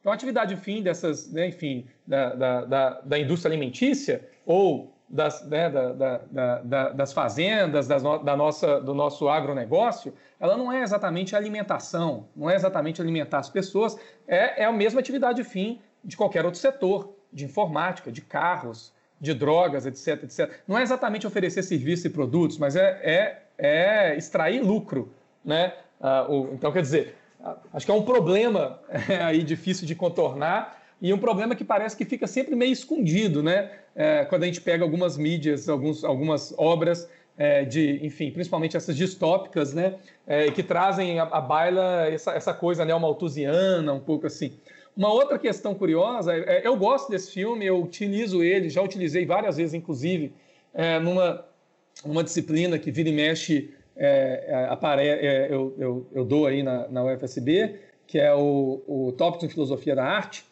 Então, 0.00 0.10
a 0.10 0.14
atividade 0.14 0.56
fim 0.56 0.82
dessas, 0.82 1.30
né, 1.30 1.48
enfim, 1.48 1.86
da, 2.06 2.34
da, 2.34 2.64
da, 2.64 3.00
da, 3.02 3.18
indústria 3.18 3.50
alimentícia 3.50 4.26
ou 4.46 4.94
das, 5.06 5.46
né, 5.46 5.70
das 6.94 7.12
fazendas, 7.12 7.86
das 7.86 8.02
no, 8.02 8.16
da 8.16 8.34
nossa, 8.34 8.80
do 8.80 8.94
nosso 8.94 9.28
agronegócio, 9.28 10.14
ela 10.40 10.56
não 10.56 10.72
é 10.72 10.82
exatamente 10.82 11.36
alimentação, 11.36 12.28
não 12.34 12.48
é 12.48 12.54
exatamente 12.54 13.02
alimentar 13.02 13.40
as 13.40 13.50
pessoas, 13.50 13.98
é, 14.26 14.62
é 14.62 14.64
a 14.64 14.72
mesma 14.72 15.00
atividade 15.00 15.44
fim 15.44 15.80
de 16.02 16.16
qualquer 16.16 16.46
outro 16.46 16.58
setor, 16.58 17.14
de 17.30 17.44
informática, 17.44 18.10
de 18.10 18.22
carros, 18.22 18.90
de 19.20 19.34
drogas, 19.34 19.84
etc, 19.84 20.24
etc. 20.24 20.50
Não 20.66 20.78
é 20.78 20.82
exatamente 20.82 21.26
oferecer 21.26 21.62
serviços 21.62 22.06
e 22.06 22.10
produtos, 22.10 22.56
mas 22.56 22.74
é, 22.74 22.98
é 23.04 23.42
é 23.58 24.16
extrair 24.16 24.62
lucro, 24.62 25.12
né? 25.44 25.72
Ah, 26.00 26.26
então, 26.52 26.72
quer 26.72 26.82
dizer, 26.82 27.14
acho 27.72 27.86
que 27.86 27.92
é 27.92 27.94
um 27.94 28.02
problema 28.02 28.80
aí 29.26 29.42
difícil 29.42 29.86
de 29.86 29.94
contornar 29.94 30.82
e 31.00 31.12
um 31.12 31.18
problema 31.18 31.56
que 31.56 31.64
parece 31.64 31.96
que 31.96 32.04
fica 32.04 32.26
sempre 32.28 32.54
meio 32.54 32.72
escondido, 32.72 33.42
né? 33.42 33.70
É, 33.94 34.24
quando 34.24 34.44
a 34.44 34.46
gente 34.46 34.60
pega 34.60 34.84
algumas 34.84 35.16
mídias, 35.16 35.68
alguns, 35.68 36.04
algumas 36.04 36.54
obras 36.56 37.10
é, 37.36 37.64
de, 37.64 37.98
enfim, 38.06 38.30
principalmente 38.30 38.76
essas 38.76 38.96
distópicas, 38.96 39.74
né? 39.74 39.96
É, 40.26 40.50
que 40.50 40.62
trazem 40.62 41.18
a, 41.18 41.24
a 41.24 41.40
baila 41.40 42.06
essa, 42.08 42.32
essa 42.32 42.54
coisa 42.54 42.84
neomalthusiana, 42.84 43.92
um 43.92 44.00
pouco 44.00 44.28
assim. 44.28 44.52
Uma 44.96 45.12
outra 45.12 45.38
questão 45.38 45.74
curiosa, 45.74 46.34
é, 46.34 46.64
eu 46.64 46.76
gosto 46.76 47.10
desse 47.10 47.32
filme, 47.32 47.66
eu 47.66 47.82
utilizo 47.82 48.42
ele, 48.42 48.68
já 48.68 48.80
utilizei 48.80 49.26
várias 49.26 49.56
vezes, 49.56 49.74
inclusive, 49.74 50.32
é, 50.72 51.00
numa 51.00 51.44
uma 52.04 52.24
disciplina 52.24 52.78
que 52.78 52.90
vira 52.90 53.08
e 53.08 53.12
mexe, 53.12 53.74
é, 53.96 54.44
é 54.48 54.64
apare, 54.66 55.06
é, 55.06 55.46
eu, 55.50 55.74
eu, 55.78 56.06
eu, 56.12 56.24
dou 56.24 56.46
aí 56.46 56.62
na, 56.62 56.88
na 56.88 57.04
UFSB, 57.04 57.76
que 58.06 58.18
é 58.18 58.34
o, 58.34 58.82
o 58.86 59.12
Tópico 59.12 59.44
em 59.44 59.48
Filosofia 59.48 59.94
da 59.94 60.04
Arte. 60.04 60.44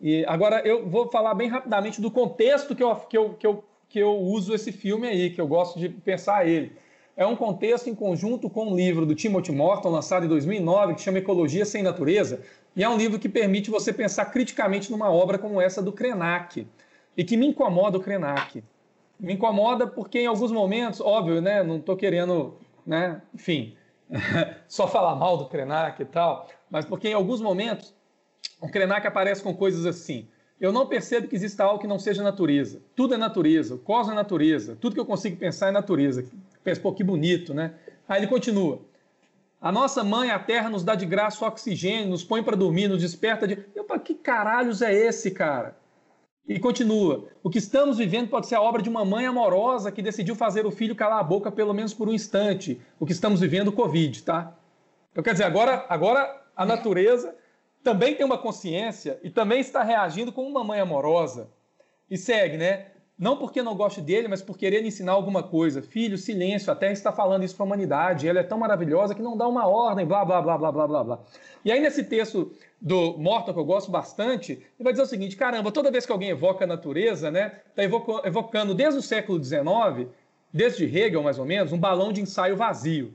E 0.00 0.24
agora 0.26 0.60
eu 0.66 0.88
vou 0.88 1.10
falar 1.10 1.34
bem 1.34 1.48
rapidamente 1.48 2.00
do 2.00 2.10
contexto 2.10 2.74
que 2.74 2.82
eu, 2.82 2.94
que 2.96 3.16
eu, 3.16 3.34
que 3.34 3.46
eu, 3.46 3.64
que 3.88 3.98
eu 3.98 4.16
uso 4.18 4.54
esse 4.54 4.72
filme 4.72 5.06
aí, 5.06 5.30
que 5.30 5.40
eu 5.40 5.46
gosto 5.46 5.78
de 5.78 5.88
pensar 5.88 6.46
ele. 6.46 6.72
É 7.16 7.26
um 7.26 7.34
contexto 7.34 7.88
em 7.88 7.94
conjunto 7.94 8.50
com 8.50 8.66
um 8.66 8.76
livro 8.76 9.06
do 9.06 9.14
Timothy 9.14 9.52
Morton, 9.52 9.88
lançado 9.88 10.26
em 10.26 10.28
2009, 10.28 10.94
que 10.94 11.00
chama 11.00 11.18
Ecologia 11.18 11.64
Sem 11.64 11.82
Natureza, 11.82 12.42
e 12.74 12.84
é 12.84 12.88
um 12.88 12.98
livro 12.98 13.18
que 13.18 13.28
permite 13.28 13.70
você 13.70 13.90
pensar 13.90 14.26
criticamente 14.26 14.90
numa 14.90 15.10
obra 15.10 15.38
como 15.38 15.58
essa 15.58 15.80
do 15.80 15.92
Krenak, 15.92 16.66
e 17.16 17.24
que 17.24 17.38
me 17.38 17.46
incomoda 17.46 17.96
o 17.96 18.02
Krenak 18.02 18.62
me 19.18 19.34
incomoda 19.34 19.86
porque 19.86 20.20
em 20.20 20.26
alguns 20.26 20.52
momentos, 20.52 21.00
óbvio, 21.00 21.40
né, 21.40 21.62
não 21.62 21.76
estou 21.76 21.96
querendo, 21.96 22.56
né, 22.86 23.22
enfim, 23.34 23.76
só 24.68 24.86
falar 24.86 25.14
mal 25.14 25.36
do 25.36 25.46
Krenak 25.46 26.00
e 26.00 26.04
tal, 26.04 26.48
mas 26.70 26.84
porque 26.84 27.08
em 27.08 27.14
alguns 27.14 27.40
momentos 27.40 27.94
o 28.60 28.68
Krenak 28.68 29.06
aparece 29.06 29.42
com 29.42 29.54
coisas 29.54 29.86
assim. 29.86 30.28
Eu 30.58 30.72
não 30.72 30.86
percebo 30.86 31.28
que 31.28 31.36
exista 31.36 31.64
algo 31.64 31.78
que 31.78 31.86
não 31.86 31.98
seja 31.98 32.22
natureza. 32.22 32.80
Tudo 32.94 33.14
é 33.14 33.16
natureza, 33.18 33.74
o 33.74 33.78
cosmos 33.78 34.12
é 34.12 34.14
natureza, 34.14 34.76
tudo 34.80 34.94
que 34.94 35.00
eu 35.00 35.04
consigo 35.04 35.36
pensar 35.36 35.68
é 35.68 35.70
natureza. 35.70 36.24
Penso, 36.64 36.80
pô, 36.80 36.92
que 36.92 37.04
bonito, 37.04 37.52
né? 37.52 37.74
Aí 38.08 38.20
ele 38.20 38.26
continua. 38.26 38.80
A 39.60 39.70
nossa 39.70 40.02
mãe, 40.02 40.30
a 40.30 40.38
terra, 40.38 40.70
nos 40.70 40.82
dá 40.82 40.94
de 40.94 41.04
graça 41.04 41.44
oxigênio, 41.44 42.08
nos 42.08 42.24
põe 42.24 42.42
para 42.42 42.56
dormir, 42.56 42.88
nos 42.88 43.02
desperta 43.02 43.46
de. 43.46 43.58
Eu, 43.74 43.84
que 44.00 44.14
caralhos 44.14 44.80
é 44.80 44.94
esse, 44.94 45.30
cara? 45.30 45.76
E 46.48 46.60
continua: 46.60 47.28
o 47.42 47.50
que 47.50 47.58
estamos 47.58 47.98
vivendo 47.98 48.28
pode 48.28 48.46
ser 48.46 48.54
a 48.54 48.62
obra 48.62 48.80
de 48.80 48.88
uma 48.88 49.04
mãe 49.04 49.26
amorosa 49.26 49.90
que 49.90 50.00
decidiu 50.00 50.34
fazer 50.34 50.64
o 50.64 50.70
filho 50.70 50.94
calar 50.94 51.18
a 51.18 51.22
boca 51.22 51.50
pelo 51.50 51.74
menos 51.74 51.92
por 51.92 52.08
um 52.08 52.12
instante. 52.12 52.80
O 53.00 53.06
que 53.06 53.12
estamos 53.12 53.40
vivendo, 53.40 53.72
Covid, 53.72 54.22
tá? 54.22 54.56
Então, 55.10 55.24
quer 55.24 55.32
dizer, 55.32 55.44
agora, 55.44 55.84
agora 55.88 56.44
a 56.54 56.64
natureza 56.64 57.34
também 57.82 58.14
tem 58.14 58.24
uma 58.24 58.38
consciência 58.38 59.18
e 59.22 59.30
também 59.30 59.60
está 59.60 59.82
reagindo 59.82 60.32
como 60.32 60.48
uma 60.48 60.62
mãe 60.62 60.80
amorosa. 60.80 61.48
E 62.08 62.16
segue, 62.16 62.56
né? 62.56 62.88
Não 63.18 63.38
porque 63.38 63.62
não 63.62 63.74
goste 63.74 64.02
dele, 64.02 64.28
mas 64.28 64.42
por 64.42 64.58
querer 64.58 64.84
ensinar 64.84 65.12
alguma 65.12 65.42
coisa. 65.42 65.80
Filho, 65.80 66.18
silêncio, 66.18 66.70
a 66.70 66.76
Terra 66.76 66.92
está 66.92 67.10
falando 67.10 67.44
isso 67.44 67.56
para 67.56 67.64
a 67.64 67.66
humanidade. 67.68 68.28
Ela 68.28 68.40
é 68.40 68.42
tão 68.42 68.58
maravilhosa 68.58 69.14
que 69.14 69.22
não 69.22 69.34
dá 69.34 69.48
uma 69.48 69.66
ordem, 69.66 70.04
blá, 70.04 70.22
blá, 70.22 70.42
blá, 70.42 70.58
blá, 70.58 70.70
blá, 70.70 70.86
blá, 70.86 71.04
blá. 71.04 71.18
E 71.64 71.72
aí, 71.72 71.80
nesse 71.80 72.04
texto 72.04 72.52
do 72.78 73.16
Morton, 73.16 73.54
que 73.54 73.58
eu 73.58 73.64
gosto 73.64 73.90
bastante, 73.90 74.52
ele 74.52 74.84
vai 74.84 74.92
dizer 74.92 75.02
o 75.02 75.06
seguinte: 75.06 75.34
caramba, 75.34 75.72
toda 75.72 75.90
vez 75.90 76.04
que 76.04 76.12
alguém 76.12 76.28
evoca 76.28 76.64
a 76.64 76.68
natureza, 76.68 77.30
né, 77.30 77.60
está 77.70 77.82
evocando 77.82 78.74
desde 78.74 79.00
o 79.00 79.02
século 79.02 79.42
XIX, 79.42 80.10
desde 80.52 80.84
Hegel 80.84 81.22
mais 81.22 81.38
ou 81.38 81.46
menos, 81.46 81.72
um 81.72 81.78
balão 81.78 82.12
de 82.12 82.20
ensaio 82.20 82.54
vazio. 82.54 83.14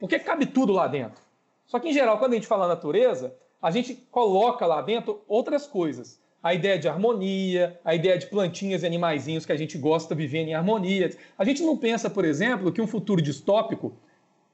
Porque 0.00 0.18
cabe 0.18 0.46
tudo 0.46 0.72
lá 0.72 0.88
dentro. 0.88 1.22
Só 1.66 1.78
que, 1.78 1.88
em 1.88 1.92
geral, 1.92 2.18
quando 2.18 2.32
a 2.32 2.34
gente 2.34 2.48
fala 2.48 2.66
natureza, 2.66 3.32
a 3.62 3.70
gente 3.70 3.94
coloca 4.10 4.66
lá 4.66 4.82
dentro 4.82 5.22
outras 5.28 5.68
coisas 5.68 6.20
a 6.44 6.52
ideia 6.52 6.78
de 6.78 6.86
harmonia, 6.86 7.80
a 7.82 7.94
ideia 7.94 8.18
de 8.18 8.26
plantinhas 8.26 8.82
e 8.82 8.86
animaizinhos 8.86 9.46
que 9.46 9.52
a 9.52 9.56
gente 9.56 9.78
gosta 9.78 10.14
vivendo 10.14 10.48
em 10.48 10.54
harmonia. 10.54 11.10
A 11.38 11.44
gente 11.44 11.62
não 11.62 11.74
pensa, 11.74 12.10
por 12.10 12.22
exemplo, 12.22 12.70
que 12.70 12.82
um 12.82 12.86
futuro 12.86 13.22
distópico, 13.22 13.96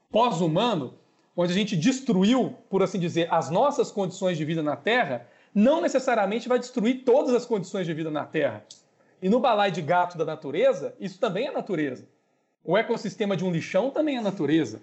pós-humano, 0.09 0.93
onde 1.35 1.51
a 1.51 1.55
gente 1.55 1.75
destruiu, 1.75 2.55
por 2.69 2.81
assim 2.81 2.97
dizer, 2.97 3.27
as 3.29 3.49
nossas 3.49 3.91
condições 3.91 4.37
de 4.37 4.45
vida 4.45 4.63
na 4.63 4.77
Terra, 4.77 5.27
não 5.53 5.81
necessariamente 5.81 6.47
vai 6.47 6.57
destruir 6.57 7.03
todas 7.03 7.33
as 7.33 7.45
condições 7.45 7.85
de 7.85 7.93
vida 7.93 8.09
na 8.09 8.23
Terra. 8.23 8.63
E 9.21 9.27
no 9.27 9.41
balai 9.41 9.69
de 9.69 9.81
gato 9.81 10.17
da 10.17 10.23
natureza, 10.23 10.95
isso 10.97 11.19
também 11.19 11.47
é 11.47 11.51
natureza. 11.51 12.07
O 12.63 12.77
ecossistema 12.77 13.35
de 13.35 13.43
um 13.43 13.51
lixão 13.51 13.89
também 13.89 14.15
é 14.15 14.21
natureza. 14.21 14.81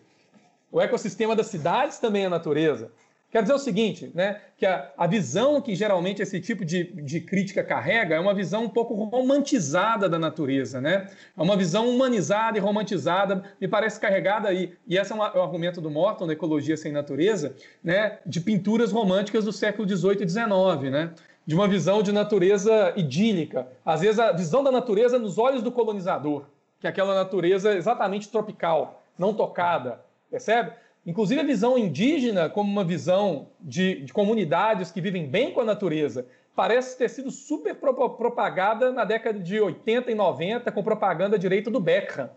O 0.70 0.78
ecossistema 0.78 1.34
das 1.34 1.46
cidades 1.46 1.98
também 1.98 2.26
é 2.26 2.28
natureza. 2.28 2.92
Quer 3.30 3.42
dizer 3.42 3.54
o 3.54 3.58
seguinte, 3.58 4.10
né, 4.14 4.40
que 4.56 4.64
a, 4.64 4.90
a 4.96 5.06
visão 5.06 5.60
que 5.60 5.74
geralmente 5.74 6.22
esse 6.22 6.40
tipo 6.40 6.64
de, 6.64 6.84
de 6.84 7.20
crítica 7.20 7.62
carrega 7.62 8.14
é 8.14 8.20
uma 8.20 8.32
visão 8.32 8.64
um 8.64 8.68
pouco 8.70 8.94
romantizada 8.94 10.08
da 10.08 10.18
natureza, 10.18 10.80
né? 10.80 11.10
É 11.36 11.42
uma 11.42 11.54
visão 11.54 11.90
humanizada 11.90 12.56
e 12.56 12.60
romantizada, 12.60 13.44
me 13.60 13.68
parece 13.68 14.00
carregada 14.00 14.48
aí, 14.48 14.72
e 14.86 14.96
esse 14.96 15.12
é, 15.12 15.14
um, 15.14 15.22
é 15.22 15.36
o 15.36 15.42
argumento 15.42 15.78
do 15.78 15.90
Morton, 15.90 16.26
da 16.26 16.32
Ecologia 16.32 16.74
Sem 16.74 16.90
Natureza, 16.90 17.54
né, 17.84 18.18
de 18.24 18.40
pinturas 18.40 18.92
românticas 18.92 19.44
do 19.44 19.52
século 19.52 19.86
XVIII 19.86 20.22
e 20.22 20.28
XIX, 20.28 20.90
né? 20.90 21.10
De 21.44 21.54
uma 21.54 21.68
visão 21.68 22.02
de 22.02 22.12
natureza 22.12 22.94
idílica. 22.96 23.68
Às 23.84 24.00
vezes 24.00 24.18
a 24.18 24.32
visão 24.32 24.64
da 24.64 24.70
natureza 24.70 25.18
nos 25.18 25.36
olhos 25.36 25.62
do 25.62 25.70
colonizador, 25.70 26.46
que 26.80 26.86
é 26.86 26.90
aquela 26.90 27.14
natureza 27.14 27.74
exatamente 27.74 28.28
tropical, 28.30 29.02
não 29.18 29.34
tocada, 29.34 30.00
percebe? 30.30 30.72
Inclusive 31.08 31.40
a 31.40 31.44
visão 31.44 31.78
indígena 31.78 32.50
como 32.50 32.70
uma 32.70 32.84
visão 32.84 33.48
de, 33.58 34.02
de 34.02 34.12
comunidades 34.12 34.90
que 34.90 35.00
vivem 35.00 35.26
bem 35.26 35.54
com 35.54 35.62
a 35.62 35.64
natureza, 35.64 36.26
parece 36.54 36.98
ter 36.98 37.08
sido 37.08 37.30
super 37.30 37.74
propagada 37.74 38.92
na 38.92 39.06
década 39.06 39.38
de 39.38 39.58
80 39.58 40.10
e 40.10 40.14
90 40.14 40.70
com 40.70 40.82
propaganda 40.82 41.38
direita 41.38 41.70
do 41.70 41.80
Beckham, 41.80 42.28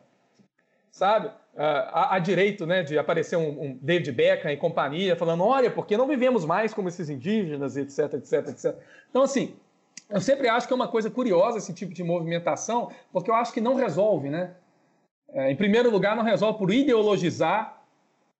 sabe? 0.89 1.32
a, 1.53 2.15
a, 2.15 2.19
direito 2.19 2.65
né, 2.65 2.82
de 2.82 2.97
aparecer 2.97 3.36
um, 3.36 3.49
um, 3.61 3.80
David 3.82 4.09
Beckham 4.13 4.53
e 4.53 4.55
companhia 4.55 5.17
falando, 5.17 5.43
olha, 5.43 5.69
porque 5.69 5.97
não 5.97 6.07
vivemos 6.07 6.45
mais 6.45 6.74
como 6.74 6.88
esses 6.88 7.09
indígenas, 7.09 7.76
etc, 7.76 8.13
etc, 8.13 8.47
etc. 8.47 8.76
Então, 9.09 9.24
assim, 9.24 9.53
eu 10.09 10.22
sempre 10.22 10.47
acho 10.47 10.65
que 10.65 10.72
é 10.72 10.76
uma 10.78 10.88
coisa 10.88 11.09
curiosa 11.09 11.57
esse 11.57 11.74
tipo 11.74 11.93
de 11.93 12.05
movimentação, 12.05 12.89
porque 13.11 13.30
eu 13.30 13.36
acho 13.36 13.51
que 13.51 13.59
não 13.59 13.76
resolve, 13.76 14.30
né? 14.30 14.51
É, 15.34 15.51
em 15.51 15.57
primeiro 15.57 15.91
lugar, 15.91 16.15
não 16.15 16.24
resolve 16.24 16.57
por 16.57 16.72
ideologizar 16.72 17.80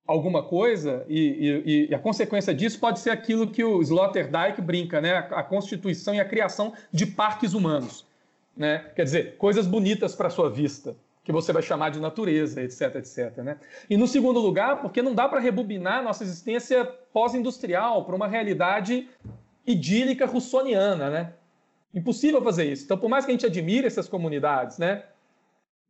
alguma 0.06 0.43
coisa 0.43 1.06
e, 1.08 1.20
e, 1.66 1.88
e, 1.89 1.95
a 1.95 1.99
consequência 1.99 2.54
disso 2.54 2.80
pode 2.80 2.99
ser 2.99 3.12
aquilo 3.12 3.47
que 3.47 3.64
o 3.64 3.82
Sloterdijk 3.82 4.62
brinca, 4.62 4.99
né? 4.99 5.14
A, 5.14 5.39
a 5.39 5.43
constituição 5.43 6.14
e 6.14 6.20
a 6.20 6.26
criação 6.26 6.74
de 6.91 7.06
parques 7.06 7.54
humanos, 7.54 8.06
né? 8.56 8.91
Quer 8.95 9.04
dizer, 9.04 9.38
coisas 9.38 9.68
bonitas 9.68 10.16
para 10.16 10.30
sua 10.30 10.49
vista, 10.49 10.95
que 11.24 11.32
você 11.32 11.54
vai 11.54 11.62
chamar 11.62 11.89
de 11.89 11.99
natureza, 11.99 12.62
etc, 12.62 12.95
etc. 12.95 13.38
Né? 13.38 13.58
E 13.89 13.95
no 13.95 14.08
segundo 14.08 14.39
lugar, 14.39 14.82
porque 14.82 15.02
não 15.02 15.14
dá 15.14 15.30
para 15.30 15.39
rebobinar 15.39 16.04
nossa 16.04 16.24
existência 16.24 16.84
pós-industrial 17.14 18.06
para 18.06 18.16
uma 18.16 18.28
realidade 18.28 19.08
idílica 19.66 20.26
russoniana, 20.26 21.10
né? 21.10 21.34
Impossível 21.93 22.41
fazer 22.41 22.66
isso. 22.66 22.86
Então, 22.86 22.97
por 22.97 23.10
mais 23.10 23.26
que 23.26 23.32
a 23.32 23.34
gente 23.34 23.45
admire 23.45 23.86
essas 23.86 24.10
comunidades, 24.10 24.78
né? 24.78 25.04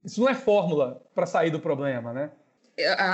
Isso 0.03 0.19
não 0.19 0.27
é 0.27 0.33
fórmula 0.33 1.01
para 1.13 1.25
sair 1.25 1.51
do 1.51 1.59
problema, 1.59 2.11
né? 2.11 2.31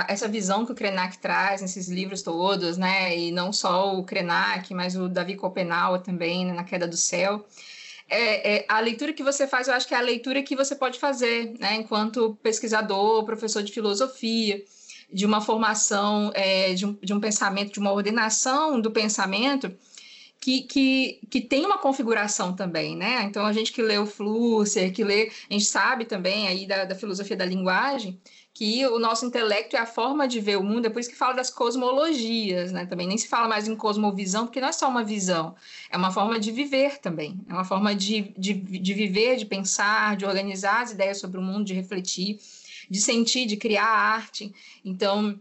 Essa 0.08 0.28
visão 0.28 0.64
que 0.64 0.72
o 0.72 0.74
Krenak 0.74 1.18
traz 1.18 1.60
nesses 1.60 1.88
livros 1.88 2.22
todos, 2.22 2.76
né? 2.76 3.16
E 3.16 3.32
não 3.32 3.52
só 3.52 3.96
o 3.96 4.04
Krenak, 4.04 4.72
mas 4.72 4.96
o 4.96 5.08
Davi 5.08 5.36
Copenau 5.36 5.98
também, 5.98 6.46
né? 6.46 6.52
na 6.52 6.64
Queda 6.64 6.86
do 6.86 6.96
Céu 6.96 7.44
é, 8.08 8.56
é, 8.56 8.64
a 8.68 8.80
leitura 8.80 9.12
que 9.12 9.22
você 9.22 9.46
faz, 9.46 9.68
eu 9.68 9.74
acho 9.74 9.86
que 9.86 9.94
é 9.94 9.98
a 9.98 10.02
leitura 10.02 10.42
que 10.42 10.56
você 10.56 10.74
pode 10.74 10.98
fazer, 10.98 11.54
né, 11.60 11.76
enquanto 11.76 12.38
pesquisador, 12.42 13.24
professor 13.24 13.62
de 13.62 13.70
filosofia, 13.70 14.62
de 15.12 15.26
uma 15.26 15.40
formação, 15.40 16.32
é, 16.34 16.72
de, 16.72 16.86
um, 16.86 16.94
de 17.02 17.12
um 17.12 17.20
pensamento, 17.20 17.72
de 17.72 17.78
uma 17.78 17.92
ordenação 17.92 18.80
do 18.80 18.90
pensamento 18.90 19.70
que, 20.40 20.62
que, 20.62 21.20
que 21.30 21.40
tem 21.40 21.66
uma 21.66 21.78
configuração 21.78 22.54
também, 22.54 22.96
né? 22.96 23.24
Então, 23.24 23.44
a 23.44 23.52
gente 23.52 23.72
que 23.72 23.82
lê 23.82 23.98
o 23.98 24.06
Flusser, 24.06 24.92
que 24.92 25.02
lê, 25.02 25.30
a 25.50 25.52
gente 25.52 25.64
sabe 25.64 26.04
também 26.04 26.46
aí 26.46 26.66
da, 26.66 26.84
da 26.84 26.94
filosofia 26.94 27.36
da 27.36 27.44
linguagem, 27.44 28.20
que 28.58 28.84
o 28.88 28.98
nosso 28.98 29.24
intelecto 29.24 29.76
é 29.76 29.78
a 29.78 29.86
forma 29.86 30.26
de 30.26 30.40
ver 30.40 30.58
o 30.58 30.64
mundo, 30.64 30.86
é 30.86 30.90
por 30.90 30.98
isso 30.98 31.08
que 31.08 31.14
fala 31.14 31.32
das 31.32 31.48
cosmologias, 31.48 32.72
né? 32.72 32.86
Também 32.86 33.06
nem 33.06 33.16
se 33.16 33.28
fala 33.28 33.46
mais 33.46 33.68
em 33.68 33.76
cosmovisão, 33.76 34.46
porque 34.46 34.60
não 34.60 34.66
é 34.66 34.72
só 34.72 34.88
uma 34.88 35.04
visão, 35.04 35.54
é 35.88 35.96
uma 35.96 36.10
forma 36.10 36.40
de 36.40 36.50
viver 36.50 36.98
também, 36.98 37.40
é 37.48 37.52
uma 37.52 37.64
forma 37.64 37.94
de, 37.94 38.34
de, 38.36 38.54
de 38.54 38.94
viver, 38.94 39.36
de 39.36 39.46
pensar, 39.46 40.16
de 40.16 40.26
organizar 40.26 40.82
as 40.82 40.90
ideias 40.90 41.18
sobre 41.18 41.38
o 41.38 41.40
mundo, 41.40 41.66
de 41.66 41.72
refletir, 41.72 42.40
de 42.90 43.00
sentir, 43.00 43.46
de 43.46 43.56
criar 43.56 43.86
arte. 43.86 44.52
Então, 44.84 45.38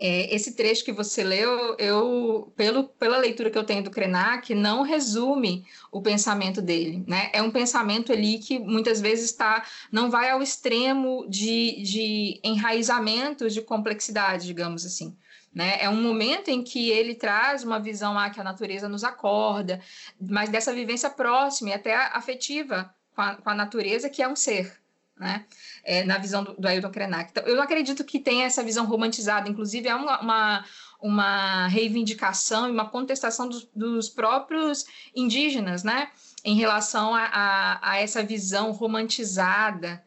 é, 0.00 0.34
esse 0.34 0.52
trecho 0.56 0.82
que 0.82 0.92
você 0.92 1.22
leu, 1.22 1.76
eu, 1.78 2.50
pelo, 2.56 2.84
pela 2.84 3.18
leitura 3.18 3.50
que 3.50 3.58
eu 3.58 3.64
tenho 3.64 3.84
do 3.84 3.90
Krenak, 3.90 4.54
não 4.54 4.80
resume 4.80 5.66
o 5.92 6.00
pensamento 6.00 6.62
dele, 6.62 7.04
né? 7.06 7.28
É 7.34 7.42
um 7.42 7.50
pensamento 7.50 8.10
ali 8.10 8.38
que 8.38 8.58
muitas 8.58 8.98
vezes 8.98 9.26
está, 9.26 9.62
não 9.92 10.10
vai 10.10 10.30
ao 10.30 10.42
extremo 10.42 11.26
de, 11.28 11.82
de 11.82 12.40
enraizamentos 12.42 13.52
de 13.52 13.60
complexidade, 13.60 14.46
digamos 14.46 14.86
assim. 14.86 15.14
Né? 15.54 15.76
É 15.80 15.88
um 15.88 16.00
momento 16.00 16.48
em 16.48 16.62
que 16.62 16.90
ele 16.90 17.14
traz 17.14 17.62
uma 17.62 17.78
visão 17.78 18.18
ah, 18.18 18.30
que 18.30 18.40
a 18.40 18.44
natureza 18.44 18.88
nos 18.88 19.04
acorda, 19.04 19.80
mas 20.18 20.48
dessa 20.48 20.72
vivência 20.72 21.10
próxima 21.10 21.70
e 21.70 21.72
até 21.74 21.94
afetiva 21.94 22.94
com 23.14 23.20
a, 23.20 23.34
com 23.34 23.50
a 23.50 23.54
natureza, 23.54 24.08
que 24.08 24.22
é 24.22 24.28
um 24.28 24.36
ser 24.36 24.79
né? 25.20 25.44
É, 25.84 26.02
na 26.02 26.16
visão 26.16 26.42
do, 26.42 26.54
do 26.54 26.66
Ailton 26.66 26.90
Krenak. 26.90 27.30
Então, 27.30 27.44
eu 27.44 27.60
acredito 27.60 28.02
que 28.02 28.18
tenha 28.18 28.46
essa 28.46 28.64
visão 28.64 28.86
romantizada, 28.86 29.48
inclusive 29.48 29.86
é 29.86 29.94
uma, 29.94 30.20
uma, 30.20 30.64
uma 31.00 31.66
reivindicação 31.68 32.66
e 32.66 32.72
uma 32.72 32.88
contestação 32.88 33.46
dos, 33.46 33.68
dos, 33.76 34.08
próprios 34.08 34.86
indígenas, 35.14 35.84
né? 35.84 36.10
Em 36.42 36.56
relação 36.56 37.14
a, 37.14 37.24
a, 37.24 37.90
a 37.90 37.98
essa 37.98 38.22
visão 38.22 38.72
romantizada, 38.72 40.02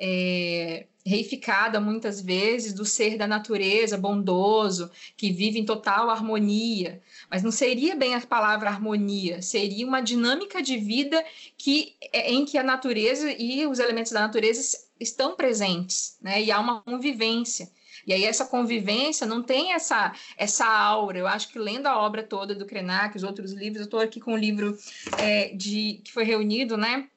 é, 0.00 0.86
reificada 1.04 1.78
muitas 1.80 2.20
vezes 2.20 2.72
do 2.72 2.84
ser 2.84 3.18
da 3.18 3.26
natureza 3.26 3.98
bondoso, 3.98 4.90
que 5.16 5.30
vive 5.30 5.58
em 5.58 5.64
total 5.64 6.08
harmonia. 6.08 7.02
Mas 7.30 7.42
não 7.42 7.50
seria 7.50 7.94
bem 7.94 8.14
a 8.14 8.20
palavra 8.20 8.70
harmonia, 8.70 9.42
seria 9.42 9.86
uma 9.86 10.00
dinâmica 10.00 10.62
de 10.62 10.78
vida 10.78 11.22
que, 11.58 11.94
é, 12.12 12.32
em 12.32 12.44
que 12.44 12.56
a 12.56 12.62
natureza 12.62 13.30
e 13.30 13.66
os 13.66 13.78
elementos 13.78 14.12
da 14.12 14.20
natureza 14.20 14.78
estão 14.98 15.36
presentes, 15.36 16.16
né? 16.22 16.42
E 16.42 16.50
há 16.50 16.58
uma 16.58 16.80
convivência. 16.80 17.70
E 18.06 18.12
aí 18.12 18.24
essa 18.24 18.46
convivência 18.46 19.26
não 19.26 19.42
tem 19.42 19.72
essa 19.72 20.14
essa 20.36 20.66
aura. 20.66 21.18
Eu 21.18 21.26
acho 21.26 21.48
que 21.50 21.58
lendo 21.58 21.86
a 21.86 21.98
obra 21.98 22.22
toda 22.22 22.54
do 22.54 22.66
Krenak, 22.66 23.16
os 23.16 23.22
outros 23.22 23.52
livros, 23.52 23.80
eu 23.80 23.84
estou 23.84 24.00
aqui 24.00 24.20
com 24.20 24.32
um 24.32 24.36
livro 24.36 24.76
é, 25.18 25.48
de 25.54 26.00
que 26.04 26.12
foi 26.12 26.24
reunido, 26.24 26.76
né? 26.76 27.08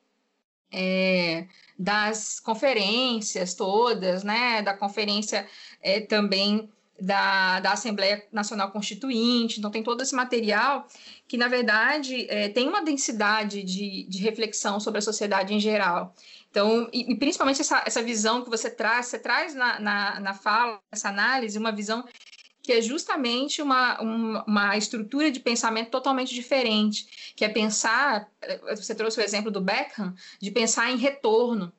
É, 0.71 1.47
das 1.77 2.39
conferências 2.39 3.53
todas, 3.53 4.23
né? 4.23 4.61
Da 4.61 4.73
conferência 4.73 5.47
é, 5.81 6.01
também 6.01 6.69
da, 6.99 7.59
da 7.59 7.73
Assembleia 7.73 8.25
Nacional 8.31 8.71
Constituinte, 8.71 9.59
então 9.59 9.69
tem 9.69 9.83
todo 9.83 10.01
esse 10.01 10.15
material 10.15 10.87
que, 11.27 11.37
na 11.37 11.47
verdade, 11.47 12.25
é, 12.29 12.49
tem 12.49 12.67
uma 12.67 12.83
densidade 12.83 13.63
de, 13.63 14.07
de 14.09 14.17
reflexão 14.19 14.79
sobre 14.79 14.99
a 14.99 15.01
sociedade 15.01 15.53
em 15.53 15.59
geral. 15.59 16.15
Então, 16.49 16.89
e, 16.91 17.11
e, 17.11 17.15
principalmente 17.15 17.61
essa, 17.61 17.83
essa 17.85 18.01
visão 18.01 18.43
que 18.43 18.49
você 18.49 18.69
traz, 18.69 19.07
você 19.07 19.19
traz 19.19 19.53
na, 19.53 19.79
na, 19.79 20.19
na 20.19 20.33
fala, 20.33 20.79
essa 20.91 21.09
análise, 21.09 21.57
uma 21.57 21.71
visão 21.71 22.03
que 22.67 22.73
é 22.73 22.81
justamente 22.81 23.61
uma, 23.61 23.97
uma, 24.01 24.43
uma, 24.43 24.77
estrutura 24.77 25.31
de 25.31 25.39
pensamento 25.39 25.89
totalmente 25.89 26.35
diferente, 26.35 27.33
que 27.33 27.45
é 27.45 27.47
pensar, 27.47 28.29
você 28.71 28.93
trouxe 28.93 29.21
o 29.21 29.23
exemplo 29.23 29.49
do 29.49 29.61
Beckham, 29.61 30.13
de 30.37 30.51
pensar 30.51 30.91
em 30.91 30.97
retorno. 30.97 31.71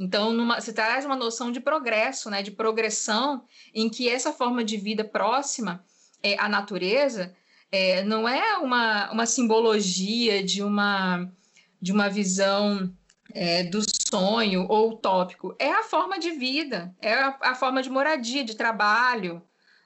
Então, 0.00 0.32
numa, 0.32 0.58
você 0.58 0.72
traz 0.72 1.04
uma 1.04 1.16
noção 1.16 1.52
de 1.52 1.60
progresso, 1.60 2.30
né, 2.30 2.42
de 2.42 2.50
progressão, 2.50 3.44
em 3.74 3.90
que 3.90 4.08
essa 4.08 4.32
forma 4.32 4.64
de 4.64 4.78
vida 4.78 5.04
próxima 5.04 5.84
é, 6.22 6.34
à 6.38 6.48
natureza 6.48 7.36
é, 7.70 8.02
não 8.02 8.26
é 8.26 8.56
uma, 8.56 9.12
uma 9.12 9.26
simbologia 9.26 10.42
de 10.42 10.62
uma, 10.62 11.30
de 11.78 11.92
uma 11.92 12.08
visão 12.08 12.90
é, 13.34 13.64
do 13.64 13.82
sonho 14.10 14.64
ou 14.66 14.92
utópico, 14.92 15.54
é 15.58 15.70
a 15.70 15.82
forma 15.82 16.18
de 16.18 16.30
vida, 16.30 16.96
é 17.02 17.12
a, 17.12 17.36
a 17.42 17.54
forma 17.54 17.82
de 17.82 17.90
moradia, 17.90 18.42
de 18.42 18.56
trabalho, 18.56 19.42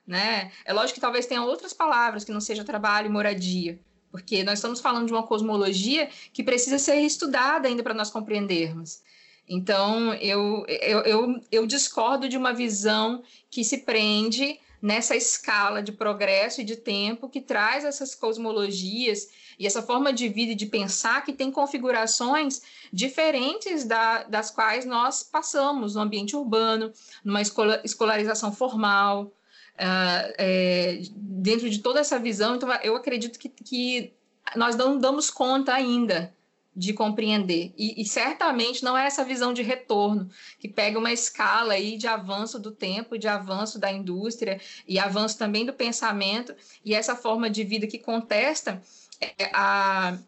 né? 0.06 0.50
É 0.64 0.72
lógico 0.72 0.94
que 0.94 1.00
talvez 1.00 1.26
tenha 1.26 1.42
outras 1.42 1.72
palavras 1.72 2.24
que 2.24 2.32
não 2.32 2.40
seja 2.40 2.64
trabalho 2.64 3.06
e 3.06 3.10
moradia, 3.10 3.78
porque 4.10 4.44
nós 4.44 4.58
estamos 4.58 4.80
falando 4.80 5.06
de 5.06 5.12
uma 5.12 5.24
cosmologia 5.24 6.08
que 6.32 6.42
precisa 6.42 6.78
ser 6.78 6.96
estudada 7.00 7.68
ainda 7.68 7.82
para 7.82 7.94
nós 7.94 8.10
compreendermos. 8.10 9.00
Então, 9.48 10.12
eu, 10.14 10.64
eu, 10.68 11.00
eu, 11.00 11.40
eu 11.52 11.66
discordo 11.66 12.28
de 12.28 12.36
uma 12.36 12.52
visão 12.52 13.22
que 13.50 13.62
se 13.62 13.78
prende 13.78 14.58
nessa 14.82 15.16
escala 15.16 15.82
de 15.82 15.92
progresso 15.92 16.60
e 16.60 16.64
de 16.64 16.76
tempo 16.76 17.28
que 17.28 17.40
traz 17.40 17.84
essas 17.84 18.14
cosmologias 18.14 19.28
e 19.58 19.66
essa 19.66 19.82
forma 19.82 20.12
de 20.12 20.28
vida 20.28 20.52
e 20.52 20.56
de 20.56 20.66
pensar 20.66 21.24
que 21.24 21.32
tem 21.32 21.50
configurações 21.50 22.62
diferentes 22.92 23.84
da, 23.84 24.24
das 24.24 24.50
quais 24.50 24.84
nós 24.84 25.22
passamos 25.22 25.94
no 25.94 26.02
ambiente 26.02 26.36
urbano, 26.36 26.92
numa 27.24 27.40
escolarização 27.84 28.52
formal, 28.52 29.32
uh, 29.76 30.34
é, 30.38 31.00
dentro 31.12 31.68
de 31.70 31.78
toda 31.78 32.00
essa 32.00 32.18
visão. 32.18 32.56
Então, 32.56 32.70
eu 32.82 32.96
acredito 32.96 33.38
que, 33.38 33.48
que 33.48 34.12
nós 34.54 34.76
não 34.76 34.98
damos 34.98 35.30
conta 35.30 35.72
ainda 35.72 36.34
de 36.74 36.92
compreender. 36.92 37.72
E, 37.76 38.02
e, 38.02 38.04
certamente 38.04 38.84
não 38.84 38.96
é 38.96 39.06
essa 39.06 39.24
visão 39.24 39.54
de 39.54 39.62
retorno, 39.62 40.28
que 40.58 40.68
pega 40.68 40.98
uma 40.98 41.10
escala 41.10 41.72
aí 41.72 41.96
de 41.96 42.06
avanço 42.06 42.58
do 42.58 42.70
tempo, 42.70 43.18
de 43.18 43.26
avanço 43.26 43.78
da 43.78 43.90
indústria 43.90 44.60
e 44.86 44.98
avanço 44.98 45.38
também 45.38 45.64
do 45.64 45.72
pensamento, 45.72 46.54
e 46.84 46.94
essa 46.94 47.16
forma 47.16 47.48
de 47.48 47.64
vida 47.64 47.86
que 47.86 47.98
contesta 47.98 48.82
é, 49.18 49.50
a, 49.54 50.18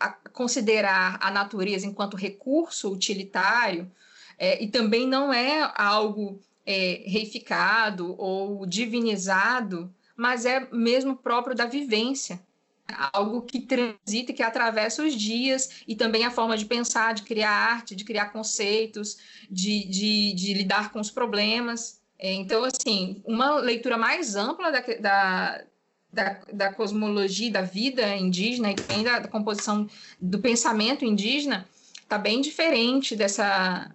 a 0.00 0.08
considerar 0.32 1.18
a 1.20 1.30
natureza 1.30 1.86
enquanto 1.86 2.16
recurso 2.16 2.90
utilitário, 2.90 3.90
é, 4.38 4.62
e 4.62 4.68
também 4.68 5.06
não 5.06 5.30
é 5.30 5.70
algo 5.74 6.40
é, 6.68 7.02
reificado 7.06 8.14
ou 8.18 8.66
divinizado, 8.66 9.90
mas 10.14 10.44
é 10.44 10.68
mesmo 10.70 11.16
próprio 11.16 11.56
da 11.56 11.64
vivência, 11.64 12.38
algo 13.10 13.40
que 13.40 13.60
transita, 13.60 14.34
que 14.34 14.42
atravessa 14.42 15.02
os 15.02 15.14
dias 15.14 15.82
e 15.88 15.96
também 15.96 16.26
a 16.26 16.30
forma 16.30 16.58
de 16.58 16.66
pensar, 16.66 17.14
de 17.14 17.22
criar 17.22 17.50
arte, 17.50 17.96
de 17.96 18.04
criar 18.04 18.26
conceitos, 18.26 19.16
de, 19.50 19.84
de, 19.86 20.34
de 20.34 20.52
lidar 20.52 20.92
com 20.92 21.00
os 21.00 21.10
problemas. 21.10 22.02
É, 22.18 22.34
então, 22.34 22.62
assim, 22.64 23.22
uma 23.24 23.56
leitura 23.60 23.96
mais 23.96 24.36
ampla 24.36 24.70
da, 24.70 24.80
da, 25.00 25.64
da, 26.12 26.40
da 26.52 26.72
cosmologia, 26.74 27.50
da 27.50 27.62
vida 27.62 28.14
indígena 28.14 28.72
e 28.72 28.74
também 28.74 29.02
da, 29.02 29.20
da 29.20 29.28
composição 29.28 29.88
do 30.20 30.38
pensamento 30.38 31.02
indígena 31.02 31.66
está 32.02 32.18
bem 32.18 32.42
diferente 32.42 33.16
dessa. 33.16 33.90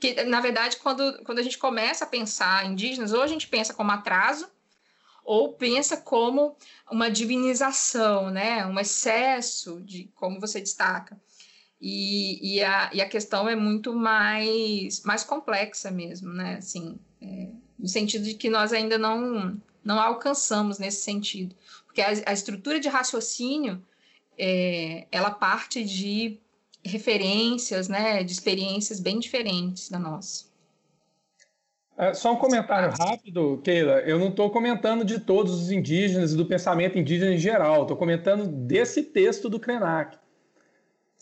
Porque, 0.00 0.24
na 0.24 0.40
verdade, 0.40 0.78
quando, 0.78 1.22
quando 1.24 1.40
a 1.40 1.42
gente 1.42 1.58
começa 1.58 2.04
a 2.04 2.08
pensar 2.08 2.64
indígenas, 2.64 3.12
ou 3.12 3.20
a 3.20 3.26
gente 3.26 3.46
pensa 3.46 3.74
como 3.74 3.92
atraso, 3.92 4.48
ou 5.22 5.52
pensa 5.52 5.94
como 5.98 6.56
uma 6.90 7.10
divinização, 7.10 8.30
né? 8.30 8.64
um 8.64 8.80
excesso 8.80 9.78
de, 9.82 10.10
como 10.14 10.40
você 10.40 10.58
destaca. 10.58 11.20
E, 11.78 12.56
e, 12.56 12.64
a, 12.64 12.90
e 12.94 13.02
a 13.02 13.08
questão 13.08 13.46
é 13.46 13.54
muito 13.54 13.92
mais, 13.92 15.02
mais 15.02 15.22
complexa 15.22 15.90
mesmo, 15.90 16.32
né? 16.32 16.56
Assim, 16.56 16.98
é, 17.20 17.48
no 17.78 17.88
sentido 17.88 18.24
de 18.24 18.34
que 18.34 18.48
nós 18.48 18.72
ainda 18.72 18.96
não, 18.96 19.60
não 19.84 20.00
alcançamos 20.00 20.78
nesse 20.78 21.02
sentido. 21.02 21.54
Porque 21.84 22.00
a, 22.00 22.08
a 22.26 22.32
estrutura 22.32 22.80
de 22.80 22.88
raciocínio, 22.88 23.82
é, 24.38 25.06
ela 25.12 25.30
parte 25.30 25.84
de 25.84 26.38
referências, 26.84 27.88
né, 27.88 28.22
de 28.22 28.32
experiências 28.32 29.00
bem 29.00 29.18
diferentes 29.18 29.88
da 29.88 29.98
nossa. 29.98 30.50
É, 31.96 32.14
só 32.14 32.32
um 32.32 32.36
comentário 32.36 32.94
rápido, 32.98 33.60
Keila. 33.62 34.00
Eu 34.00 34.18
não 34.18 34.28
estou 34.28 34.48
comentando 34.50 35.04
de 35.04 35.20
todos 35.20 35.52
os 35.52 35.70
indígenas 35.70 36.32
e 36.32 36.36
do 36.36 36.46
pensamento 36.46 36.98
indígena 36.98 37.34
em 37.34 37.38
geral. 37.38 37.82
Estou 37.82 37.96
comentando 37.96 38.46
desse 38.46 39.02
texto 39.02 39.50
do 39.50 39.60
Krenak. 39.60 40.16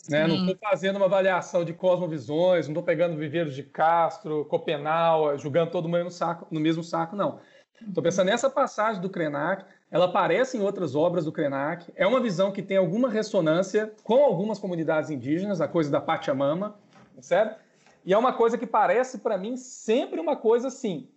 Né? 0.09 0.25
Não 0.25 0.37
estou 0.37 0.57
fazendo 0.57 0.95
uma 0.95 1.05
avaliação 1.05 1.65
de 1.65 1.73
cosmovisões, 1.73 2.67
não 2.67 2.71
estou 2.71 2.83
pegando 2.83 3.17
Viveiros 3.17 3.53
de 3.53 3.61
Castro, 3.61 4.45
Copenau, 4.45 5.37
julgando 5.37 5.69
todo 5.69 5.89
mundo 5.89 6.05
no, 6.05 6.11
saco, 6.11 6.47
no 6.49 6.61
mesmo 6.61 6.83
saco, 6.83 7.15
não. 7.15 7.39
Estou 7.87 8.03
pensando 8.03 8.27
nessa 8.27 8.49
passagem 8.49 9.01
do 9.01 9.09
Krenak, 9.09 9.65
ela 9.91 10.05
aparece 10.05 10.57
em 10.57 10.61
outras 10.61 10.95
obras 10.95 11.25
do 11.25 11.31
Krenak, 11.31 11.91
é 11.95 12.05
uma 12.05 12.19
visão 12.19 12.51
que 12.51 12.61
tem 12.61 12.77
alguma 12.77 13.09
ressonância 13.09 13.91
com 14.03 14.23
algumas 14.23 14.59
comunidades 14.59 15.09
indígenas, 15.09 15.61
a 15.61 15.67
coisa 15.67 15.89
da 15.89 16.01
Pachamama, 16.01 16.75
certo? 17.21 17.59
E 18.05 18.13
é 18.13 18.17
uma 18.17 18.33
coisa 18.33 18.57
que 18.57 18.65
parece 18.65 19.19
para 19.19 19.37
mim 19.37 19.57
sempre 19.57 20.19
uma 20.19 20.35
coisa 20.35 20.67
assim, 20.67 21.07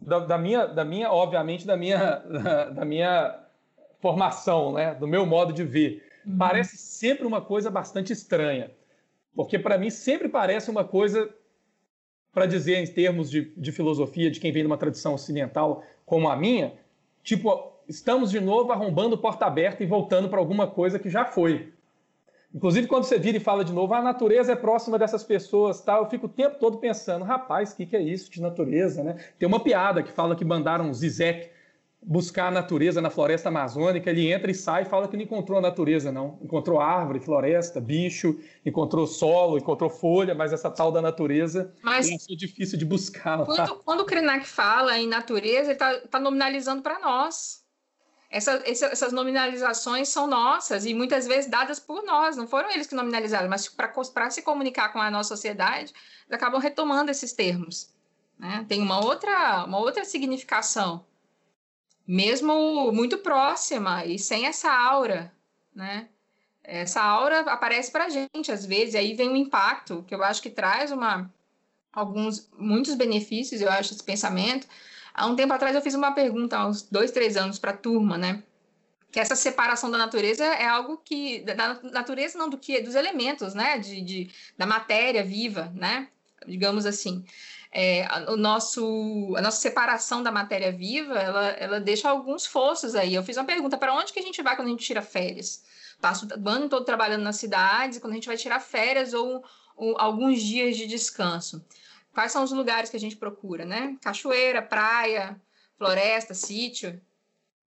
da, 0.00 0.20
da, 0.20 0.38
minha, 0.38 0.66
da 0.66 0.84
minha, 0.84 1.10
obviamente, 1.10 1.66
da 1.66 1.76
minha, 1.76 2.16
da, 2.74 2.84
minha 2.84 3.38
formação, 4.00 4.72
né? 4.72 4.94
do 4.94 5.06
meu 5.06 5.24
modo 5.24 5.52
de 5.52 5.64
ver. 5.64 6.04
Uhum. 6.26 6.36
Parece 6.36 6.76
sempre 6.76 7.26
uma 7.26 7.40
coisa 7.40 7.70
bastante 7.70 8.12
estranha. 8.12 8.70
Porque 9.34 9.58
para 9.58 9.78
mim 9.78 9.90
sempre 9.90 10.28
parece 10.28 10.70
uma 10.70 10.84
coisa, 10.84 11.28
para 12.32 12.46
dizer 12.46 12.76
em 12.76 12.86
termos 12.86 13.30
de, 13.30 13.52
de 13.56 13.72
filosofia, 13.72 14.30
de 14.30 14.40
quem 14.40 14.52
vem 14.52 14.62
de 14.62 14.66
uma 14.66 14.78
tradição 14.78 15.14
ocidental 15.14 15.82
como 16.06 16.28
a 16.28 16.36
minha, 16.36 16.72
tipo, 17.22 17.72
estamos 17.88 18.30
de 18.30 18.40
novo 18.40 18.72
arrombando 18.72 19.18
porta 19.18 19.44
aberta 19.44 19.82
e 19.82 19.86
voltando 19.86 20.28
para 20.28 20.38
alguma 20.38 20.66
coisa 20.68 20.98
que 20.98 21.10
já 21.10 21.24
foi. 21.24 21.72
Inclusive, 22.54 22.86
quando 22.86 23.04
você 23.04 23.18
vira 23.18 23.36
e 23.36 23.40
fala 23.40 23.64
de 23.64 23.72
novo, 23.72 23.92
a 23.92 24.00
natureza 24.00 24.52
é 24.52 24.56
próxima 24.56 24.98
dessas 24.98 25.22
pessoas, 25.22 25.82
tal, 25.82 26.04
eu 26.04 26.08
fico 26.08 26.26
o 26.26 26.28
tempo 26.28 26.58
todo 26.58 26.78
pensando, 26.78 27.24
rapaz, 27.24 27.72
o 27.72 27.76
que, 27.76 27.84
que 27.84 27.96
é 27.96 28.00
isso 28.00 28.30
de 28.30 28.40
natureza, 28.40 29.02
né? 29.02 29.16
Tem 29.38 29.46
uma 29.46 29.60
piada 29.60 30.02
que 30.02 30.10
fala 30.10 30.34
que 30.34 30.44
mandaram 30.44 30.94
Zizek 30.94 31.50
buscar 32.02 32.48
a 32.48 32.50
natureza 32.50 33.00
na 33.00 33.10
floresta 33.10 33.48
amazônica, 33.48 34.08
ele 34.08 34.30
entra 34.30 34.50
e 34.50 34.54
sai 34.54 34.82
e 34.82 34.84
fala 34.84 35.08
que 35.08 35.16
não 35.16 35.24
encontrou 35.24 35.58
a 35.58 35.60
natureza, 35.60 36.12
não. 36.12 36.38
Encontrou 36.40 36.80
árvore, 36.80 37.20
floresta, 37.20 37.80
bicho, 37.80 38.38
encontrou 38.64 39.06
solo, 39.06 39.58
encontrou 39.58 39.90
folha, 39.90 40.34
mas 40.34 40.52
essa 40.52 40.70
tal 40.70 40.92
da 40.92 41.02
natureza 41.02 41.74
mas, 41.82 42.08
é 42.08 42.34
difícil 42.34 42.78
de 42.78 42.84
buscar. 42.84 43.44
Quando, 43.44 43.76
quando 43.76 44.00
o 44.00 44.04
Krenak 44.04 44.46
fala 44.46 44.98
em 44.98 45.08
natureza, 45.08 45.64
ele 45.64 45.72
está 45.72 45.98
tá 46.08 46.20
nominalizando 46.20 46.82
para 46.82 46.98
nós. 46.98 47.64
Essa, 48.28 48.62
essas 48.64 49.12
nominalizações 49.12 50.08
são 50.08 50.26
nossas 50.26 50.84
e 50.84 50.92
muitas 50.92 51.26
vezes 51.26 51.48
dadas 51.48 51.78
por 51.78 52.04
nós, 52.04 52.36
não 52.36 52.46
foram 52.46 52.70
eles 52.70 52.86
que 52.86 52.94
nominalizaram, 52.94 53.48
mas 53.48 53.68
para 53.68 54.30
se 54.30 54.42
comunicar 54.42 54.92
com 54.92 55.00
a 55.00 55.10
nossa 55.10 55.28
sociedade, 55.28 55.92
eles 56.28 56.32
acabam 56.32 56.60
retomando 56.60 57.10
esses 57.10 57.32
termos. 57.32 57.88
Né? 58.38 58.64
Tem 58.68 58.82
uma 58.82 59.02
outra, 59.04 59.64
uma 59.64 59.78
outra 59.78 60.04
significação 60.04 61.04
mesmo 62.06 62.92
muito 62.92 63.18
próxima 63.18 64.04
e 64.04 64.18
sem 64.18 64.46
essa 64.46 64.70
aura, 64.70 65.32
né? 65.74 66.08
Essa 66.62 67.02
aura 67.02 67.40
aparece 67.40 67.90
para 67.90 68.06
a 68.06 68.08
gente 68.08 68.50
às 68.50 68.64
vezes, 68.64 68.94
e 68.94 68.98
aí 68.98 69.14
vem 69.14 69.28
um 69.28 69.36
impacto 69.36 70.04
que 70.06 70.14
eu 70.14 70.22
acho 70.22 70.42
que 70.42 70.50
traz 70.50 70.92
uma 70.92 71.30
alguns 71.92 72.48
muitos 72.58 72.94
benefícios, 72.94 73.60
eu 73.60 73.70
acho 73.70 73.94
esse 73.94 74.02
pensamento. 74.02 74.66
Há 75.14 75.26
um 75.26 75.34
tempo 75.34 75.52
atrás 75.52 75.74
eu 75.74 75.80
fiz 75.80 75.94
uma 75.94 76.12
pergunta, 76.12 76.58
há 76.58 76.66
uns 76.66 76.82
dois, 76.82 77.10
três 77.10 77.36
anos 77.36 77.58
para 77.58 77.70
a 77.70 77.76
turma, 77.76 78.18
né? 78.18 78.42
Que 79.10 79.18
essa 79.18 79.34
separação 79.34 79.90
da 79.90 79.96
natureza 79.96 80.44
é 80.44 80.66
algo 80.66 80.98
que 80.98 81.40
da 81.40 81.80
natureza 81.84 82.36
não 82.36 82.50
do 82.50 82.58
que 82.58 82.82
dos 82.82 82.94
elementos, 82.94 83.54
né? 83.54 83.78
De, 83.78 84.00
de 84.02 84.30
da 84.58 84.66
matéria 84.66 85.24
viva, 85.24 85.72
né? 85.74 86.08
Digamos 86.46 86.84
assim 86.84 87.24
é, 87.78 88.08
o 88.30 88.38
nosso, 88.38 89.34
a 89.36 89.42
nossa 89.42 89.60
separação 89.60 90.22
da 90.22 90.32
matéria 90.32 90.72
viva, 90.72 91.12
ela, 91.12 91.48
ela 91.50 91.78
deixa 91.78 92.08
alguns 92.08 92.46
fossos 92.46 92.94
aí. 92.94 93.14
Eu 93.14 93.22
fiz 93.22 93.36
uma 93.36 93.44
pergunta, 93.44 93.76
para 93.76 93.94
onde 93.94 94.14
que 94.14 94.18
a 94.18 94.22
gente 94.22 94.40
vai 94.40 94.56
quando 94.56 94.68
a 94.68 94.70
gente 94.70 94.86
tira 94.86 95.02
férias? 95.02 95.62
Passo 96.00 96.26
o 96.26 96.48
ano 96.48 96.70
todo 96.70 96.86
trabalhando 96.86 97.22
nas 97.22 97.36
cidades, 97.36 97.98
quando 97.98 98.12
a 98.12 98.14
gente 98.14 98.28
vai 98.28 98.38
tirar 98.38 98.60
férias 98.60 99.12
ou, 99.12 99.44
ou 99.76 99.94
alguns 100.00 100.40
dias 100.40 100.74
de 100.74 100.86
descanso. 100.86 101.62
Quais 102.14 102.32
são 102.32 102.42
os 102.42 102.50
lugares 102.50 102.88
que 102.88 102.96
a 102.96 103.00
gente 103.00 103.14
procura, 103.14 103.66
né? 103.66 103.98
Cachoeira, 104.00 104.62
praia, 104.62 105.38
floresta, 105.76 106.32
sítio. 106.32 106.98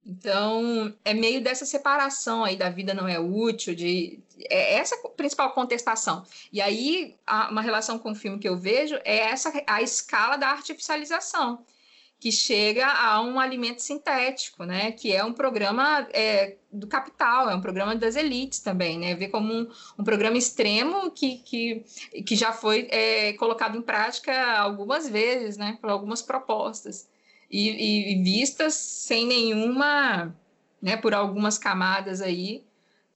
Então, 0.03 0.91
é 1.05 1.13
meio 1.13 1.39
dessa 1.39 1.67
separação 1.67 2.43
aí 2.43 2.55
da 2.55 2.71
vida 2.71 2.95
não 2.95 3.07
é 3.07 3.19
útil, 3.19 3.75
de 3.75 4.19
é 4.49 4.75
essa 4.75 4.95
a 4.95 5.09
principal 5.09 5.51
contestação. 5.51 6.23
E 6.51 6.61
aí, 6.61 7.15
a, 7.25 7.49
uma 7.49 7.61
relação 7.61 7.99
com 7.99 8.11
o 8.11 8.15
filme 8.15 8.39
que 8.39 8.47
eu 8.47 8.57
vejo 8.57 8.95
é 9.03 9.17
essa 9.17 9.51
a 9.67 9.81
escala 9.81 10.37
da 10.37 10.49
artificialização, 10.49 11.65
que 12.19 12.31
chega 12.31 12.85
a 12.85 13.21
um 13.21 13.39
alimento 13.39 13.81
sintético, 13.81 14.65
né? 14.65 14.91
Que 14.91 15.13
é 15.13 15.23
um 15.23 15.33
programa 15.33 16.07
é, 16.11 16.57
do 16.71 16.87
capital, 16.87 17.49
é 17.49 17.55
um 17.55 17.61
programa 17.61 17.95
das 17.95 18.15
elites 18.15 18.59
também, 18.59 18.99
né? 18.99 19.15
Ver 19.15 19.29
como 19.29 19.53
um, 19.53 19.69
um 19.97 20.03
programa 20.03 20.37
extremo 20.37 21.11
que, 21.11 21.37
que, 21.37 21.85
que 22.25 22.35
já 22.35 22.51
foi 22.51 22.87
é, 22.91 23.33
colocado 23.33 23.77
em 23.77 23.81
prática 23.81 24.57
algumas 24.57 25.07
vezes, 25.07 25.57
né? 25.57 25.77
Por 25.79 25.89
algumas 25.89 26.21
propostas 26.21 27.07
e, 27.49 28.13
e 28.13 28.23
vistas 28.23 28.75
sem 28.75 29.25
nenhuma, 29.25 30.35
né, 30.81 30.95
por 30.95 31.13
algumas 31.13 31.57
camadas 31.57 32.21
aí, 32.21 32.63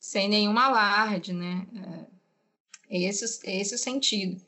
sem 0.04 0.28
nenhum 0.28 0.60
alarde, 0.60 1.32
né? 1.32 1.66
É 2.90 3.04
esse, 3.04 3.40
é 3.48 3.62
esse 3.62 3.74
o 3.74 3.78
sentido. 3.78 4.42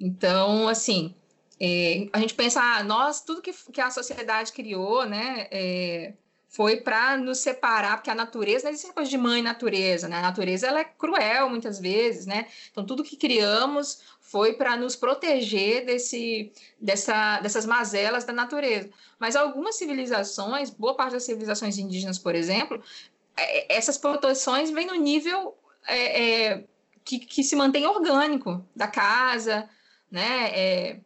Então, 0.00 0.66
assim, 0.66 1.14
é, 1.60 2.08
a 2.10 2.18
gente 2.18 2.32
pensa, 2.32 2.58
ah, 2.58 2.82
nós, 2.82 3.20
tudo 3.20 3.42
que, 3.42 3.52
que 3.70 3.82
a 3.82 3.90
sociedade 3.90 4.50
criou, 4.50 5.04
né, 5.04 5.46
é, 5.50 6.14
foi 6.48 6.78
para 6.78 7.18
nos 7.18 7.36
separar, 7.36 7.98
porque 7.98 8.08
a 8.08 8.14
natureza 8.14 8.64
não 8.64 8.70
existe 8.70 8.90
coisa 8.94 9.10
de 9.10 9.18
mãe 9.18 9.42
natureza, 9.42 10.08
né? 10.08 10.16
A 10.20 10.22
natureza 10.22 10.66
ela 10.66 10.80
é 10.80 10.84
cruel 10.84 11.50
muitas 11.50 11.78
vezes, 11.78 12.24
né? 12.24 12.46
Então 12.72 12.86
tudo 12.86 13.04
que 13.04 13.14
criamos 13.14 14.00
foi 14.22 14.54
para 14.54 14.74
nos 14.74 14.96
proteger 14.96 15.84
desse, 15.84 16.50
dessa, 16.80 17.40
dessas 17.40 17.66
mazelas 17.66 18.24
da 18.24 18.32
natureza. 18.32 18.88
Mas 19.18 19.36
algumas 19.36 19.76
civilizações, 19.76 20.70
boa 20.70 20.94
parte 20.94 21.12
das 21.12 21.24
civilizações 21.24 21.76
indígenas, 21.76 22.18
por 22.18 22.34
exemplo, 22.34 22.82
é, 22.82 23.17
essas 23.68 23.98
proteções 23.98 24.70
vêm 24.70 24.86
no 24.86 24.94
nível 24.94 25.56
é, 25.86 26.22
é, 26.22 26.64
que, 27.04 27.18
que 27.18 27.42
se 27.42 27.56
mantém 27.56 27.86
orgânico 27.86 28.64
da 28.74 28.86
casa, 28.86 29.68
né? 30.10 30.50
É, 30.52 31.00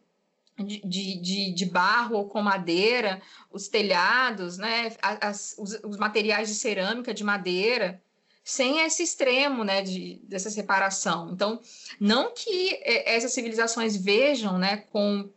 de, 0.57 0.81
de, 1.19 1.51
de, 1.51 1.65
barro 1.65 2.15
ou 2.17 2.27
com 2.27 2.41
madeira, 2.41 3.21
os 3.51 3.67
telhados, 3.67 4.57
né, 4.57 4.95
as, 5.01 5.55
os, 5.57 5.79
os, 5.83 5.97
materiais 5.97 6.47
de 6.47 6.53
cerâmica, 6.53 7.11
de 7.11 7.23
madeira, 7.23 7.99
sem 8.43 8.81
esse 8.81 9.01
extremo 9.01 9.63
né, 9.63 9.81
de, 9.81 10.21
dessa 10.23 10.51
separação. 10.51 11.31
Então, 11.31 11.59
não 11.99 12.33
que 12.33 12.75
é, 12.83 13.15
essas 13.15 13.33
civilizações 13.33 13.97
vejam 13.97 14.57
né, 14.59 14.77
com, 14.91 15.27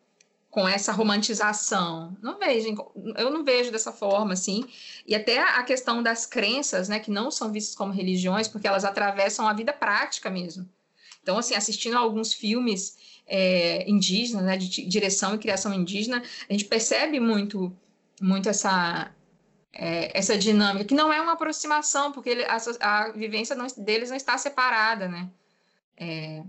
com 0.57 0.67
essa 0.67 0.91
romantização, 0.91 2.17
não 2.23 2.39
vejam, 2.39 2.75
eu 3.19 3.29
não 3.29 3.45
vejo 3.45 3.71
dessa 3.71 3.93
forma, 3.93 4.33
assim, 4.33 4.65
e 5.07 5.15
até 5.15 5.39
a 5.39 5.63
questão 5.63 6.03
das 6.03 6.25
crenças, 6.25 6.89
né, 6.89 6.99
que 6.99 7.11
não 7.11 7.31
são 7.31 7.53
vistas 7.53 7.75
como 7.75 7.93
religiões, 7.93 8.49
porque 8.49 8.67
elas 8.67 8.83
atravessam 8.83 9.47
a 9.47 9.53
vida 9.53 9.71
prática 9.71 10.31
mesmo. 10.31 10.67
Então, 11.23 11.37
assim, 11.37 11.55
assistindo 11.55 11.99
a 11.99 12.01
alguns 12.01 12.33
filmes 12.33 12.97
é, 13.27 13.85
indígenas, 13.87 14.47
né, 14.47 14.57
de 14.57 14.87
direção 14.87 15.35
e 15.35 15.39
criação 15.39 15.75
indígena, 15.75 16.23
a 16.49 16.53
gente 16.55 16.65
percebe 16.65 17.21
muito, 17.21 17.71
muito 18.19 18.49
essa, 18.49 19.13
é, 19.75 20.19
essa 20.19 20.39
dinâmica, 20.39 20.87
que 20.87 20.95
não 20.95 21.13
é 21.13 21.21
uma 21.21 21.33
aproximação, 21.33 22.13
porque 22.13 22.31
ele, 22.31 22.45
a, 22.47 22.57
a, 22.81 23.13
vivência 23.13 23.55
não, 23.55 23.67
deles 23.77 24.09
não 24.09 24.17
está 24.17 24.39
separada, 24.39 25.07
né? 25.07 25.29
É, 25.99 26.43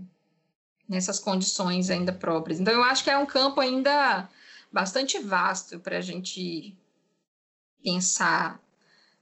nessas 0.88 1.18
condições 1.18 1.90
ainda 1.90 2.12
próprias. 2.12 2.58
Então, 2.58 2.72
eu 2.72 2.82
acho 2.82 3.04
que 3.04 3.10
é 3.10 3.18
um 3.18 3.26
campo 3.26 3.60
ainda 3.60 4.28
bastante 4.72 5.18
vasto 5.18 5.78
para 5.78 5.98
a 5.98 6.00
gente 6.00 6.76
pensar. 7.82 8.60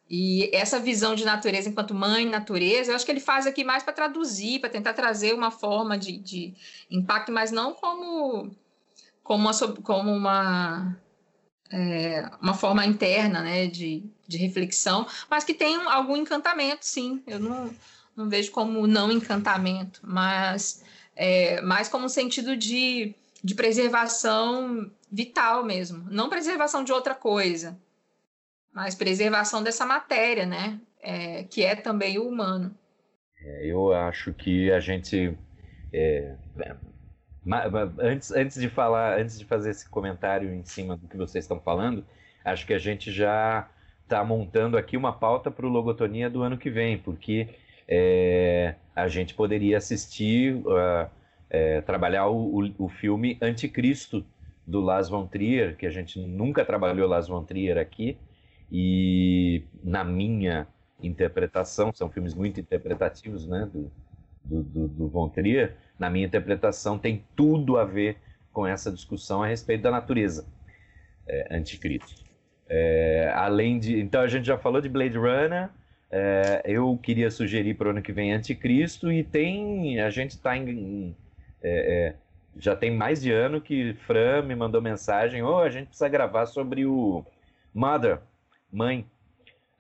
E 0.08 0.48
essa 0.54 0.78
visão 0.78 1.16
de 1.16 1.24
natureza 1.24 1.68
enquanto 1.68 1.94
mãe 1.94 2.26
natureza, 2.26 2.92
eu 2.92 2.96
acho 2.96 3.04
que 3.04 3.10
ele 3.10 3.20
faz 3.20 3.46
aqui 3.46 3.64
mais 3.64 3.82
para 3.82 3.92
traduzir, 3.92 4.60
para 4.60 4.70
tentar 4.70 4.94
trazer 4.94 5.34
uma 5.34 5.50
forma 5.50 5.98
de, 5.98 6.16
de, 6.16 6.54
impacto, 6.88 7.32
mas 7.32 7.50
não 7.50 7.74
como, 7.74 8.54
como 9.24 9.42
uma, 9.42 9.52
como 9.82 10.12
uma, 10.12 10.96
é, 11.72 12.30
uma 12.40 12.54
forma 12.54 12.86
interna 12.86 13.42
né, 13.42 13.66
de, 13.66 14.04
de 14.28 14.38
reflexão, 14.38 15.06
mas 15.28 15.42
que 15.42 15.52
tem 15.52 15.74
algum 15.74 16.16
encantamento, 16.16 16.86
sim. 16.86 17.20
Eu 17.26 17.40
não, 17.40 17.74
não 18.14 18.28
vejo 18.28 18.52
como 18.52 18.86
não 18.86 19.10
encantamento, 19.10 20.00
mas 20.04 20.84
é, 21.16 21.60
mais 21.62 21.88
como 21.88 22.04
um 22.04 22.08
sentido 22.08 22.56
de, 22.56 23.14
de 23.42 23.54
preservação 23.54 24.90
vital 25.10 25.64
mesmo, 25.64 26.06
não 26.10 26.28
preservação 26.28 26.84
de 26.84 26.92
outra 26.92 27.14
coisa, 27.14 27.78
mas 28.72 28.94
preservação 28.94 29.62
dessa 29.62 29.86
matéria, 29.86 30.44
né? 30.44 30.80
É, 31.00 31.44
que 31.44 31.64
é 31.64 31.74
também 31.74 32.18
o 32.18 32.28
humano. 32.28 32.76
É, 33.40 33.66
eu 33.66 33.92
acho 33.92 34.34
que 34.34 34.70
a 34.72 34.80
gente 34.80 35.36
é, 35.92 36.34
antes, 38.00 38.32
antes 38.32 38.60
de 38.60 38.68
falar, 38.68 39.18
antes 39.18 39.38
de 39.38 39.44
fazer 39.44 39.70
esse 39.70 39.88
comentário 39.88 40.52
em 40.52 40.64
cima 40.64 40.96
do 40.96 41.06
que 41.06 41.16
vocês 41.16 41.44
estão 41.44 41.60
falando, 41.60 42.04
acho 42.44 42.66
que 42.66 42.74
a 42.74 42.78
gente 42.78 43.12
já 43.12 43.68
está 44.02 44.24
montando 44.24 44.76
aqui 44.76 44.96
uma 44.96 45.12
pauta 45.12 45.50
para 45.50 45.66
o 45.66 45.68
Logotonia 45.68 46.28
do 46.28 46.42
ano 46.42 46.58
que 46.58 46.70
vem, 46.70 46.98
porque 46.98 47.48
é, 47.88 48.74
a 48.97 49.09
gente 49.09 49.34
poderia 49.34 49.76
assistir, 49.76 50.55
uh, 50.55 51.11
é, 51.51 51.82
trabalhar 51.82 52.28
o, 52.28 52.62
o, 52.62 52.86
o, 52.86 52.88
filme 52.88 53.38
Anticristo 53.42 54.24
do 54.66 54.80
Lars 54.80 55.09
von 55.11 55.26
Trier, 55.26 55.76
que 55.76 55.86
a 55.86 55.90
gente 55.90 56.18
nunca 56.18 56.64
trabalhou 56.64 57.07
Lars 57.07 57.28
von 57.28 57.44
Trier 57.44 57.76
aqui, 57.76 58.18
e 58.72 59.62
na 59.84 60.03
minha 60.03 60.66
interpretação, 61.03 61.92
são 61.92 62.11
filmes 62.11 62.34
muito 62.34 62.59
interpretativos 62.59 63.47
né, 63.47 63.68
do, 63.70 63.92
do, 64.42 64.62
do, 64.62 64.88
do 64.88 65.09
Von 65.09 65.28
Trier, 65.28 65.76
na 65.99 66.11
minha 66.11 66.26
interpretação 66.26 66.99
tem 66.99 67.24
tudo 67.36 67.76
a 67.76 67.84
ver 67.84 68.16
com 68.53 68.66
essa 68.66 68.90
discussão 68.90 69.42
a 69.42 69.47
respeito 69.47 69.82
da 69.82 69.90
natureza 69.90 70.47
é, 71.28 71.55
anticristo. 71.55 72.24
É, 72.68 73.32
além 73.34 73.78
de. 73.78 74.01
Então 74.01 74.20
a 74.20 74.26
gente 74.26 74.47
já 74.47 74.59
falou 74.59 74.80
de 74.80 74.88
Blade 74.88 75.16
Runner, 75.16 75.68
é, 76.11 76.62
eu 76.64 76.98
queria 77.02 77.30
sugerir 77.30 77.74
para 77.74 77.88
o 77.88 77.90
ano 77.90 78.02
que 78.02 78.12
vem 78.12 78.32
Anticristo 78.32 79.11
e 79.11 79.24
tem. 79.24 80.00
A 80.00 80.11
gente 80.11 80.32
está 80.32 80.57
em. 80.57 81.16
É, 81.62 82.12
é, 82.12 82.14
já 82.59 82.76
tem 82.76 82.90
mais 82.90 83.20
de 83.20 83.32
ano 83.32 83.61
que 83.61 83.94
Fran 84.07 84.42
me 84.42 84.54
mandou 84.54 84.80
mensagem: 84.80 85.42
oh, 85.42 85.59
a 85.59 85.68
gente 85.68 85.88
precisa 85.88 86.09
gravar 86.09 86.46
sobre 86.46 86.86
o 86.86 87.24
Mother, 87.74 88.20
Mãe, 88.72 89.04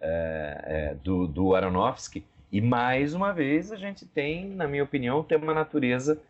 é, 0.00 0.64
é, 0.64 0.94
do, 1.02 1.26
do 1.26 1.54
Aronofsky. 1.54 2.24
E 2.50 2.60
mais 2.60 3.14
uma 3.14 3.32
vez 3.32 3.70
a 3.70 3.76
gente 3.76 4.06
tem, 4.06 4.48
na 4.48 4.66
minha 4.66 4.84
opinião, 4.84 5.22
tem 5.22 5.38
uma 5.38 5.54
natureza 5.54 6.20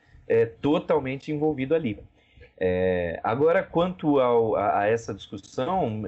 totalmente 0.61 1.30
envolvido 1.30 1.72
ali. 1.72 2.01
agora, 3.22 3.62
quanto 3.62 4.18
ao, 4.18 4.57
a, 4.57 4.80
a, 4.80 4.86
essa 4.88 5.14
discussão, 5.14 6.03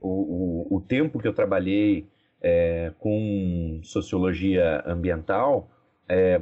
o, 0.00 0.66
o, 0.70 0.76
o 0.76 0.80
tempo 0.80 1.20
que 1.20 1.28
eu 1.28 1.32
trabalhei 1.32 2.08
é, 2.42 2.92
com 2.98 3.80
sociologia 3.82 4.82
ambiental, 4.86 5.70
é, 6.08 6.40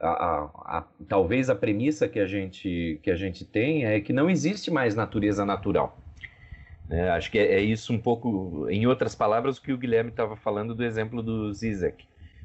a, 0.00 0.08
a, 0.08 0.78
a, 0.78 0.84
talvez 1.08 1.50
a 1.50 1.54
premissa 1.54 2.08
que 2.08 2.20
a, 2.20 2.26
gente, 2.26 3.00
que 3.02 3.10
a 3.10 3.16
gente 3.16 3.44
tem 3.44 3.84
é 3.84 4.00
que 4.00 4.12
não 4.12 4.30
existe 4.30 4.70
mais 4.70 4.94
natureza 4.94 5.44
natural. 5.44 5.98
É, 6.90 7.10
acho 7.10 7.30
que 7.30 7.38
é, 7.38 7.54
é, 7.54 7.60
isso 7.60 7.92
um 7.92 7.98
pouco, 7.98 8.66
em 8.70 8.86
outras 8.86 9.14
palavras, 9.14 9.58
o 9.58 9.62
que 9.62 9.72
o 9.72 9.78
Guilherme 9.78 10.10
estava 10.10 10.36
falando 10.36 10.74
do 10.74 10.84
exemplo 10.84 11.22
do 11.22 11.52
Zizek. 11.52 12.04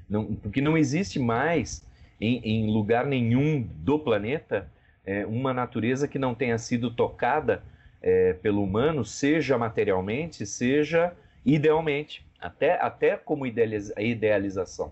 Não, 0.10 0.36
porque 0.36 0.62
não 0.62 0.78
existe 0.78 1.20
mais, 1.20 1.86
em, 2.20 2.40
em 2.44 2.72
lugar 2.72 3.06
nenhum 3.06 3.62
do 3.62 3.98
planeta, 3.98 4.70
é, 5.06 5.26
uma 5.26 5.54
natureza 5.54 6.08
que 6.08 6.20
não 6.20 6.34
tenha 6.34 6.58
sido 6.58 6.92
tocada 6.92 7.64
é, 8.02 8.34
pelo 8.34 8.64
humano, 8.64 9.06
seja 9.06 9.58
materialmente, 9.58 10.46
seja 10.46 11.14
idealmente 11.46 12.26
até, 12.44 12.74
até 12.74 13.16
como 13.16 13.46
idealiza, 13.46 13.94
idealização. 13.98 14.92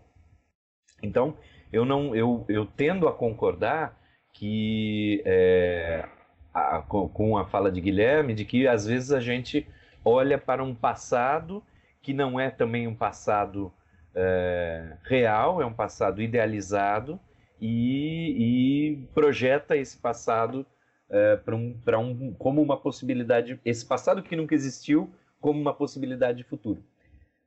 Então, 1.04 1.38
eu, 1.72 1.84
não, 1.84 2.16
eu, 2.16 2.46
eu 2.48 2.66
tendo 2.66 3.08
a 3.08 3.14
concordar 3.14 4.00
que, 4.34 5.22
é, 5.26 6.08
a, 6.54 6.82
com, 6.82 7.38
a 7.38 7.46
fala 7.46 7.70
de 7.70 7.82
Guilherme, 7.82 8.34
de 8.34 8.46
que 8.46 8.68
às 8.68 8.86
vezes 8.86 9.12
a 9.12 9.20
gente 9.20 9.68
olha 10.04 10.38
para 10.38 10.64
um 10.64 10.74
passado 10.74 11.62
que 12.02 12.14
não 12.14 12.40
é 12.40 12.50
também 12.50 12.88
um 12.88 12.96
passado 12.96 13.72
é, 14.16 14.98
real, 15.04 15.62
é 15.62 15.66
um 15.66 15.74
passado 15.74 16.22
idealizado 16.22 17.20
e, 17.60 18.96
e 18.98 19.08
projeta 19.14 19.76
esse 19.76 19.98
passado 19.98 20.66
é, 21.10 21.36
para 21.36 21.56
um, 21.56 21.76
um, 22.00 22.34
como 22.34 22.62
uma 22.62 22.78
possibilidade, 22.78 23.60
esse 23.66 23.86
passado 23.86 24.24
que 24.24 24.36
nunca 24.36 24.56
existiu, 24.56 25.14
como 25.40 25.60
uma 25.60 25.74
possibilidade 25.74 26.38
de 26.40 26.44
futuro. 26.44 26.84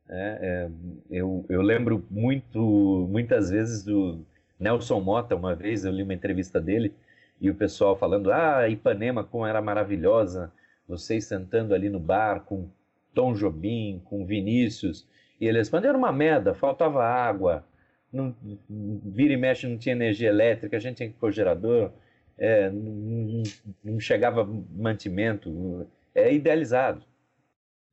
É, 0.09 0.39
é, 0.43 0.71
eu, 1.11 1.45
eu 1.49 1.63
lembro 1.63 2.05
muito, 2.11 3.09
muitas 3.11 3.51
vezes 3.51 3.83
do 3.83 4.25
Nelson 4.61 5.01
Mota, 5.01 5.35
uma 5.35 5.55
vez 5.55 5.85
eu 5.85 5.93
li 5.93 6.03
uma 6.03 6.15
entrevista 6.15 6.61
dele 6.61 6.95
e 7.41 7.51
o 7.51 7.55
pessoal 7.55 7.97
falando: 7.97 8.31
Ah, 8.33 8.69
Ipanema, 8.69 9.25
como 9.25 9.47
era 9.47 9.61
maravilhosa, 9.63 10.53
vocês 10.87 11.25
sentando 11.25 11.75
ali 11.75 11.89
no 11.89 11.99
bar 11.99 12.41
com 12.41 12.69
Tom 13.15 13.33
Jobim, 13.33 14.03
com 14.05 14.27
Vinícius. 14.27 15.07
E 15.41 15.47
ele 15.47 15.59
respondeu: 15.59 15.91
Era 15.91 15.99
uma 15.99 16.13
merda, 16.13 16.55
faltava 16.55 17.05
água, 17.05 17.65
não, 18.13 18.35
vira 18.69 19.33
e 19.35 19.37
mexe, 19.37 19.67
não 19.67 19.79
tinha 19.79 19.95
energia 19.95 20.29
elétrica, 20.29 20.77
a 20.77 20.81
gente 20.81 20.97
tinha 20.99 21.09
que 21.09 21.17
pôr 21.17 21.33
gerador, 21.33 21.91
é, 22.39 22.71
não, 22.71 23.43
não 23.83 24.01
chegava 24.01 24.45
mantimento. 24.45 25.87
É 26.15 26.33
idealizado. 26.33 27.05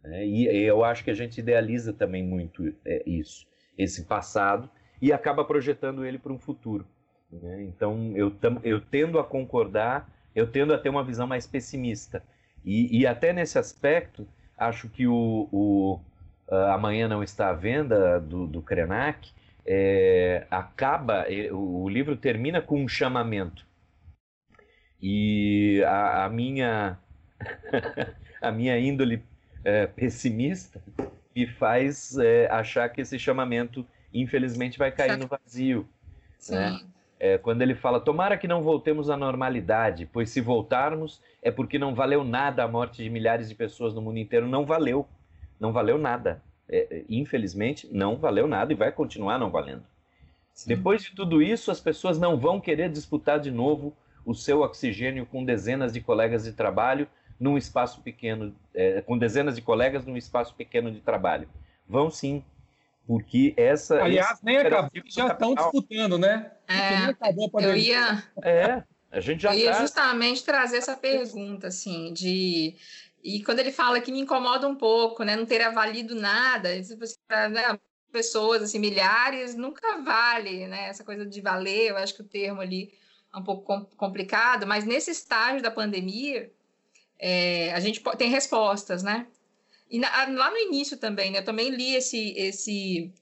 Né? 0.04 0.26
E 0.26 0.64
eu 0.64 0.84
acho 0.84 1.04
que 1.04 1.12
a 1.12 1.16
gente 1.16 1.40
idealiza 1.40 1.94
também 1.94 2.24
muito 2.24 2.74
é, 2.86 3.04
isso, 3.06 3.46
esse 3.78 4.06
passado, 4.06 4.70
e 5.02 5.12
acaba 5.12 5.44
projetando 5.44 6.06
ele 6.06 6.18
para 6.18 6.34
um 6.34 6.40
futuro. 6.40 6.86
Né? 7.32 7.64
Então, 7.64 8.12
eu, 8.16 8.34
eu 8.64 8.82
tendo 8.82 9.20
a 9.20 9.24
concordar, 9.24 10.10
eu 10.36 10.48
tendo 10.48 10.74
a 10.74 10.78
ter 10.78 10.90
uma 10.90 11.04
visão 11.04 11.28
mais 11.28 11.48
pessimista. 11.48 12.24
E, 12.64 13.00
e 13.00 13.08
até 13.08 13.34
nesse 13.34 13.58
aspecto, 13.58 14.28
acho 14.58 14.90
que 14.90 15.08
o, 15.08 15.48
o 15.52 16.00
Amanhã 16.72 17.08
Não 17.08 17.24
Está 17.24 17.50
à 17.50 17.54
Venda, 17.54 18.20
do, 18.20 18.46
do 18.46 18.62
Krenak, 18.62 19.32
é, 19.66 20.46
acaba, 20.50 21.26
o 21.52 21.88
livro 21.88 22.16
termina 22.16 22.62
com 22.62 22.84
um 22.84 22.88
chamamento. 22.88 23.66
E 25.02 25.84
a, 25.86 26.26
a 26.26 26.30
minha 26.30 27.00
a 28.42 28.52
minha 28.52 28.78
índole 28.78 29.24
é, 29.64 29.88
pessimista 29.88 30.82
me 31.36 31.48
faz 31.48 32.18
é, 32.18 32.48
achar 32.52 32.90
que 32.90 33.02
esse 33.02 33.18
chamamento, 33.18 33.86
infelizmente, 34.14 34.78
vai 34.78 34.92
cair 34.92 35.18
no 35.18 35.28
vazio. 35.28 35.88
Né? 36.50 36.82
É, 37.20 37.38
quando 37.38 37.62
ele 37.62 37.76
fala, 37.76 38.00
tomara 38.00 38.38
que 38.38 38.48
não 38.48 38.64
voltemos 38.64 39.10
à 39.10 39.16
normalidade, 39.16 40.10
pois 40.12 40.30
se 40.30 40.42
voltarmos 40.42 41.22
é 41.42 41.52
porque 41.52 41.78
não 41.78 41.94
valeu 41.94 42.24
nada 42.24 42.64
a 42.64 42.68
morte 42.68 43.04
de 43.04 43.10
milhares 43.10 43.48
de 43.48 43.56
pessoas 43.56 43.94
no 43.94 44.02
mundo 44.02 44.18
inteiro. 44.18 44.48
Não 44.48 44.66
valeu. 44.66 45.08
Não 45.60 45.72
valeu 45.72 45.98
nada. 45.98 46.42
É, 46.68 47.04
infelizmente, 47.10 47.88
não 47.92 48.18
valeu 48.18 48.48
nada 48.48 48.74
e 48.74 48.76
vai 48.76 48.92
continuar 48.92 49.38
não 49.38 49.52
valendo. 49.52 49.84
Sim. 50.54 50.70
Depois 50.70 51.04
de 51.04 51.12
tudo 51.12 51.42
isso, 51.42 51.72
as 51.72 51.80
pessoas 51.80 52.20
não 52.20 52.38
vão 52.38 52.60
querer 52.60 52.90
disputar 52.90 53.40
de 53.40 53.52
novo 53.52 53.96
o 54.26 54.34
seu 54.34 54.62
oxigênio 54.62 55.26
com 55.26 55.44
dezenas 55.44 55.94
de 55.94 56.02
colegas 56.02 56.44
de 56.44 56.54
trabalho 56.54 57.08
num 57.42 57.58
espaço 57.58 58.02
pequeno, 58.02 58.56
é, 58.72 59.02
com 59.02 59.18
dezenas 59.18 59.56
de 59.56 59.64
colegas 59.64 60.06
num 60.06 60.16
espaço 60.16 60.54
pequeno 60.54 60.92
de 60.92 61.02
trabalho. 61.02 61.50
Vão 61.90 62.12
sim, 62.12 62.46
porque 63.08 63.56
essa. 63.58 64.04
Aliás, 64.04 64.40
nem 64.44 64.58
acabou, 64.58 64.92
já 65.08 65.28
estão 65.28 65.56
disputando, 65.56 66.20
né? 66.20 66.52
É, 66.68 67.66
eu 67.66 67.76
ia. 67.76 68.24
É, 68.44 68.84
a 69.12 69.20
gente 69.20 69.42
já 69.42 69.56
eu 69.56 69.60
ia 69.60 69.74
justamente 69.74 70.44
trazer 70.44 70.78
essa 70.78 70.96
pergunta, 70.96 71.68
assim, 71.68 72.14
de. 72.14 72.76
E 73.24 73.44
quando 73.44 73.60
ele 73.60 73.72
fala 73.72 74.00
que 74.00 74.12
me 74.12 74.20
incomoda 74.20 74.68
um 74.68 74.76
pouco, 74.76 75.24
né, 75.24 75.36
não 75.36 75.46
ter 75.46 75.62
avalido 75.62 76.16
nada, 76.16 76.70
né, 76.70 77.80
pessoas, 78.12 78.62
assim, 78.62 78.80
milhares, 78.80 79.56
nunca 79.56 80.02
vale, 80.02 80.68
né, 80.68 80.90
essa 80.90 81.04
coisa 81.04 81.26
de 81.26 81.40
valer, 81.40 81.90
eu 81.90 81.98
acho 81.98 82.16
que 82.16 82.22
o 82.22 82.28
termo 82.28 82.62
ali 82.62 82.92
é 83.34 83.38
um 83.38 83.44
pouco 83.44 83.86
complicado, 83.96 84.66
mas 84.66 84.86
nesse 84.86 85.12
estágio 85.12 85.62
da 85.62 85.70
pandemia, 85.70 86.52
é, 87.22 87.72
a 87.74 87.80
gente 87.80 88.02
tem 88.18 88.30
respostas, 88.30 89.04
né? 89.04 89.28
E 89.90 90.00
na, 90.00 90.10
lá 90.26 90.50
no 90.50 90.58
início 90.58 90.98
também, 90.98 91.32
né? 91.32 91.40
Eu 91.40 91.46
também 91.46 91.70
li 91.70 91.96
esse, 91.96 92.34
esse 92.36 93.14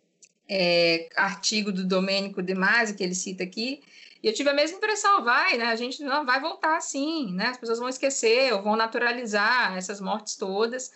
é, 0.47 1.10
artigo 1.18 1.72
do 1.72 1.86
Domênico 1.86 2.41
De 2.41 2.56
Masi, 2.56 2.95
que 2.95 3.04
ele 3.04 3.14
cita 3.14 3.43
aqui, 3.43 3.84
E 4.24 4.28
eu 4.28 4.34
tive 4.34 4.50
a 4.50 4.54
mesma 4.54 4.78
impressão, 4.78 5.24
vai, 5.24 5.58
né? 5.58 5.66
A 5.66 5.76
gente 5.76 6.02
não 6.02 6.26
vai 6.26 6.39
voltar 6.39 6.80
sim, 6.82 7.34
né? 7.34 7.47
As 7.47 7.58
pessoas 7.58 7.80
vão 7.80 7.89
esquecer 7.89 8.54
ou 8.54 8.64
vão 8.64 8.76
naturalizar 8.78 9.76
essas 9.78 10.00
mortes 10.00 10.36
todas 10.36 10.91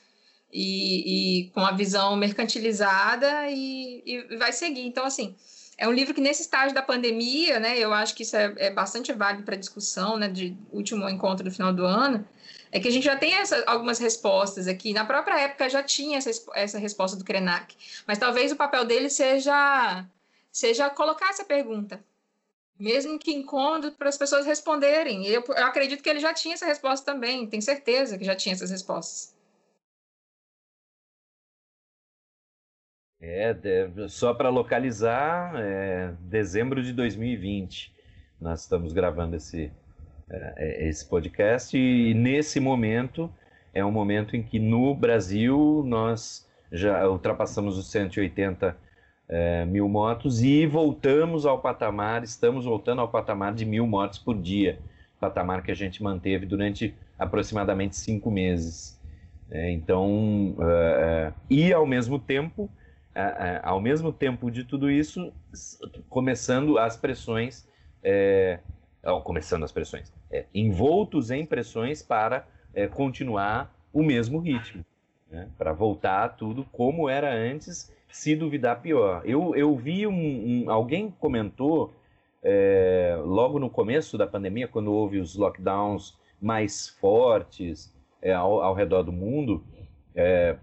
e, 0.51 1.41
e 1.41 1.49
com 1.49 1.61
a 1.61 1.71
visão 1.71 2.15
mercantilizada 2.15 3.49
e, 3.49 4.03
e, 4.05 4.37
vai 4.37 4.53
seguir. 4.53 4.85
Então, 4.85 5.05
assim, 5.05 5.35
é 5.77 5.87
um 5.87 5.91
livro 5.91 6.13
que 6.13 6.21
nesse 6.21 6.43
estágio 6.43 6.73
da 6.73 6.81
pandemia, 6.81 7.59
né? 7.59 7.77
Eu 7.77 7.93
acho 7.93 8.15
que 8.15 8.23
isso 8.23 8.37
é, 8.37 8.53
é 8.57 8.71
bastante 8.71 9.11
válido 9.11 9.43
para 9.43 9.57
discussão, 9.57 10.17
né? 10.17 10.29
De 10.29 10.55
último 10.71 11.09
encontro 11.09 11.43
do 11.43 11.51
final 11.51 11.73
do 11.73 11.85
ano, 11.85 12.25
é 12.73 12.79
que 12.79 12.87
a 12.87 12.91
gente 12.91 13.03
já 13.03 13.15
tem 13.15 13.33
essa, 13.35 13.63
algumas 13.65 13.99
respostas 13.99 14.67
aqui. 14.67 14.93
Na 14.93 15.05
própria 15.05 15.39
época 15.39 15.69
já 15.69 15.83
tinha 15.83 16.17
essa, 16.17 16.31
essa 16.55 16.79
resposta 16.79 17.15
do 17.15 17.23
Krenak, 17.23 17.75
mas 18.05 18.17
talvez 18.17 18.51
o 18.51 18.55
papel 18.55 18.83
dele 18.83 19.09
seja 19.09 20.05
seja 20.51 20.89
colocar 20.89 21.29
essa 21.29 21.45
pergunta 21.45 22.03
mesmo 22.79 23.17
que 23.17 23.33
incômodo 23.33 23.91
para 23.93 24.09
as 24.09 24.17
pessoas 24.17 24.45
responderem. 24.45 25.25
Eu, 25.27 25.43
eu 25.47 25.65
acredito 25.65 26.03
que 26.03 26.09
ele 26.09 26.19
já 26.19 26.33
tinha 26.33 26.55
essa 26.55 26.65
resposta 26.65 27.05
também, 27.05 27.47
tenho 27.47 27.61
certeza 27.61 28.17
que 28.17 28.25
já 28.25 28.35
tinha 28.35 28.53
essas 28.53 28.71
respostas. 28.71 29.33
É, 33.21 33.55
só 34.09 34.33
para 34.33 34.49
localizar, 34.49 35.53
é, 35.55 36.13
dezembro 36.19 36.83
de 36.83 36.91
2020, 36.91 37.93
nós 38.41 38.63
estamos 38.63 38.91
gravando 38.91 39.37
esse, 39.37 39.71
esse 40.57 41.05
podcast 41.05 41.77
e 41.77 42.13
nesse 42.13 42.59
momento 42.59 43.29
é 43.73 43.83
um 43.83 43.91
momento 43.91 44.35
em 44.35 44.43
que 44.43 44.59
no 44.59 44.93
Brasil 44.93 45.83
nós 45.85 46.47
já 46.71 47.07
ultrapassamos 47.07 47.77
os 47.77 47.89
180 47.91 48.75
é, 49.27 49.65
mil 49.65 49.87
motos 49.87 50.41
e 50.41 50.65
voltamos 50.65 51.45
ao 51.45 51.59
patamar, 51.59 52.23
estamos 52.23 52.65
voltando 52.65 53.01
ao 53.01 53.07
patamar 53.07 53.53
de 53.53 53.65
mil 53.65 53.87
motos 53.87 54.19
por 54.19 54.39
dia, 54.39 54.79
patamar 55.19 55.63
que 55.63 55.71
a 55.71 55.75
gente 55.75 56.03
manteve 56.03 56.45
durante 56.45 56.93
aproximadamente 57.17 57.95
cinco 57.95 58.29
meses. 58.29 58.99
É, 59.49 59.71
então, 59.71 60.55
é, 60.59 61.31
é 61.31 61.33
e 61.49 61.73
ao 61.73 61.85
mesmo 61.85 62.19
tempo, 62.19 62.69
é, 63.15 63.21
é, 63.21 63.61
ao 63.63 63.79
mesmo 63.79 64.11
tempo 64.11 64.51
de 64.51 64.63
tudo 64.63 64.89
isso, 64.89 65.31
começando 66.09 66.77
as 66.77 66.97
pressões, 66.97 67.67
começando 69.23 69.63
as 69.63 69.71
pressões, 69.71 70.11
envoltos 70.53 71.29
em 71.29 71.45
pressões 71.45 72.01
para 72.01 72.45
continuar 72.93 73.73
o 73.91 74.01
mesmo 74.01 74.39
ritmo, 74.39 74.85
né, 75.29 75.49
para 75.57 75.73
voltar 75.73 76.29
tudo 76.29 76.63
como 76.71 77.09
era 77.09 77.33
antes 77.33 77.91
se 78.13 78.35
duvidar, 78.35 78.79
pior. 78.79 79.23
Eu, 79.25 79.55
eu 79.55 79.75
vi 79.75 80.05
um, 80.05 80.13
um 80.65 80.71
alguém 80.71 81.09
comentou 81.19 81.91
é, 82.43 83.17
logo 83.25 83.57
no 83.57 83.71
começo 83.71 84.19
da 84.19 84.27
pandemia, 84.27 84.67
quando 84.67 84.93
houve 84.93 85.17
os 85.17 85.35
lockdowns 85.35 86.15
mais 86.39 86.89
fortes 86.89 87.91
é, 88.21 88.31
ao, 88.31 88.61
ao, 88.61 88.75
redor 88.75 89.01
do 89.01 89.11
mundo, 89.11 89.63
é, 90.13 90.57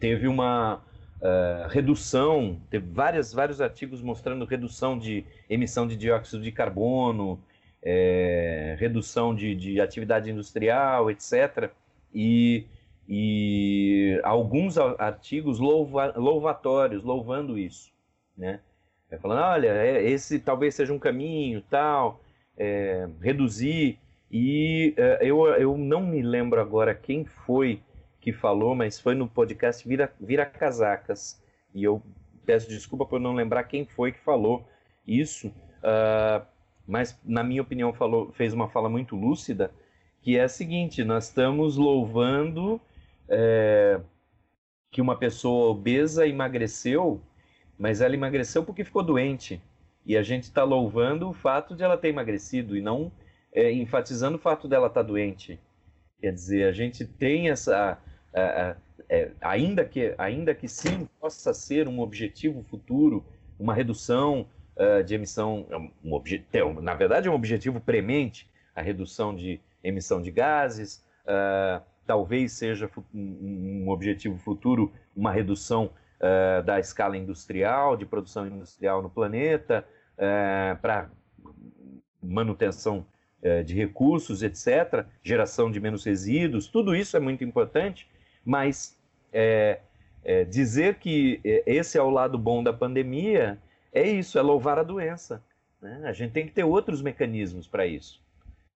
teve 0.00 0.26
uma 0.26 0.82
é, 1.22 1.66
redução, 1.70 2.60
teve 2.68 2.90
várias, 2.90 3.32
vários 3.32 3.60
artigos 3.60 4.02
mostrando 4.02 4.44
redução 4.44 4.98
de 4.98 5.24
emissão 5.48 5.86
de 5.86 5.96
dióxido 5.96 6.42
de 6.42 6.50
carbono, 6.50 7.38
é, 7.84 8.76
redução 8.78 9.34
de, 9.34 9.54
de 9.54 9.80
atividade 9.80 10.30
industrial, 10.30 11.10
etc. 11.10 11.70
E 12.12 12.66
e 13.08 14.18
alguns 14.24 14.78
artigos 14.78 15.58
louva, 15.58 16.14
louvatórios, 16.16 17.04
louvando 17.04 17.58
isso, 17.58 17.92
né? 18.36 18.60
É, 19.10 19.18
falando, 19.18 19.42
olha, 19.42 19.68
é, 19.68 20.02
esse 20.02 20.38
talvez 20.38 20.74
seja 20.74 20.92
um 20.92 20.98
caminho, 20.98 21.62
tal, 21.68 22.20
é, 22.56 23.06
reduzir. 23.20 23.98
E 24.30 24.94
é, 24.96 25.18
eu, 25.20 25.46
eu 25.48 25.76
não 25.76 26.00
me 26.00 26.22
lembro 26.22 26.60
agora 26.60 26.94
quem 26.94 27.24
foi 27.24 27.82
que 28.20 28.32
falou, 28.32 28.74
mas 28.74 28.98
foi 28.98 29.14
no 29.14 29.28
podcast 29.28 29.86
Vira, 29.86 30.10
Vira 30.18 30.46
Casacas. 30.46 31.40
E 31.74 31.84
eu 31.84 32.02
peço 32.46 32.68
desculpa 32.68 33.04
por 33.04 33.20
não 33.20 33.34
lembrar 33.34 33.64
quem 33.64 33.84
foi 33.84 34.12
que 34.12 34.20
falou 34.20 34.66
isso, 35.06 35.48
uh, 35.48 36.44
mas 36.86 37.18
na 37.24 37.42
minha 37.42 37.62
opinião 37.62 37.92
falou, 37.92 38.30
fez 38.32 38.52
uma 38.52 38.68
fala 38.68 38.88
muito 38.88 39.16
lúcida, 39.16 39.70
que 40.20 40.36
é 40.36 40.44
a 40.44 40.48
seguinte: 40.48 41.02
nós 41.02 41.28
estamos 41.28 41.76
louvando 41.76 42.80
é, 43.28 44.00
que 44.90 45.00
uma 45.00 45.16
pessoa 45.16 45.70
obesa 45.70 46.26
emagreceu, 46.26 47.20
mas 47.78 48.00
ela 48.00 48.14
emagreceu 48.14 48.64
porque 48.64 48.84
ficou 48.84 49.02
doente. 49.02 49.60
E 50.06 50.16
a 50.16 50.22
gente 50.22 50.44
está 50.44 50.62
louvando 50.62 51.30
o 51.30 51.32
fato 51.32 51.74
de 51.74 51.82
ela 51.82 51.96
ter 51.96 52.08
emagrecido 52.08 52.76
e 52.76 52.82
não 52.82 53.10
é, 53.52 53.72
enfatizando 53.72 54.36
o 54.36 54.40
fato 54.40 54.68
dela 54.68 54.88
estar 54.88 55.02
tá 55.02 55.06
doente. 55.06 55.58
Quer 56.20 56.32
dizer, 56.32 56.68
a 56.68 56.72
gente 56.72 57.04
tem 57.06 57.48
essa. 57.50 57.98
é, 59.08 59.30
ainda, 59.40 59.84
que, 59.84 60.14
ainda 60.18 60.54
que 60.54 60.68
sim 60.68 61.08
possa 61.20 61.54
ser 61.54 61.88
um 61.88 62.00
objetivo 62.00 62.62
futuro, 62.62 63.24
uma 63.58 63.74
redução 63.74 64.46
uh, 64.76 65.02
de 65.02 65.14
emissão, 65.14 65.66
é 66.52 66.64
um 66.64 66.80
na 66.80 66.94
verdade 66.94 67.28
é 67.28 67.30
um 67.30 67.34
objetivo 67.34 67.80
premente, 67.80 68.48
a 68.74 68.82
redução 68.82 69.34
de 69.34 69.60
emissão 69.82 70.20
de 70.20 70.30
gases, 70.30 71.04
uh, 71.24 71.82
talvez 72.06 72.52
seja 72.52 72.90
um 73.14 73.88
objetivo 73.88 74.36
futuro 74.38 74.92
uma 75.16 75.30
redução 75.30 75.90
uh, 76.20 76.62
da 76.62 76.78
escala 76.78 77.16
industrial, 77.16 77.96
de 77.96 78.04
produção 78.04 78.46
industrial 78.46 79.02
no 79.02 79.10
planeta, 79.10 79.86
para 80.80 81.10
manutenção 82.22 83.04
de 83.66 83.74
recursos, 83.74 84.44
etc., 84.44 85.04
geração 85.24 85.72
de 85.72 85.80
menos 85.80 86.04
resíduos, 86.04 86.68
tudo 86.68 86.94
isso 86.94 87.16
é 87.16 87.20
muito 87.20 87.42
importante, 87.42 88.08
mas 88.44 88.96
é, 89.32 89.80
é, 90.22 90.44
dizer 90.44 91.00
que 91.00 91.40
esse 91.66 91.98
é 91.98 92.02
o 92.02 92.10
lado 92.10 92.38
bom 92.38 92.62
da 92.62 92.72
pandemia 92.72 93.58
é 93.94 94.06
isso, 94.06 94.38
é 94.38 94.42
louvar 94.42 94.78
a 94.78 94.82
doença. 94.82 95.42
Né? 95.80 96.02
A 96.04 96.12
gente 96.12 96.32
tem 96.32 96.46
que 96.46 96.52
ter 96.52 96.64
outros 96.64 97.00
mecanismos 97.00 97.66
para 97.66 97.86
isso. 97.86 98.20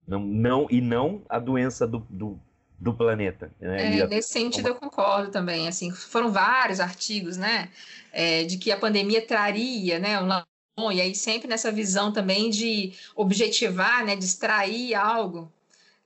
Não, 0.07 0.21
não, 0.21 0.67
e 0.71 0.81
não 0.81 1.23
a 1.29 1.39
doença 1.39 1.87
do, 1.87 2.07
do 2.11 2.39
do 2.79 2.93
planeta. 2.93 3.51
Né? 3.61 3.99
É, 3.99 4.07
nesse 4.07 4.31
sentido 4.31 4.69
eu 4.69 4.75
concordo 4.75 5.31
também. 5.31 5.69
Assim, 5.69 5.91
foram 5.91 6.31
vários 6.31 6.81
artigos, 6.81 7.37
né, 7.37 7.71
é, 8.13 8.45
de 8.45 8.59
que 8.59 8.71
a 8.71 8.77
pandemia 8.77 9.27
traria, 9.27 9.99
né, 9.99 10.21
um 10.21 10.91
e 10.91 11.01
aí 11.01 11.15
sempre 11.15 11.49
nessa 11.49 11.71
visão 11.71 12.13
também 12.13 12.51
de 12.51 12.93
objetivar, 13.15 14.05
né, 14.05 14.17
distrair 14.17 14.95
algo 14.95 15.51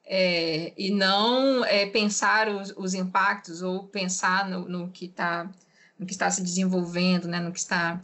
é, 0.04 0.72
e 0.76 0.90
não 0.90 1.64
é, 1.64 1.86
pensar 1.86 2.48
os, 2.48 2.74
os, 2.76 2.92
impactos 2.92 3.62
ou 3.62 3.84
pensar 3.84 4.48
no, 4.48 4.68
no 4.68 4.88
que 4.90 5.06
está 5.06 5.50
no 5.98 6.06
que 6.06 6.12
está 6.12 6.30
se 6.30 6.42
desenvolvendo, 6.42 7.26
né, 7.26 7.40
no 7.40 7.50
que 7.50 7.58
está 7.58 8.00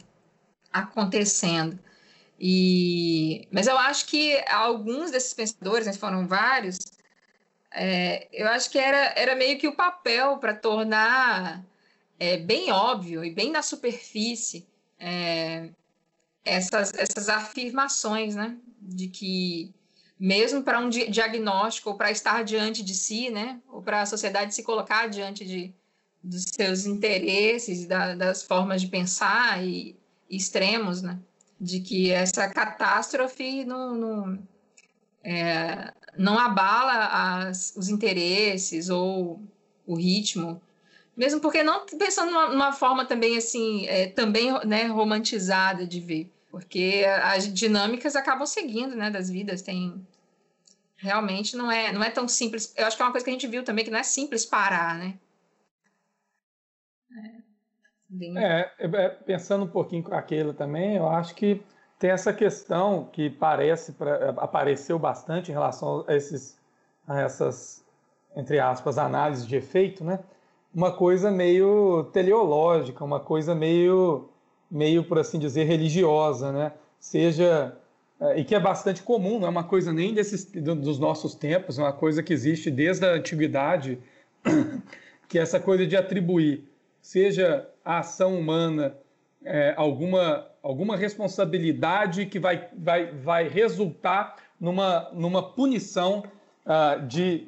acontecendo. 0.81 1.79
E, 2.39 3.47
mas 3.51 3.67
eu 3.67 3.77
acho 3.77 4.07
que 4.07 4.37
alguns 4.49 5.11
desses 5.11 5.33
pensadores, 5.33 5.87
né, 5.87 5.93
foram 5.93 6.27
vários, 6.27 6.77
é, 7.71 8.27
eu 8.31 8.47
acho 8.49 8.69
que 8.69 8.77
era, 8.77 9.13
era 9.15 9.35
meio 9.35 9.57
que 9.57 9.67
o 9.67 9.75
papel 9.75 10.37
para 10.37 10.53
tornar 10.53 11.63
é, 12.19 12.37
bem 12.37 12.71
óbvio 12.71 13.23
e 13.23 13.31
bem 13.31 13.51
na 13.51 13.61
superfície 13.61 14.65
é, 14.99 15.69
essas, 16.43 16.93
essas 16.93 17.29
afirmações, 17.29 18.35
né? 18.35 18.57
De 18.81 19.07
que 19.07 19.73
mesmo 20.17 20.63
para 20.63 20.79
um 20.79 20.89
diagnóstico 20.89 21.89
ou 21.89 21.97
para 21.97 22.11
estar 22.11 22.43
diante 22.43 22.83
de 22.83 22.95
si, 22.95 23.29
né? 23.29 23.59
Ou 23.69 23.81
para 23.81 24.01
a 24.01 24.05
sociedade 24.05 24.55
se 24.55 24.63
colocar 24.63 25.07
diante 25.07 25.43
de, 25.43 25.73
dos 26.23 26.45
seus 26.53 26.85
interesses, 26.85 27.85
da, 27.85 28.15
das 28.15 28.43
formas 28.43 28.81
de 28.81 28.87
pensar 28.87 29.63
e, 29.63 29.97
extremos, 30.29 31.01
né? 31.01 31.17
De 31.59 31.79
que 31.79 32.11
essa 32.11 32.49
catástrofe 32.49 33.63
não, 33.63 33.95
não 33.95 34.39
é, 35.23 35.93
não 36.17 36.37
abala 36.37 37.47
as, 37.47 37.73
os 37.75 37.89
interesses 37.89 38.89
ou 38.89 39.41
o 39.85 39.95
ritmo, 39.95 40.61
mesmo 41.15 41.39
porque 41.39 41.63
não 41.63 41.85
pensando 41.85 42.31
numa, 42.31 42.47
numa 42.49 42.73
forma 42.73 43.05
também 43.05 43.37
assim, 43.37 43.87
é, 43.87 44.07
também 44.07 44.51
né, 44.65 44.85
romantizada 44.85 45.85
de 45.85 45.99
ver, 45.99 46.29
porque 46.51 47.05
as 47.23 47.51
dinâmicas 47.51 48.15
acabam 48.15 48.45
seguindo, 48.45 48.95
né, 48.95 49.09
das 49.09 49.29
vidas, 49.29 49.61
tem 49.61 50.05
realmente 50.97 51.55
não 51.55 51.71
é 51.71 51.91
não 51.91 52.03
é 52.03 52.09
tão 52.09 52.27
simples. 52.27 52.73
Eu 52.75 52.85
acho 52.85 52.97
que 52.97 53.03
é 53.03 53.05
uma 53.05 53.11
coisa 53.11 53.23
que 53.23 53.29
a 53.29 53.33
gente 53.33 53.47
viu 53.47 53.63
também 53.63 53.85
que 53.85 53.91
não 53.91 53.99
é 53.99 54.03
simples 54.03 54.45
parar, 54.45 54.97
né? 54.97 55.15
É, 58.37 58.71
é, 58.79 58.85
é 58.85 59.09
pensando 59.09 59.65
um 59.65 59.67
pouquinho 59.67 60.03
com 60.03 60.13
aquilo 60.13 60.53
também, 60.53 60.95
eu 60.95 61.07
acho 61.07 61.35
que 61.35 61.61
tem 61.97 62.09
essa 62.09 62.33
questão 62.33 63.09
que 63.11 63.29
parece 63.29 63.93
pra, 63.93 64.31
apareceu 64.37 64.99
bastante 64.99 65.49
em 65.49 65.53
relação 65.53 66.03
a, 66.07 66.15
esses, 66.15 66.57
a 67.07 67.21
essas, 67.21 67.83
entre 68.35 68.59
aspas, 68.59 68.97
análises 68.97 69.47
de 69.47 69.55
efeito, 69.55 70.03
né? 70.03 70.19
Uma 70.73 70.91
coisa 70.91 71.31
meio 71.31 72.03
teleológica, 72.11 73.03
uma 73.03 73.19
coisa 73.19 73.55
meio, 73.55 74.29
meio 74.69 75.03
por 75.05 75.17
assim 75.17 75.39
dizer, 75.39 75.63
religiosa, 75.63 76.51
né? 76.51 76.73
Seja 76.99 77.77
é, 78.19 78.39
e 78.39 78.45
que 78.45 78.55
é 78.55 78.59
bastante 78.59 79.03
comum, 79.03 79.39
não 79.39 79.47
é 79.47 79.51
uma 79.51 79.63
coisa 79.63 79.91
nem 79.91 80.13
desses, 80.13 80.45
dos 80.45 80.99
nossos 80.99 81.35
tempos, 81.35 81.77
é 81.77 81.81
uma 81.81 81.93
coisa 81.93 82.23
que 82.23 82.33
existe 82.33 82.71
desde 82.71 83.05
a 83.05 83.13
antiguidade, 83.13 83.99
que 85.27 85.37
é 85.37 85.41
essa 85.41 85.59
coisa 85.59 85.85
de 85.85 85.97
atribuir, 85.97 86.63
seja 87.01 87.69
a 87.85 87.99
ação 87.99 88.37
humana, 88.37 88.97
é, 89.43 89.73
alguma, 89.77 90.47
alguma 90.61 90.97
responsabilidade 90.97 92.25
que 92.25 92.39
vai, 92.39 92.67
vai, 92.75 93.11
vai 93.11 93.47
resultar 93.47 94.35
numa, 94.59 95.09
numa 95.13 95.53
punição 95.53 96.23
uh, 96.65 97.05
de, 97.05 97.47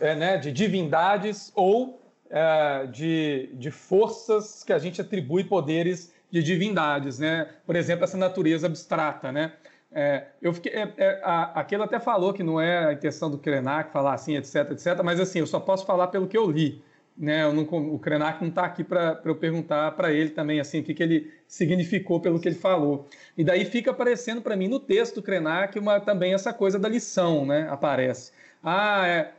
é, 0.00 0.16
né, 0.16 0.36
de 0.36 0.50
divindades 0.50 1.52
ou 1.54 2.00
uh, 2.26 2.88
de, 2.88 3.50
de 3.54 3.70
forças 3.70 4.64
que 4.64 4.72
a 4.72 4.78
gente 4.78 5.00
atribui 5.00 5.44
poderes 5.44 6.12
de 6.30 6.42
divindades, 6.42 7.18
né? 7.18 7.48
Por 7.66 7.74
exemplo, 7.74 8.04
essa 8.04 8.16
natureza 8.16 8.66
abstrata, 8.66 9.32
né? 9.32 9.52
É, 9.92 10.26
eu 10.40 10.52
fiquei, 10.52 10.72
é, 10.72 10.92
é, 10.96 11.20
a, 11.24 11.60
aquele 11.60 11.82
até 11.82 11.98
falou 11.98 12.32
que 12.32 12.44
não 12.44 12.60
é 12.60 12.86
a 12.86 12.92
intenção 12.92 13.28
do 13.28 13.36
Krenak 13.36 13.90
falar 13.90 14.14
assim, 14.14 14.36
etc, 14.36 14.70
etc, 14.70 15.02
mas 15.02 15.18
assim, 15.18 15.40
eu 15.40 15.46
só 15.46 15.58
posso 15.58 15.84
falar 15.84 16.08
pelo 16.08 16.28
que 16.28 16.38
eu 16.38 16.48
li. 16.48 16.82
Né? 17.16 17.50
Não, 17.52 17.62
o 17.62 17.98
Krenak 17.98 18.40
não 18.40 18.48
está 18.48 18.64
aqui 18.64 18.82
para 18.82 19.20
eu 19.24 19.34
perguntar 19.34 19.92
para 19.92 20.12
ele 20.12 20.30
também 20.30 20.58
assim, 20.58 20.80
o 20.80 20.82
que, 20.82 20.94
que 20.94 21.02
ele 21.02 21.30
significou 21.46 22.20
pelo 22.20 22.40
que 22.40 22.48
ele 22.48 22.56
falou. 22.56 23.08
E 23.36 23.44
daí 23.44 23.64
fica 23.64 23.90
aparecendo 23.90 24.40
para 24.40 24.56
mim 24.56 24.68
no 24.68 24.80
texto 24.80 25.16
do 25.16 25.22
Krenak 25.22 25.78
uma, 25.78 26.00
também 26.00 26.32
essa 26.32 26.52
coisa 26.52 26.78
da 26.78 26.88
lição, 26.88 27.44
né? 27.44 27.68
aparece. 27.70 28.32
Ah, 28.62 29.06
é, 29.06 29.32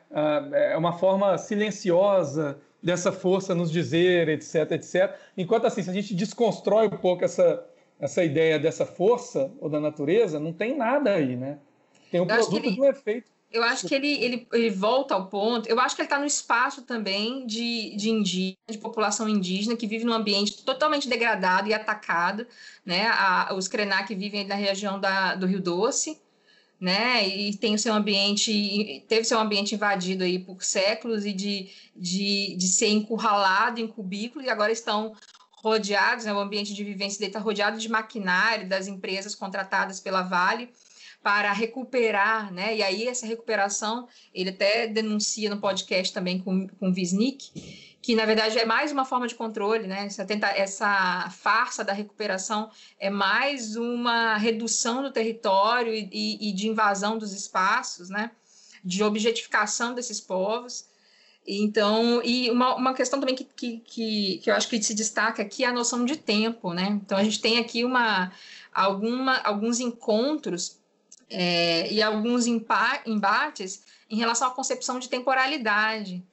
é 0.74 0.78
uma 0.78 0.94
forma 0.94 1.38
silenciosa 1.38 2.60
dessa 2.82 3.12
força 3.12 3.54
nos 3.54 3.72
dizer, 3.72 4.28
etc, 4.30 4.72
etc. 4.72 5.16
Enquanto 5.38 5.66
assim, 5.66 5.84
se 5.84 5.90
a 5.90 5.94
gente 5.94 6.16
desconstrói 6.16 6.88
um 6.88 6.98
pouco 6.98 7.24
essa, 7.24 7.64
essa 8.00 8.24
ideia 8.24 8.58
dessa 8.58 8.86
força 8.86 9.52
ou 9.60 9.70
da 9.70 9.80
natureza, 9.80 10.40
não 10.40 10.52
tem 10.52 10.76
nada 10.76 11.12
aí, 11.12 11.36
né? 11.36 11.60
Tem 12.12 12.20
um 12.20 12.24
eu 12.26 12.36
produto 12.36 12.66
ele, 12.66 12.76
de 12.76 12.82
um 12.82 12.86
efeito. 12.86 13.31
Eu 13.52 13.64
acho 13.64 13.86
que 13.86 13.93
ele, 13.93 14.14
ele, 14.24 14.47
ele 14.54 14.70
volta 14.70 15.14
ao 15.14 15.28
ponto. 15.28 15.68
Eu 15.68 15.80
acho 15.80 15.95
que 15.95 16.02
ele 16.02 16.08
está 16.08 16.18
no 16.18 16.26
espaço 16.26 16.84
também 16.84 17.45
de, 17.45 17.95
de 17.97 18.10
indígena, 18.10 18.58
de 18.70 18.78
população 18.78 19.28
indígena 19.28 19.76
que 19.76 19.86
vive 19.86 20.06
num 20.06 20.14
ambiente 20.14 20.64
totalmente 20.64 21.10
degradado 21.10 21.68
e 21.68 21.74
atacado, 21.74 22.47
né? 22.86 23.08
A, 23.08 23.54
os 23.54 23.68
Krenak 23.68 24.14
vivem 24.16 24.47
na 24.47 24.56
região 24.56 24.99
da, 24.99 25.36
do 25.36 25.45
Rio 25.45 25.60
Doce, 25.60 26.18
né? 26.80 27.28
E 27.28 27.56
tem 27.58 27.76
o 27.76 27.80
seu 27.80 27.93
ambiente, 27.93 29.04
teve 29.10 29.26
seu 29.26 29.38
ambiente 29.38 29.76
invadido 29.76 30.24
aí 30.24 30.39
por 30.39 30.64
séculos 30.64 31.26
e 31.26 31.34
de, 31.34 31.70
de, 31.93 32.56
de 32.56 32.68
ser 32.68 32.88
encurralado 32.88 33.82
em 33.82 33.88
cubículos 33.88 34.47
e 34.47 34.49
agora 34.49 34.72
estão 34.72 35.14
rodeados, 35.62 36.26
né, 36.26 36.34
o 36.34 36.39
ambiente 36.39 36.74
de 36.74 36.84
vivência 36.84 37.20
dele 37.20 37.30
está 37.30 37.39
rodeado 37.39 37.78
de 37.78 37.88
maquinário 37.88 38.68
das 38.68 38.88
empresas 38.88 39.36
contratadas 39.36 39.99
pela 39.99 40.24
Vale 40.24 40.72
para 41.24 41.52
recuperar, 41.54 42.52
né? 42.52 42.76
E 42.76 42.82
aí 42.82 43.08
essa 43.08 43.28
recuperação, 43.28 44.08
ele 44.34 44.50
até 44.50 44.88
denuncia 44.88 45.50
no 45.50 45.62
podcast 45.62 46.12
também 46.14 46.40
com, 46.40 46.68
com 46.68 46.90
o 46.90 46.94
Visnik, 46.94 47.52
que 48.02 48.16
na 48.16 48.26
verdade 48.26 48.58
é 48.58 48.66
mais 48.66 48.92
uma 48.92 49.06
forma 49.06 49.28
de 49.28 49.36
controle, 49.36 49.88
né? 49.88 50.06
Essa, 50.06 50.26
tenta, 50.26 50.48
essa 50.48 51.30
farsa 51.30 51.84
da 51.84 51.94
recuperação 51.94 52.72
é 53.00 53.10
mais 53.10 53.76
uma 53.76 54.36
redução 54.38 55.04
do 55.04 55.12
território 55.12 55.94
e, 55.94 56.10
e, 56.12 56.50
e 56.50 56.52
de 56.54 56.68
invasão 56.68 57.18
dos 57.18 57.34
espaços, 57.34 58.10
né? 58.10 58.32
De 58.84 59.04
objetificação 59.04 59.94
desses 59.94 60.20
povos. 60.20 60.90
Então, 61.46 62.22
e 62.24 62.50
uma, 62.50 62.76
uma 62.76 62.94
questão 62.94 63.20
também 63.20 63.36
que, 63.36 63.44
que, 63.44 64.40
que 64.40 64.50
eu 64.50 64.56
acho 64.56 64.68
que 64.68 64.82
se 64.82 64.94
destaca 64.94 65.42
aqui 65.42 65.64
é 65.64 65.68
a 65.68 65.74
noção 65.74 66.04
de 66.06 66.16
tempo, 66.16 66.74
né? 66.74 67.00
Então, 67.04 67.18
a 67.18 67.24
gente 67.24 67.40
tem 67.40 67.60
aqui 67.60 67.84
uma, 67.84 68.32
alguma, 68.74 69.38
alguns 69.40 69.80
encontros 69.80 70.81
é, 71.32 71.92
e 71.92 72.02
alguns 72.02 72.46
embates 72.46 73.84
em 74.10 74.18
relação 74.18 74.48
à 74.48 74.52
concepção 74.52 75.00
de 75.00 75.10
temporalidade. 75.10 76.24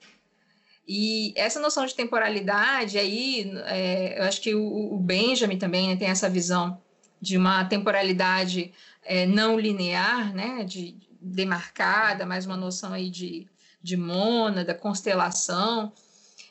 E 0.87 1.33
essa 1.37 1.61
noção 1.61 1.87
de 1.87 1.95
temporalidade 1.95 2.99
aí, 2.99 3.51
é, 3.67 4.19
eu 4.19 4.25
acho 4.25 4.41
que 4.41 4.55
o, 4.55 4.95
o 4.95 4.99
Benjamin 4.99 5.59
também 5.59 5.89
né, 5.89 5.97
tem 5.97 6.09
essa 6.09 6.29
visão 6.29 6.81
de 7.21 7.37
uma 7.37 7.65
temporalidade 7.65 8.73
é, 9.05 9.27
não 9.27 9.59
linear, 9.59 10.35
né, 10.35 10.65
de 10.65 10.97
demarcada, 11.21 12.27
mais 12.27 12.47
uma 12.47 12.57
noção 12.57 12.93
aí 12.93 13.11
de 13.11 13.47
de 13.83 13.97
mônada, 13.97 14.75
constelação. 14.75 15.93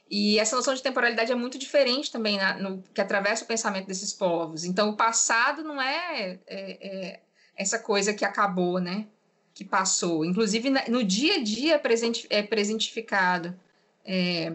E 0.09 0.39
essa 0.39 0.55
noção 0.55 0.73
de 0.73 0.81
temporalidade 0.81 1.31
é 1.31 1.35
muito 1.35 1.57
diferente 1.57 2.11
também 2.11 2.37
na, 2.37 2.57
no, 2.57 2.81
que 2.93 3.01
atravessa 3.01 3.43
o 3.43 3.47
pensamento 3.47 3.87
desses 3.87 4.13
povos. 4.13 4.63
Então, 4.63 4.89
o 4.89 4.95
passado 4.95 5.63
não 5.63 5.81
é, 5.81 6.39
é, 6.47 6.87
é 6.87 7.19
essa 7.57 7.79
coisa 7.79 8.13
que 8.13 8.23
acabou, 8.23 8.79
né? 8.79 9.07
Que 9.53 9.65
passou. 9.65 10.23
Inclusive, 10.23 10.69
no 10.89 11.03
dia 11.03 11.35
a 11.35 11.43
dia 11.43 11.75
é, 11.75 11.77
presente, 11.77 12.27
é 12.29 12.43
presentificado 12.43 13.57
é, 14.05 14.53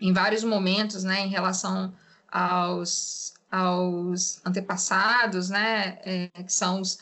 em 0.00 0.12
vários 0.12 0.42
momentos, 0.42 1.04
né? 1.04 1.20
Em 1.20 1.28
relação 1.28 1.94
aos, 2.28 3.34
aos 3.50 4.40
antepassados, 4.44 5.48
né? 5.48 5.98
É, 6.02 6.42
que 6.42 6.52
são 6.52 6.80
os, 6.80 6.98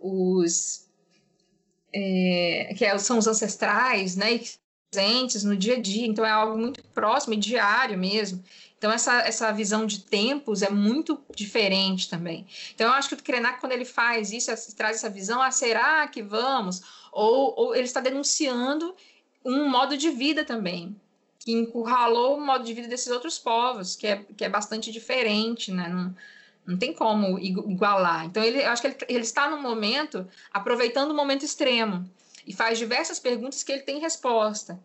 os 0.00 0.84
é, 1.94 2.74
que 2.76 2.84
é, 2.84 2.98
são 2.98 3.18
os 3.18 3.26
ancestrais, 3.26 4.16
né, 4.16 4.40
presentes 4.90 5.44
no 5.44 5.56
dia 5.56 5.76
a 5.76 5.80
dia, 5.80 6.06
então 6.06 6.24
é 6.24 6.30
algo 6.30 6.58
muito 6.58 6.82
próximo 6.88 7.34
e 7.34 7.36
diário 7.36 7.96
mesmo. 7.96 8.42
Então 8.84 8.92
essa, 8.92 9.20
essa 9.20 9.50
visão 9.50 9.86
de 9.86 10.00
tempos 10.00 10.60
é 10.60 10.68
muito 10.68 11.18
diferente 11.34 12.06
também. 12.06 12.46
Então 12.74 12.86
eu 12.86 12.92
acho 12.92 13.08
que 13.08 13.14
o 13.14 13.22
Krenak, 13.22 13.58
quando 13.58 13.72
ele 13.72 13.86
faz 13.86 14.30
isso, 14.30 14.50
traz 14.76 14.98
essa 14.98 15.08
visão, 15.08 15.40
ah, 15.40 15.50
será 15.50 16.06
que 16.06 16.22
vamos? 16.22 16.82
Ou, 17.10 17.54
ou 17.56 17.74
ele 17.74 17.84
está 17.84 18.02
denunciando 18.02 18.94
um 19.42 19.70
modo 19.70 19.96
de 19.96 20.10
vida 20.10 20.44
também, 20.44 20.94
que 21.38 21.50
encurralou 21.50 22.36
o 22.36 22.44
modo 22.44 22.62
de 22.62 22.74
vida 22.74 22.86
desses 22.86 23.10
outros 23.10 23.38
povos, 23.38 23.96
que 23.96 24.06
é, 24.06 24.22
que 24.36 24.44
é 24.44 24.50
bastante 24.50 24.92
diferente, 24.92 25.72
né? 25.72 25.88
Não, 25.88 26.14
não 26.66 26.76
tem 26.76 26.92
como 26.92 27.38
igualar. 27.38 28.26
Então, 28.26 28.44
ele, 28.44 28.58
eu 28.58 28.68
acho 28.68 28.82
que 28.82 28.88
ele, 28.88 28.96
ele 29.08 29.24
está 29.24 29.48
no 29.48 29.62
momento, 29.62 30.28
aproveitando 30.52 31.12
o 31.12 31.14
momento 31.14 31.42
extremo, 31.42 32.04
e 32.46 32.52
faz 32.52 32.78
diversas 32.78 33.18
perguntas 33.18 33.62
que 33.62 33.72
ele 33.72 33.82
tem 33.82 33.98
resposta. 33.98 34.78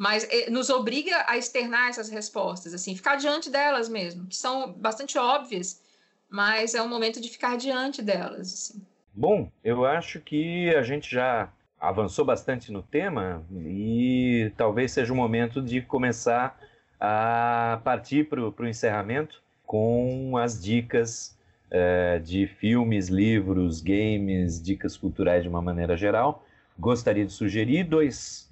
Mas 0.00 0.26
eh, 0.30 0.48
nos 0.48 0.70
obriga 0.70 1.26
a 1.28 1.36
externar 1.36 1.90
essas 1.90 2.08
respostas, 2.08 2.72
assim, 2.72 2.96
ficar 2.96 3.16
diante 3.16 3.50
delas 3.50 3.86
mesmo, 3.86 4.26
que 4.26 4.34
são 4.34 4.72
bastante 4.72 5.18
óbvias, 5.18 5.78
mas 6.26 6.74
é 6.74 6.80
o 6.80 6.88
momento 6.88 7.20
de 7.20 7.28
ficar 7.28 7.58
diante 7.58 8.00
delas. 8.00 8.50
Assim. 8.50 8.82
Bom, 9.12 9.52
eu 9.62 9.84
acho 9.84 10.18
que 10.18 10.74
a 10.74 10.80
gente 10.82 11.14
já 11.14 11.52
avançou 11.78 12.24
bastante 12.24 12.72
no 12.72 12.82
tema 12.82 13.44
e 13.52 14.50
talvez 14.56 14.90
seja 14.90 15.12
o 15.12 15.16
momento 15.16 15.60
de 15.60 15.82
começar 15.82 16.58
a 16.98 17.78
partir 17.84 18.26
para 18.26 18.40
o 18.40 18.66
encerramento 18.66 19.42
com 19.66 20.34
as 20.38 20.62
dicas 20.62 21.36
é, 21.70 22.18
de 22.20 22.46
filmes, 22.46 23.08
livros, 23.08 23.82
games, 23.82 24.62
dicas 24.62 24.96
culturais 24.96 25.42
de 25.42 25.48
uma 25.50 25.60
maneira 25.60 25.94
geral. 25.94 26.42
Gostaria 26.78 27.26
de 27.26 27.32
sugerir 27.32 27.84
dois 27.84 28.49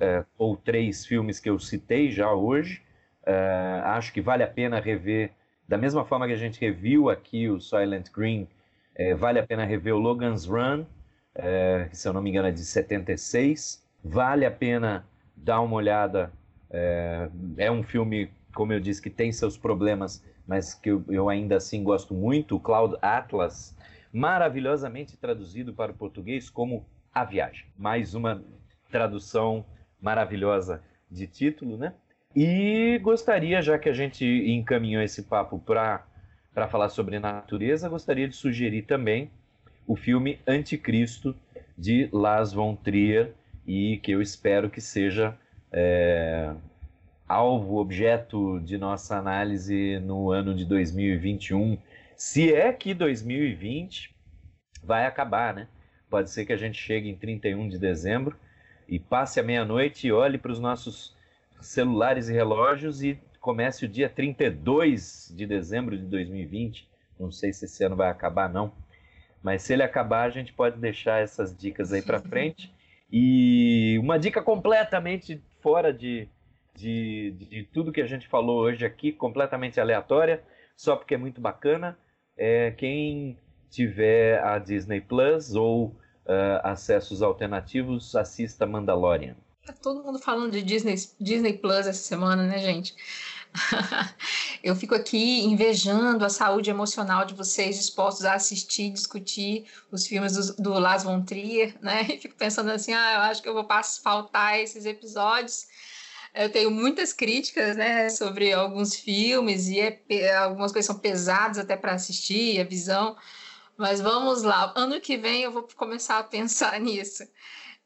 é, 0.00 0.24
ou 0.36 0.56
três 0.56 1.06
filmes 1.06 1.38
que 1.38 1.48
eu 1.48 1.58
citei 1.58 2.10
já 2.10 2.32
hoje. 2.32 2.82
É, 3.24 3.82
acho 3.84 4.12
que 4.12 4.20
vale 4.20 4.42
a 4.42 4.48
pena 4.48 4.80
rever, 4.80 5.30
da 5.68 5.78
mesma 5.78 6.04
forma 6.04 6.26
que 6.26 6.32
a 6.32 6.36
gente 6.36 6.60
reviu 6.60 7.08
aqui 7.08 7.48
o 7.48 7.60
Silent 7.60 8.10
Green, 8.10 8.48
vale 9.16 9.38
a 9.38 9.46
pena 9.46 9.64
rever 9.64 9.94
o 9.94 9.98
Logan's 9.98 10.44
Run, 10.44 10.84
que 11.88 11.96
se 11.96 12.06
eu 12.06 12.12
não 12.12 12.20
me 12.20 12.28
engano 12.28 12.48
é 12.48 12.50
de 12.50 12.64
76. 12.64 13.82
Vale 14.04 14.44
a 14.44 14.50
pena 14.50 15.06
dar 15.36 15.60
uma 15.60 15.76
olhada. 15.76 16.32
é 17.56 17.70
um 17.70 17.82
filme, 17.82 18.30
como 18.52 18.72
eu 18.72 18.80
disse, 18.80 19.00
que 19.00 19.08
tem 19.08 19.30
seus 19.32 19.56
problemas 19.56 20.22
mas 20.50 20.74
que 20.74 20.90
eu, 20.90 21.04
eu 21.08 21.28
ainda 21.28 21.58
assim 21.58 21.84
gosto 21.84 22.12
muito, 22.12 22.56
o 22.56 22.60
Cloud 22.60 22.96
Atlas, 23.00 23.72
maravilhosamente 24.12 25.16
traduzido 25.16 25.72
para 25.72 25.92
o 25.92 25.94
português 25.94 26.50
como 26.50 26.84
A 27.14 27.24
Viagem. 27.24 27.66
Mais 27.78 28.16
uma 28.16 28.42
tradução 28.90 29.64
maravilhosa 30.00 30.82
de 31.10 31.26
título, 31.26 31.76
né? 31.76 31.92
E 32.34 32.98
gostaria, 33.02 33.60
já 33.60 33.78
que 33.78 33.88
a 33.88 33.92
gente 33.92 34.24
encaminhou 34.24 35.02
esse 35.02 35.24
papo 35.24 35.58
para 35.58 36.04
falar 36.68 36.88
sobre 36.88 37.18
natureza, 37.18 37.88
gostaria 37.88 38.28
de 38.28 38.36
sugerir 38.36 38.82
também 38.82 39.30
o 39.86 39.96
filme 39.96 40.38
Anticristo, 40.46 41.34
de 41.76 42.08
Lars 42.12 42.52
von 42.52 42.76
Trier, 42.76 43.32
e 43.66 43.98
que 43.98 44.12
eu 44.12 44.22
espero 44.22 44.70
que 44.70 44.80
seja 44.80 45.36
é, 45.72 46.52
alvo, 47.26 47.78
objeto 47.78 48.60
de 48.60 48.78
nossa 48.78 49.16
análise 49.16 49.98
no 50.00 50.30
ano 50.30 50.54
de 50.54 50.64
2021. 50.64 51.78
Se 52.16 52.52
é 52.52 52.72
que 52.72 52.94
2020 52.94 54.14
vai 54.84 55.06
acabar, 55.06 55.54
né? 55.54 55.66
Pode 56.08 56.30
ser 56.30 56.44
que 56.44 56.52
a 56.52 56.56
gente 56.56 56.78
chegue 56.78 57.08
em 57.08 57.16
31 57.16 57.68
de 57.68 57.78
dezembro 57.78 58.36
e 58.90 58.98
passe 58.98 59.38
a 59.38 59.42
meia-noite 59.42 60.08
e 60.08 60.12
olhe 60.12 60.36
para 60.36 60.50
os 60.50 60.58
nossos 60.58 61.16
celulares 61.60 62.28
e 62.28 62.32
relógios 62.32 63.04
e 63.04 63.16
comece 63.40 63.84
o 63.84 63.88
dia 63.88 64.08
32 64.08 65.32
de 65.34 65.46
dezembro 65.46 65.96
de 65.96 66.04
2020. 66.04 66.90
Não 67.18 67.30
sei 67.30 67.52
se 67.52 67.66
esse 67.66 67.84
ano 67.84 67.94
vai 67.94 68.10
acabar, 68.10 68.52
não. 68.52 68.72
Mas 69.40 69.62
se 69.62 69.72
ele 69.72 69.84
acabar, 69.84 70.24
a 70.24 70.30
gente 70.30 70.52
pode 70.52 70.76
deixar 70.78 71.22
essas 71.22 71.56
dicas 71.56 71.92
aí 71.92 72.02
para 72.02 72.18
frente. 72.18 72.74
E 73.10 73.96
uma 74.00 74.18
dica 74.18 74.42
completamente 74.42 75.40
fora 75.62 75.92
de, 75.92 76.28
de, 76.74 77.30
de, 77.30 77.62
tudo 77.72 77.92
que 77.92 78.00
a 78.00 78.06
gente 78.06 78.26
falou 78.26 78.58
hoje 78.60 78.84
aqui, 78.84 79.12
completamente 79.12 79.80
aleatória, 79.80 80.42
só 80.76 80.96
porque 80.96 81.14
é 81.14 81.18
muito 81.18 81.40
bacana. 81.40 81.96
É, 82.36 82.72
quem 82.72 83.38
tiver 83.70 84.42
a 84.42 84.58
Disney 84.58 85.00
Plus 85.00 85.54
ou 85.54 85.94
uh, 86.26 86.60
acessos 86.62 87.22
alternativos, 87.22 88.14
assista 88.14 88.66
Mandalorian. 88.66 89.36
Tá 89.64 89.72
todo 89.72 90.02
mundo 90.02 90.18
falando 90.18 90.52
de 90.52 90.62
Disney, 90.62 90.94
Disney 91.20 91.54
Plus 91.54 91.86
essa 91.86 92.02
semana, 92.02 92.44
né, 92.44 92.58
gente? 92.58 92.94
eu 94.62 94.76
fico 94.76 94.94
aqui 94.94 95.44
invejando 95.44 96.24
a 96.24 96.28
saúde 96.28 96.70
emocional 96.70 97.24
de 97.24 97.34
vocês 97.34 97.76
dispostos 97.76 98.24
a 98.24 98.34
assistir, 98.34 98.90
discutir 98.90 99.66
os 99.90 100.06
filmes 100.06 100.34
do, 100.34 100.62
do 100.62 100.78
Las 100.78 101.02
von 101.02 101.22
Trier, 101.22 101.74
né? 101.80 102.06
E 102.10 102.18
fico 102.18 102.34
pensando 102.36 102.70
assim, 102.70 102.92
ah, 102.92 103.14
eu 103.14 103.20
acho 103.22 103.42
que 103.42 103.48
eu 103.48 103.54
vou 103.54 103.66
faltar 104.02 104.58
esses 104.58 104.86
episódios. 104.86 105.66
Eu 106.32 106.48
tenho 106.48 106.70
muitas 106.70 107.12
críticas, 107.12 107.76
né, 107.76 108.08
sobre 108.08 108.52
alguns 108.52 108.94
filmes 108.94 109.66
e 109.66 109.80
é, 109.80 110.36
algumas 110.36 110.70
coisas 110.70 110.86
são 110.86 110.98
pesadas 110.98 111.58
até 111.58 111.76
para 111.76 111.92
assistir, 111.92 112.60
a 112.60 112.64
visão. 112.64 113.16
Mas 113.80 113.98
vamos 113.98 114.42
lá, 114.42 114.74
ano 114.76 115.00
que 115.00 115.16
vem 115.16 115.40
eu 115.40 115.50
vou 115.50 115.66
começar 115.74 116.18
a 116.18 116.22
pensar 116.22 116.78
nisso. 116.78 117.26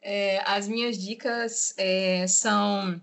É, 0.03 0.43
as 0.45 0.67
minhas 0.67 0.99
dicas 0.99 1.73
é, 1.79 2.27
são 2.27 3.01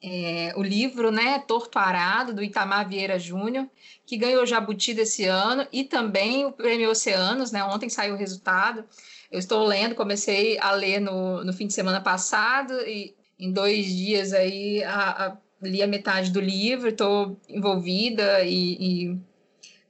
é, 0.00 0.52
o 0.56 0.62
livro, 0.62 1.10
né, 1.10 1.40
Torto 1.40 1.76
Arado, 1.76 2.32
do 2.32 2.40
Itamar 2.40 2.88
Vieira 2.88 3.18
Júnior, 3.18 3.68
que 4.06 4.16
ganhou 4.16 4.46
Jabuti 4.46 4.94
desse 4.94 5.24
ano, 5.24 5.66
e 5.72 5.82
também 5.82 6.46
o 6.46 6.52
Prêmio 6.52 6.88
Oceanos, 6.88 7.50
né, 7.50 7.64
ontem 7.64 7.88
saiu 7.88 8.14
o 8.14 8.18
resultado. 8.18 8.84
Eu 9.28 9.40
estou 9.40 9.64
lendo, 9.64 9.96
comecei 9.96 10.56
a 10.60 10.70
ler 10.70 11.00
no, 11.00 11.42
no 11.42 11.52
fim 11.52 11.66
de 11.66 11.74
semana 11.74 12.00
passado, 12.00 12.74
e 12.86 13.12
em 13.36 13.50
dois 13.50 13.86
dias 13.86 14.32
aí 14.32 14.84
a, 14.84 15.26
a, 15.26 15.36
li 15.60 15.82
a 15.82 15.86
metade 15.88 16.30
do 16.30 16.40
livro, 16.40 16.90
estou 16.90 17.36
envolvida 17.48 18.44
e, 18.44 18.76
e 19.08 19.20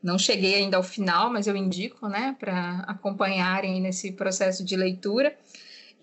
não 0.04 0.18
cheguei 0.18 0.56
ainda 0.56 0.76
ao 0.76 0.82
final, 0.82 1.32
mas 1.32 1.46
eu 1.46 1.56
indico, 1.56 2.06
né, 2.06 2.36
para 2.38 2.84
acompanharem 2.86 3.80
nesse 3.80 4.12
processo 4.12 4.62
de 4.62 4.76
leitura. 4.76 5.34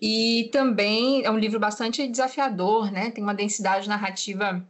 E 0.00 0.50
também 0.52 1.24
é 1.24 1.30
um 1.30 1.38
livro 1.38 1.60
bastante 1.60 2.08
desafiador, 2.08 2.90
né? 2.90 3.12
Tem 3.12 3.22
uma 3.22 3.32
densidade 3.32 3.88
narrativa 3.88 4.66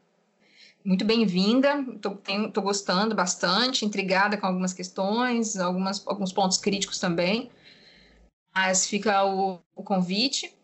muito 0.84 1.06
bem-vinda. 1.06 1.82
Estou 1.94 2.62
gostando 2.62 3.14
bastante, 3.14 3.86
intrigada 3.86 4.36
com 4.36 4.46
algumas 4.46 4.74
questões, 4.74 5.56
algumas, 5.56 6.06
alguns 6.06 6.30
pontos 6.30 6.58
críticos 6.58 6.98
também. 6.98 7.50
Mas 8.54 8.86
fica 8.86 9.24
o, 9.24 9.58
o 9.74 9.82
convite. 9.82 10.54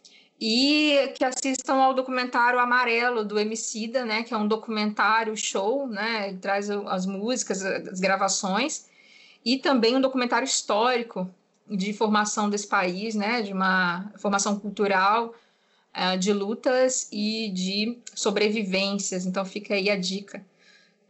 E 0.41 1.13
que 1.17 1.25
assistam 1.25 1.75
ao 1.75 1.95
documentário 1.95 2.61
Amarelo 2.61 3.25
do 3.25 3.39
Emicida, 3.39 4.05
né? 4.05 4.23
Que 4.23 4.33
é 4.33 4.37
um 4.37 4.47
documentário 4.47 5.37
show, 5.37 5.89
né? 5.89 6.29
Ele 6.29 6.39
traz 6.39 6.71
as 6.71 7.07
músicas, 7.07 7.65
as 7.65 7.99
gravações. 7.99 8.87
E 9.45 9.59
também 9.59 9.97
um 9.97 10.01
documentário 10.01 10.47
histórico 10.47 11.29
de 11.69 11.93
formação 11.93 12.49
desse 12.49 12.67
país, 12.67 13.15
né, 13.15 13.43
de 13.43 13.53
uma 13.53 14.11
formação 14.17 14.59
cultural, 14.59 15.35
uh, 15.95 16.19
de 16.19 16.33
lutas 16.33 17.09
e 17.13 17.51
de 17.51 17.99
sobrevivências. 18.15 19.27
Então 19.27 19.45
fica 19.45 19.75
aí 19.75 19.91
a 19.91 19.97
dica 19.97 20.45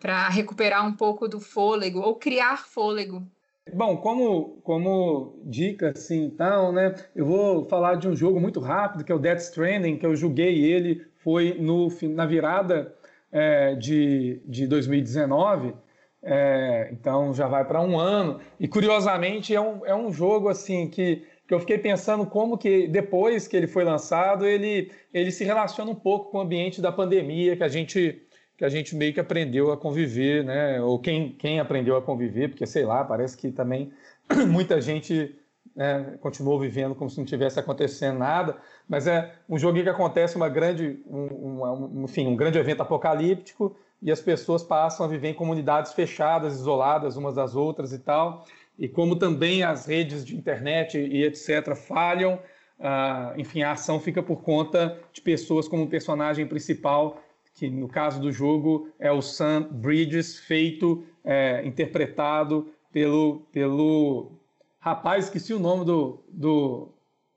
para 0.00 0.28
recuperar 0.28 0.86
um 0.86 0.92
pouco 0.92 1.28
do 1.28 1.40
fôlego 1.40 2.00
ou 2.00 2.14
criar 2.16 2.66
fôlego. 2.66 3.26
Bom, 3.72 3.96
como, 3.96 4.60
como 4.62 5.40
dica, 5.44 5.90
assim, 5.90 6.24
então, 6.24 6.72
né, 6.72 6.94
eu 7.14 7.26
vou 7.26 7.64
falar 7.64 7.96
de 7.96 8.08
um 8.08 8.16
jogo 8.16 8.40
muito 8.40 8.60
rápido, 8.60 9.04
que 9.04 9.12
é 9.12 9.14
o 9.14 9.18
Death 9.18 9.40
Stranding, 9.40 9.96
que 9.96 10.06
eu 10.06 10.14
joguei 10.16 10.64
ele, 10.64 11.04
foi 11.16 11.56
no, 11.58 11.88
na 12.14 12.26
virada 12.26 12.94
é, 13.32 13.74
de, 13.74 14.40
de 14.46 14.66
2019, 14.66 15.74
é, 16.22 16.88
então 16.92 17.32
já 17.32 17.46
vai 17.46 17.64
para 17.64 17.80
um 17.80 17.98
ano. 17.98 18.40
E 18.58 18.66
curiosamente 18.66 19.54
é 19.54 19.60
um, 19.60 19.84
é 19.86 19.94
um 19.94 20.12
jogo 20.12 20.48
assim 20.48 20.88
que, 20.88 21.24
que 21.46 21.54
eu 21.54 21.60
fiquei 21.60 21.78
pensando 21.78 22.26
como 22.26 22.58
que 22.58 22.88
depois 22.88 23.46
que 23.46 23.56
ele 23.56 23.66
foi 23.66 23.84
lançado 23.84 24.46
ele, 24.46 24.90
ele 25.12 25.30
se 25.30 25.44
relaciona 25.44 25.90
um 25.90 25.94
pouco 25.94 26.30
com 26.30 26.38
o 26.38 26.40
ambiente 26.40 26.80
da 26.80 26.92
pandemia 26.92 27.56
que 27.56 27.64
a 27.64 27.68
gente 27.68 28.27
que 28.58 28.64
a 28.64 28.68
gente 28.68 28.96
meio 28.96 29.14
que 29.14 29.20
aprendeu 29.20 29.70
a 29.70 29.76
conviver, 29.76 30.42
né? 30.42 30.82
Ou 30.82 30.98
quem, 30.98 31.30
quem 31.30 31.60
aprendeu 31.60 31.96
a 31.96 32.02
conviver, 32.02 32.48
porque 32.48 32.66
sei 32.66 32.84
lá, 32.84 33.04
parece 33.04 33.36
que 33.36 33.52
também 33.52 33.92
muita 34.50 34.80
gente 34.80 35.38
né, 35.76 36.18
continuou 36.20 36.58
vivendo 36.58 36.92
como 36.92 37.08
se 37.08 37.18
não 37.18 37.24
tivesse 37.24 37.60
acontecendo 37.60 38.18
nada. 38.18 38.56
Mas 38.88 39.06
é 39.06 39.32
um 39.48 39.56
jogo 39.56 39.80
que 39.80 39.88
acontece 39.88 40.34
uma 40.34 40.48
grande, 40.48 40.98
um, 41.06 41.62
um, 41.62 42.04
enfim, 42.04 42.26
um 42.26 42.34
grande 42.34 42.58
evento 42.58 42.82
apocalíptico 42.82 43.76
e 44.02 44.10
as 44.10 44.20
pessoas 44.20 44.64
passam 44.64 45.06
a 45.06 45.08
viver 45.08 45.28
em 45.28 45.34
comunidades 45.34 45.92
fechadas, 45.92 46.54
isoladas 46.54 47.16
umas 47.16 47.36
das 47.36 47.54
outras 47.54 47.92
e 47.92 48.00
tal. 48.00 48.44
E 48.76 48.88
como 48.88 49.14
também 49.14 49.62
as 49.62 49.86
redes 49.86 50.24
de 50.24 50.36
internet 50.36 50.98
e 50.98 51.22
etc. 51.22 51.76
falham, 51.76 52.40
uh, 52.80 53.38
enfim, 53.38 53.62
a 53.62 53.70
ação 53.70 54.00
fica 54.00 54.20
por 54.20 54.42
conta 54.42 54.98
de 55.12 55.20
pessoas 55.20 55.68
como 55.68 55.86
personagem 55.86 56.44
principal, 56.44 57.22
que 57.58 57.68
no 57.68 57.88
caso 57.88 58.20
do 58.20 58.30
jogo 58.30 58.88
é 59.00 59.10
o 59.10 59.20
Sam 59.20 59.68
Bridges, 59.68 60.38
feito, 60.38 61.04
é, 61.24 61.66
interpretado 61.66 62.68
pelo, 62.92 63.40
pelo 63.52 64.30
rapaz, 64.78 65.24
esqueci 65.24 65.52
o 65.52 65.58
nome 65.58 65.84
do, 65.84 66.22
do, 66.28 66.88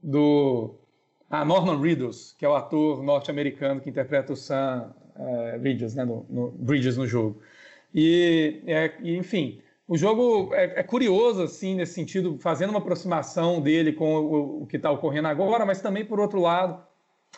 do 0.01 0.75
ah, 1.27 1.43
Norman 1.43 1.81
Reedus, 1.81 2.35
que 2.37 2.45
é 2.45 2.49
o 2.49 2.53
ator 2.53 3.01
norte-americano 3.01 3.81
que 3.81 3.89
interpreta 3.89 4.31
o 4.31 4.35
Sam 4.35 4.93
é, 5.15 5.57
Bridges, 5.57 5.95
né, 5.95 6.05
no, 6.05 6.23
no, 6.29 6.51
Bridges 6.51 6.97
no 6.97 7.07
jogo. 7.07 7.41
E, 7.91 8.61
é, 8.67 8.93
enfim, 9.03 9.59
o 9.87 9.97
jogo 9.97 10.53
é, 10.53 10.81
é, 10.81 10.83
curioso, 10.83 11.41
assim, 11.41 11.73
nesse 11.73 11.95
sentido, 11.95 12.37
fazendo 12.39 12.69
uma 12.69 12.79
aproximação 12.79 13.59
dele 13.59 13.91
com 13.91 14.17
o, 14.17 14.61
o 14.63 14.67
que 14.67 14.77
está 14.77 14.91
ocorrendo 14.91 15.29
agora, 15.29 15.65
mas 15.65 15.81
também, 15.81 16.05
por 16.05 16.19
outro 16.19 16.39
lado, 16.39 16.79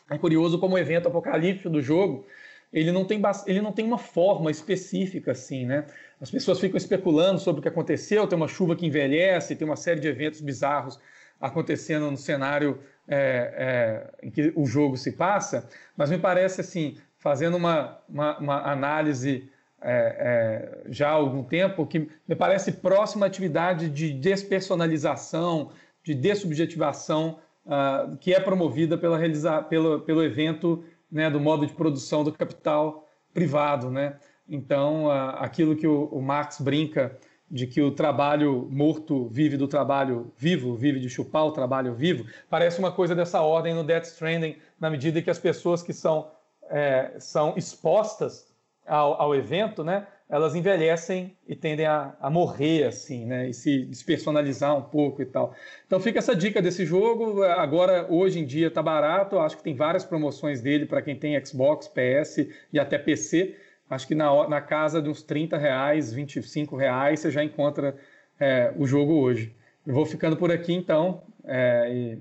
é 0.10 0.18
curioso 0.18 0.60
como 0.60 0.76
o 0.76 0.78
evento 0.78 1.08
apocalíptico 1.08 1.70
do 1.70 1.82
jogo, 1.82 2.26
ele 2.74 2.92
não 2.92 3.06
tem, 3.06 3.22
ele 3.46 3.62
não 3.62 3.72
tem 3.72 3.86
uma 3.86 4.00
forma 4.00 4.50
específica, 4.50 5.32
assim, 5.32 5.66
né? 5.66 5.86
As 6.20 6.32
pessoas 6.32 6.60
ficam 6.60 6.78
especulando 6.78 7.40
sobre 7.40 7.60
o 7.60 7.62
que 7.62 7.70
aconteceu, 7.70 8.26
tem 8.26 8.36
uma 8.36 8.48
chuva 8.48 8.76
que 8.76 8.86
envelhece, 8.86 9.56
tem 9.56 9.68
uma 9.68 9.76
série 9.76 10.00
de 10.00 10.08
eventos 10.08 10.42
bizarros 10.42 11.00
acontecendo 11.40 12.10
no 12.10 12.18
cenário 12.18 12.80
é, 13.08 14.08
é, 14.22 14.26
em 14.28 14.32
que 14.32 14.52
o 14.56 14.66
jogo 14.66 14.98
se 14.98 15.12
passa, 15.12 15.70
mas 15.96 16.10
me 16.10 16.18
parece, 16.18 16.62
assim, 16.62 16.98
fazendo 17.18 17.58
uma, 17.58 18.00
uma, 18.10 18.40
uma 18.40 18.72
análise 18.72 19.50
é, 19.82 20.82
é, 20.86 20.92
já 20.92 21.10
há 21.10 21.12
algum 21.12 21.44
tempo, 21.44 21.86
que 21.86 22.10
me 22.28 22.36
parece 22.36 22.72
próxima 22.72 23.26
atividade 23.26 23.90
de 23.90 24.14
despersonalização, 24.14 25.72
de 26.02 26.16
dessubjetivação, 26.16 27.40
uh, 27.66 28.16
que 28.18 28.34
é 28.34 28.40
promovida 28.40 28.98
pela 28.98 29.20
pelo, 29.64 30.00
pelo 30.02 30.24
evento 30.24 30.84
né, 31.14 31.30
do 31.30 31.40
modo 31.40 31.66
de 31.66 31.74
produção 31.74 32.24
do 32.24 32.34
capital 32.34 33.08
privado. 33.34 33.90
Né? 33.92 34.18
Então, 34.50 35.10
aquilo 35.10 35.76
que 35.76 35.88
o, 35.88 36.06
o 36.06 36.22
Marx 36.22 36.60
brinca 36.60 37.18
de 37.50 37.68
que 37.68 37.82
o 37.82 37.92
trabalho 37.92 38.68
morto 38.72 39.28
vive 39.28 39.56
do 39.56 39.68
trabalho 39.68 40.34
vivo, 40.36 40.76
vive 40.76 41.00
de 41.00 41.08
chupar 41.08 41.46
o 41.46 41.52
trabalho 41.52 41.94
vivo, 41.94 42.26
parece 42.50 42.80
uma 42.80 42.92
coisa 42.92 43.14
dessa 43.14 43.42
ordem 43.42 43.76
no 43.76 43.84
Death 43.84 44.06
Stranding, 44.06 44.58
na 44.80 44.90
medida 44.90 45.22
que 45.22 45.30
as 45.30 45.38
pessoas 45.38 45.84
que 45.84 45.94
são 45.94 46.32
é, 46.70 47.14
são 47.20 47.54
expostas 47.56 48.52
ao, 48.88 49.22
ao, 49.22 49.36
evento, 49.36 49.84
né, 49.84 50.08
elas 50.30 50.56
envelhecem 50.56 51.38
e 51.48 51.56
tendem 51.56 51.86
a, 51.86 52.16
a, 52.20 52.30
morrer 52.30 52.86
assim, 52.86 53.26
né, 53.26 53.50
e 53.50 53.54
se 53.54 53.86
despersonalizar 53.86 54.76
um 54.78 54.82
pouco 54.82 55.22
e 55.22 55.26
tal. 55.26 55.54
Então 55.86 56.00
fica 56.00 56.20
essa 56.20 56.36
dica 56.36 56.62
desse 56.62 56.86
jogo. 56.86 57.44
Agora, 57.44 58.08
hoje 58.10 58.40
em 58.40 58.46
dia, 58.46 58.68
está 58.68 58.82
barato. 58.82 59.40
Acho 59.40 59.58
que 59.58 59.64
tem 59.64 59.76
várias 59.76 60.04
promoções 60.04 60.62
dele 60.62 60.86
para 60.86 61.02
quem 61.02 61.16
tem 61.16 61.44
Xbox, 61.46 61.88
PS 61.88 62.48
e 62.72 62.80
até 62.80 62.98
PC. 62.98 63.56
Acho 63.90 64.08
que 64.08 64.16
na, 64.16 64.48
na 64.48 64.62
casa 64.62 65.02
de 65.02 65.10
uns 65.10 65.22
30 65.22 65.58
reais, 65.58 66.12
25 66.12 66.76
reais, 66.76 67.20
você 67.20 67.30
já 67.30 67.44
encontra 67.44 67.96
é, 68.40 68.74
o 68.78 68.88
jogo 68.88 69.14
hoje. 69.14 69.56
Eu 69.86 69.94
vou 69.94 70.06
ficando 70.06 70.38
por 70.38 70.52
aqui 70.52 70.74
então. 70.74 71.24
É, 71.44 72.18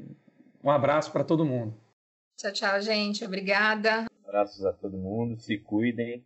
um 0.63 0.71
abraço 0.71 1.11
para 1.13 1.25
todo 1.25 1.45
mundo. 1.45 1.75
Tchau, 2.37 2.53
tchau, 2.53 2.81
gente. 2.81 3.25
Obrigada. 3.25 4.07
Abraços 4.27 4.65
a 4.65 4.73
todo 4.73 4.97
mundo, 4.97 5.39
se 5.39 5.59
cuidem 5.59 6.25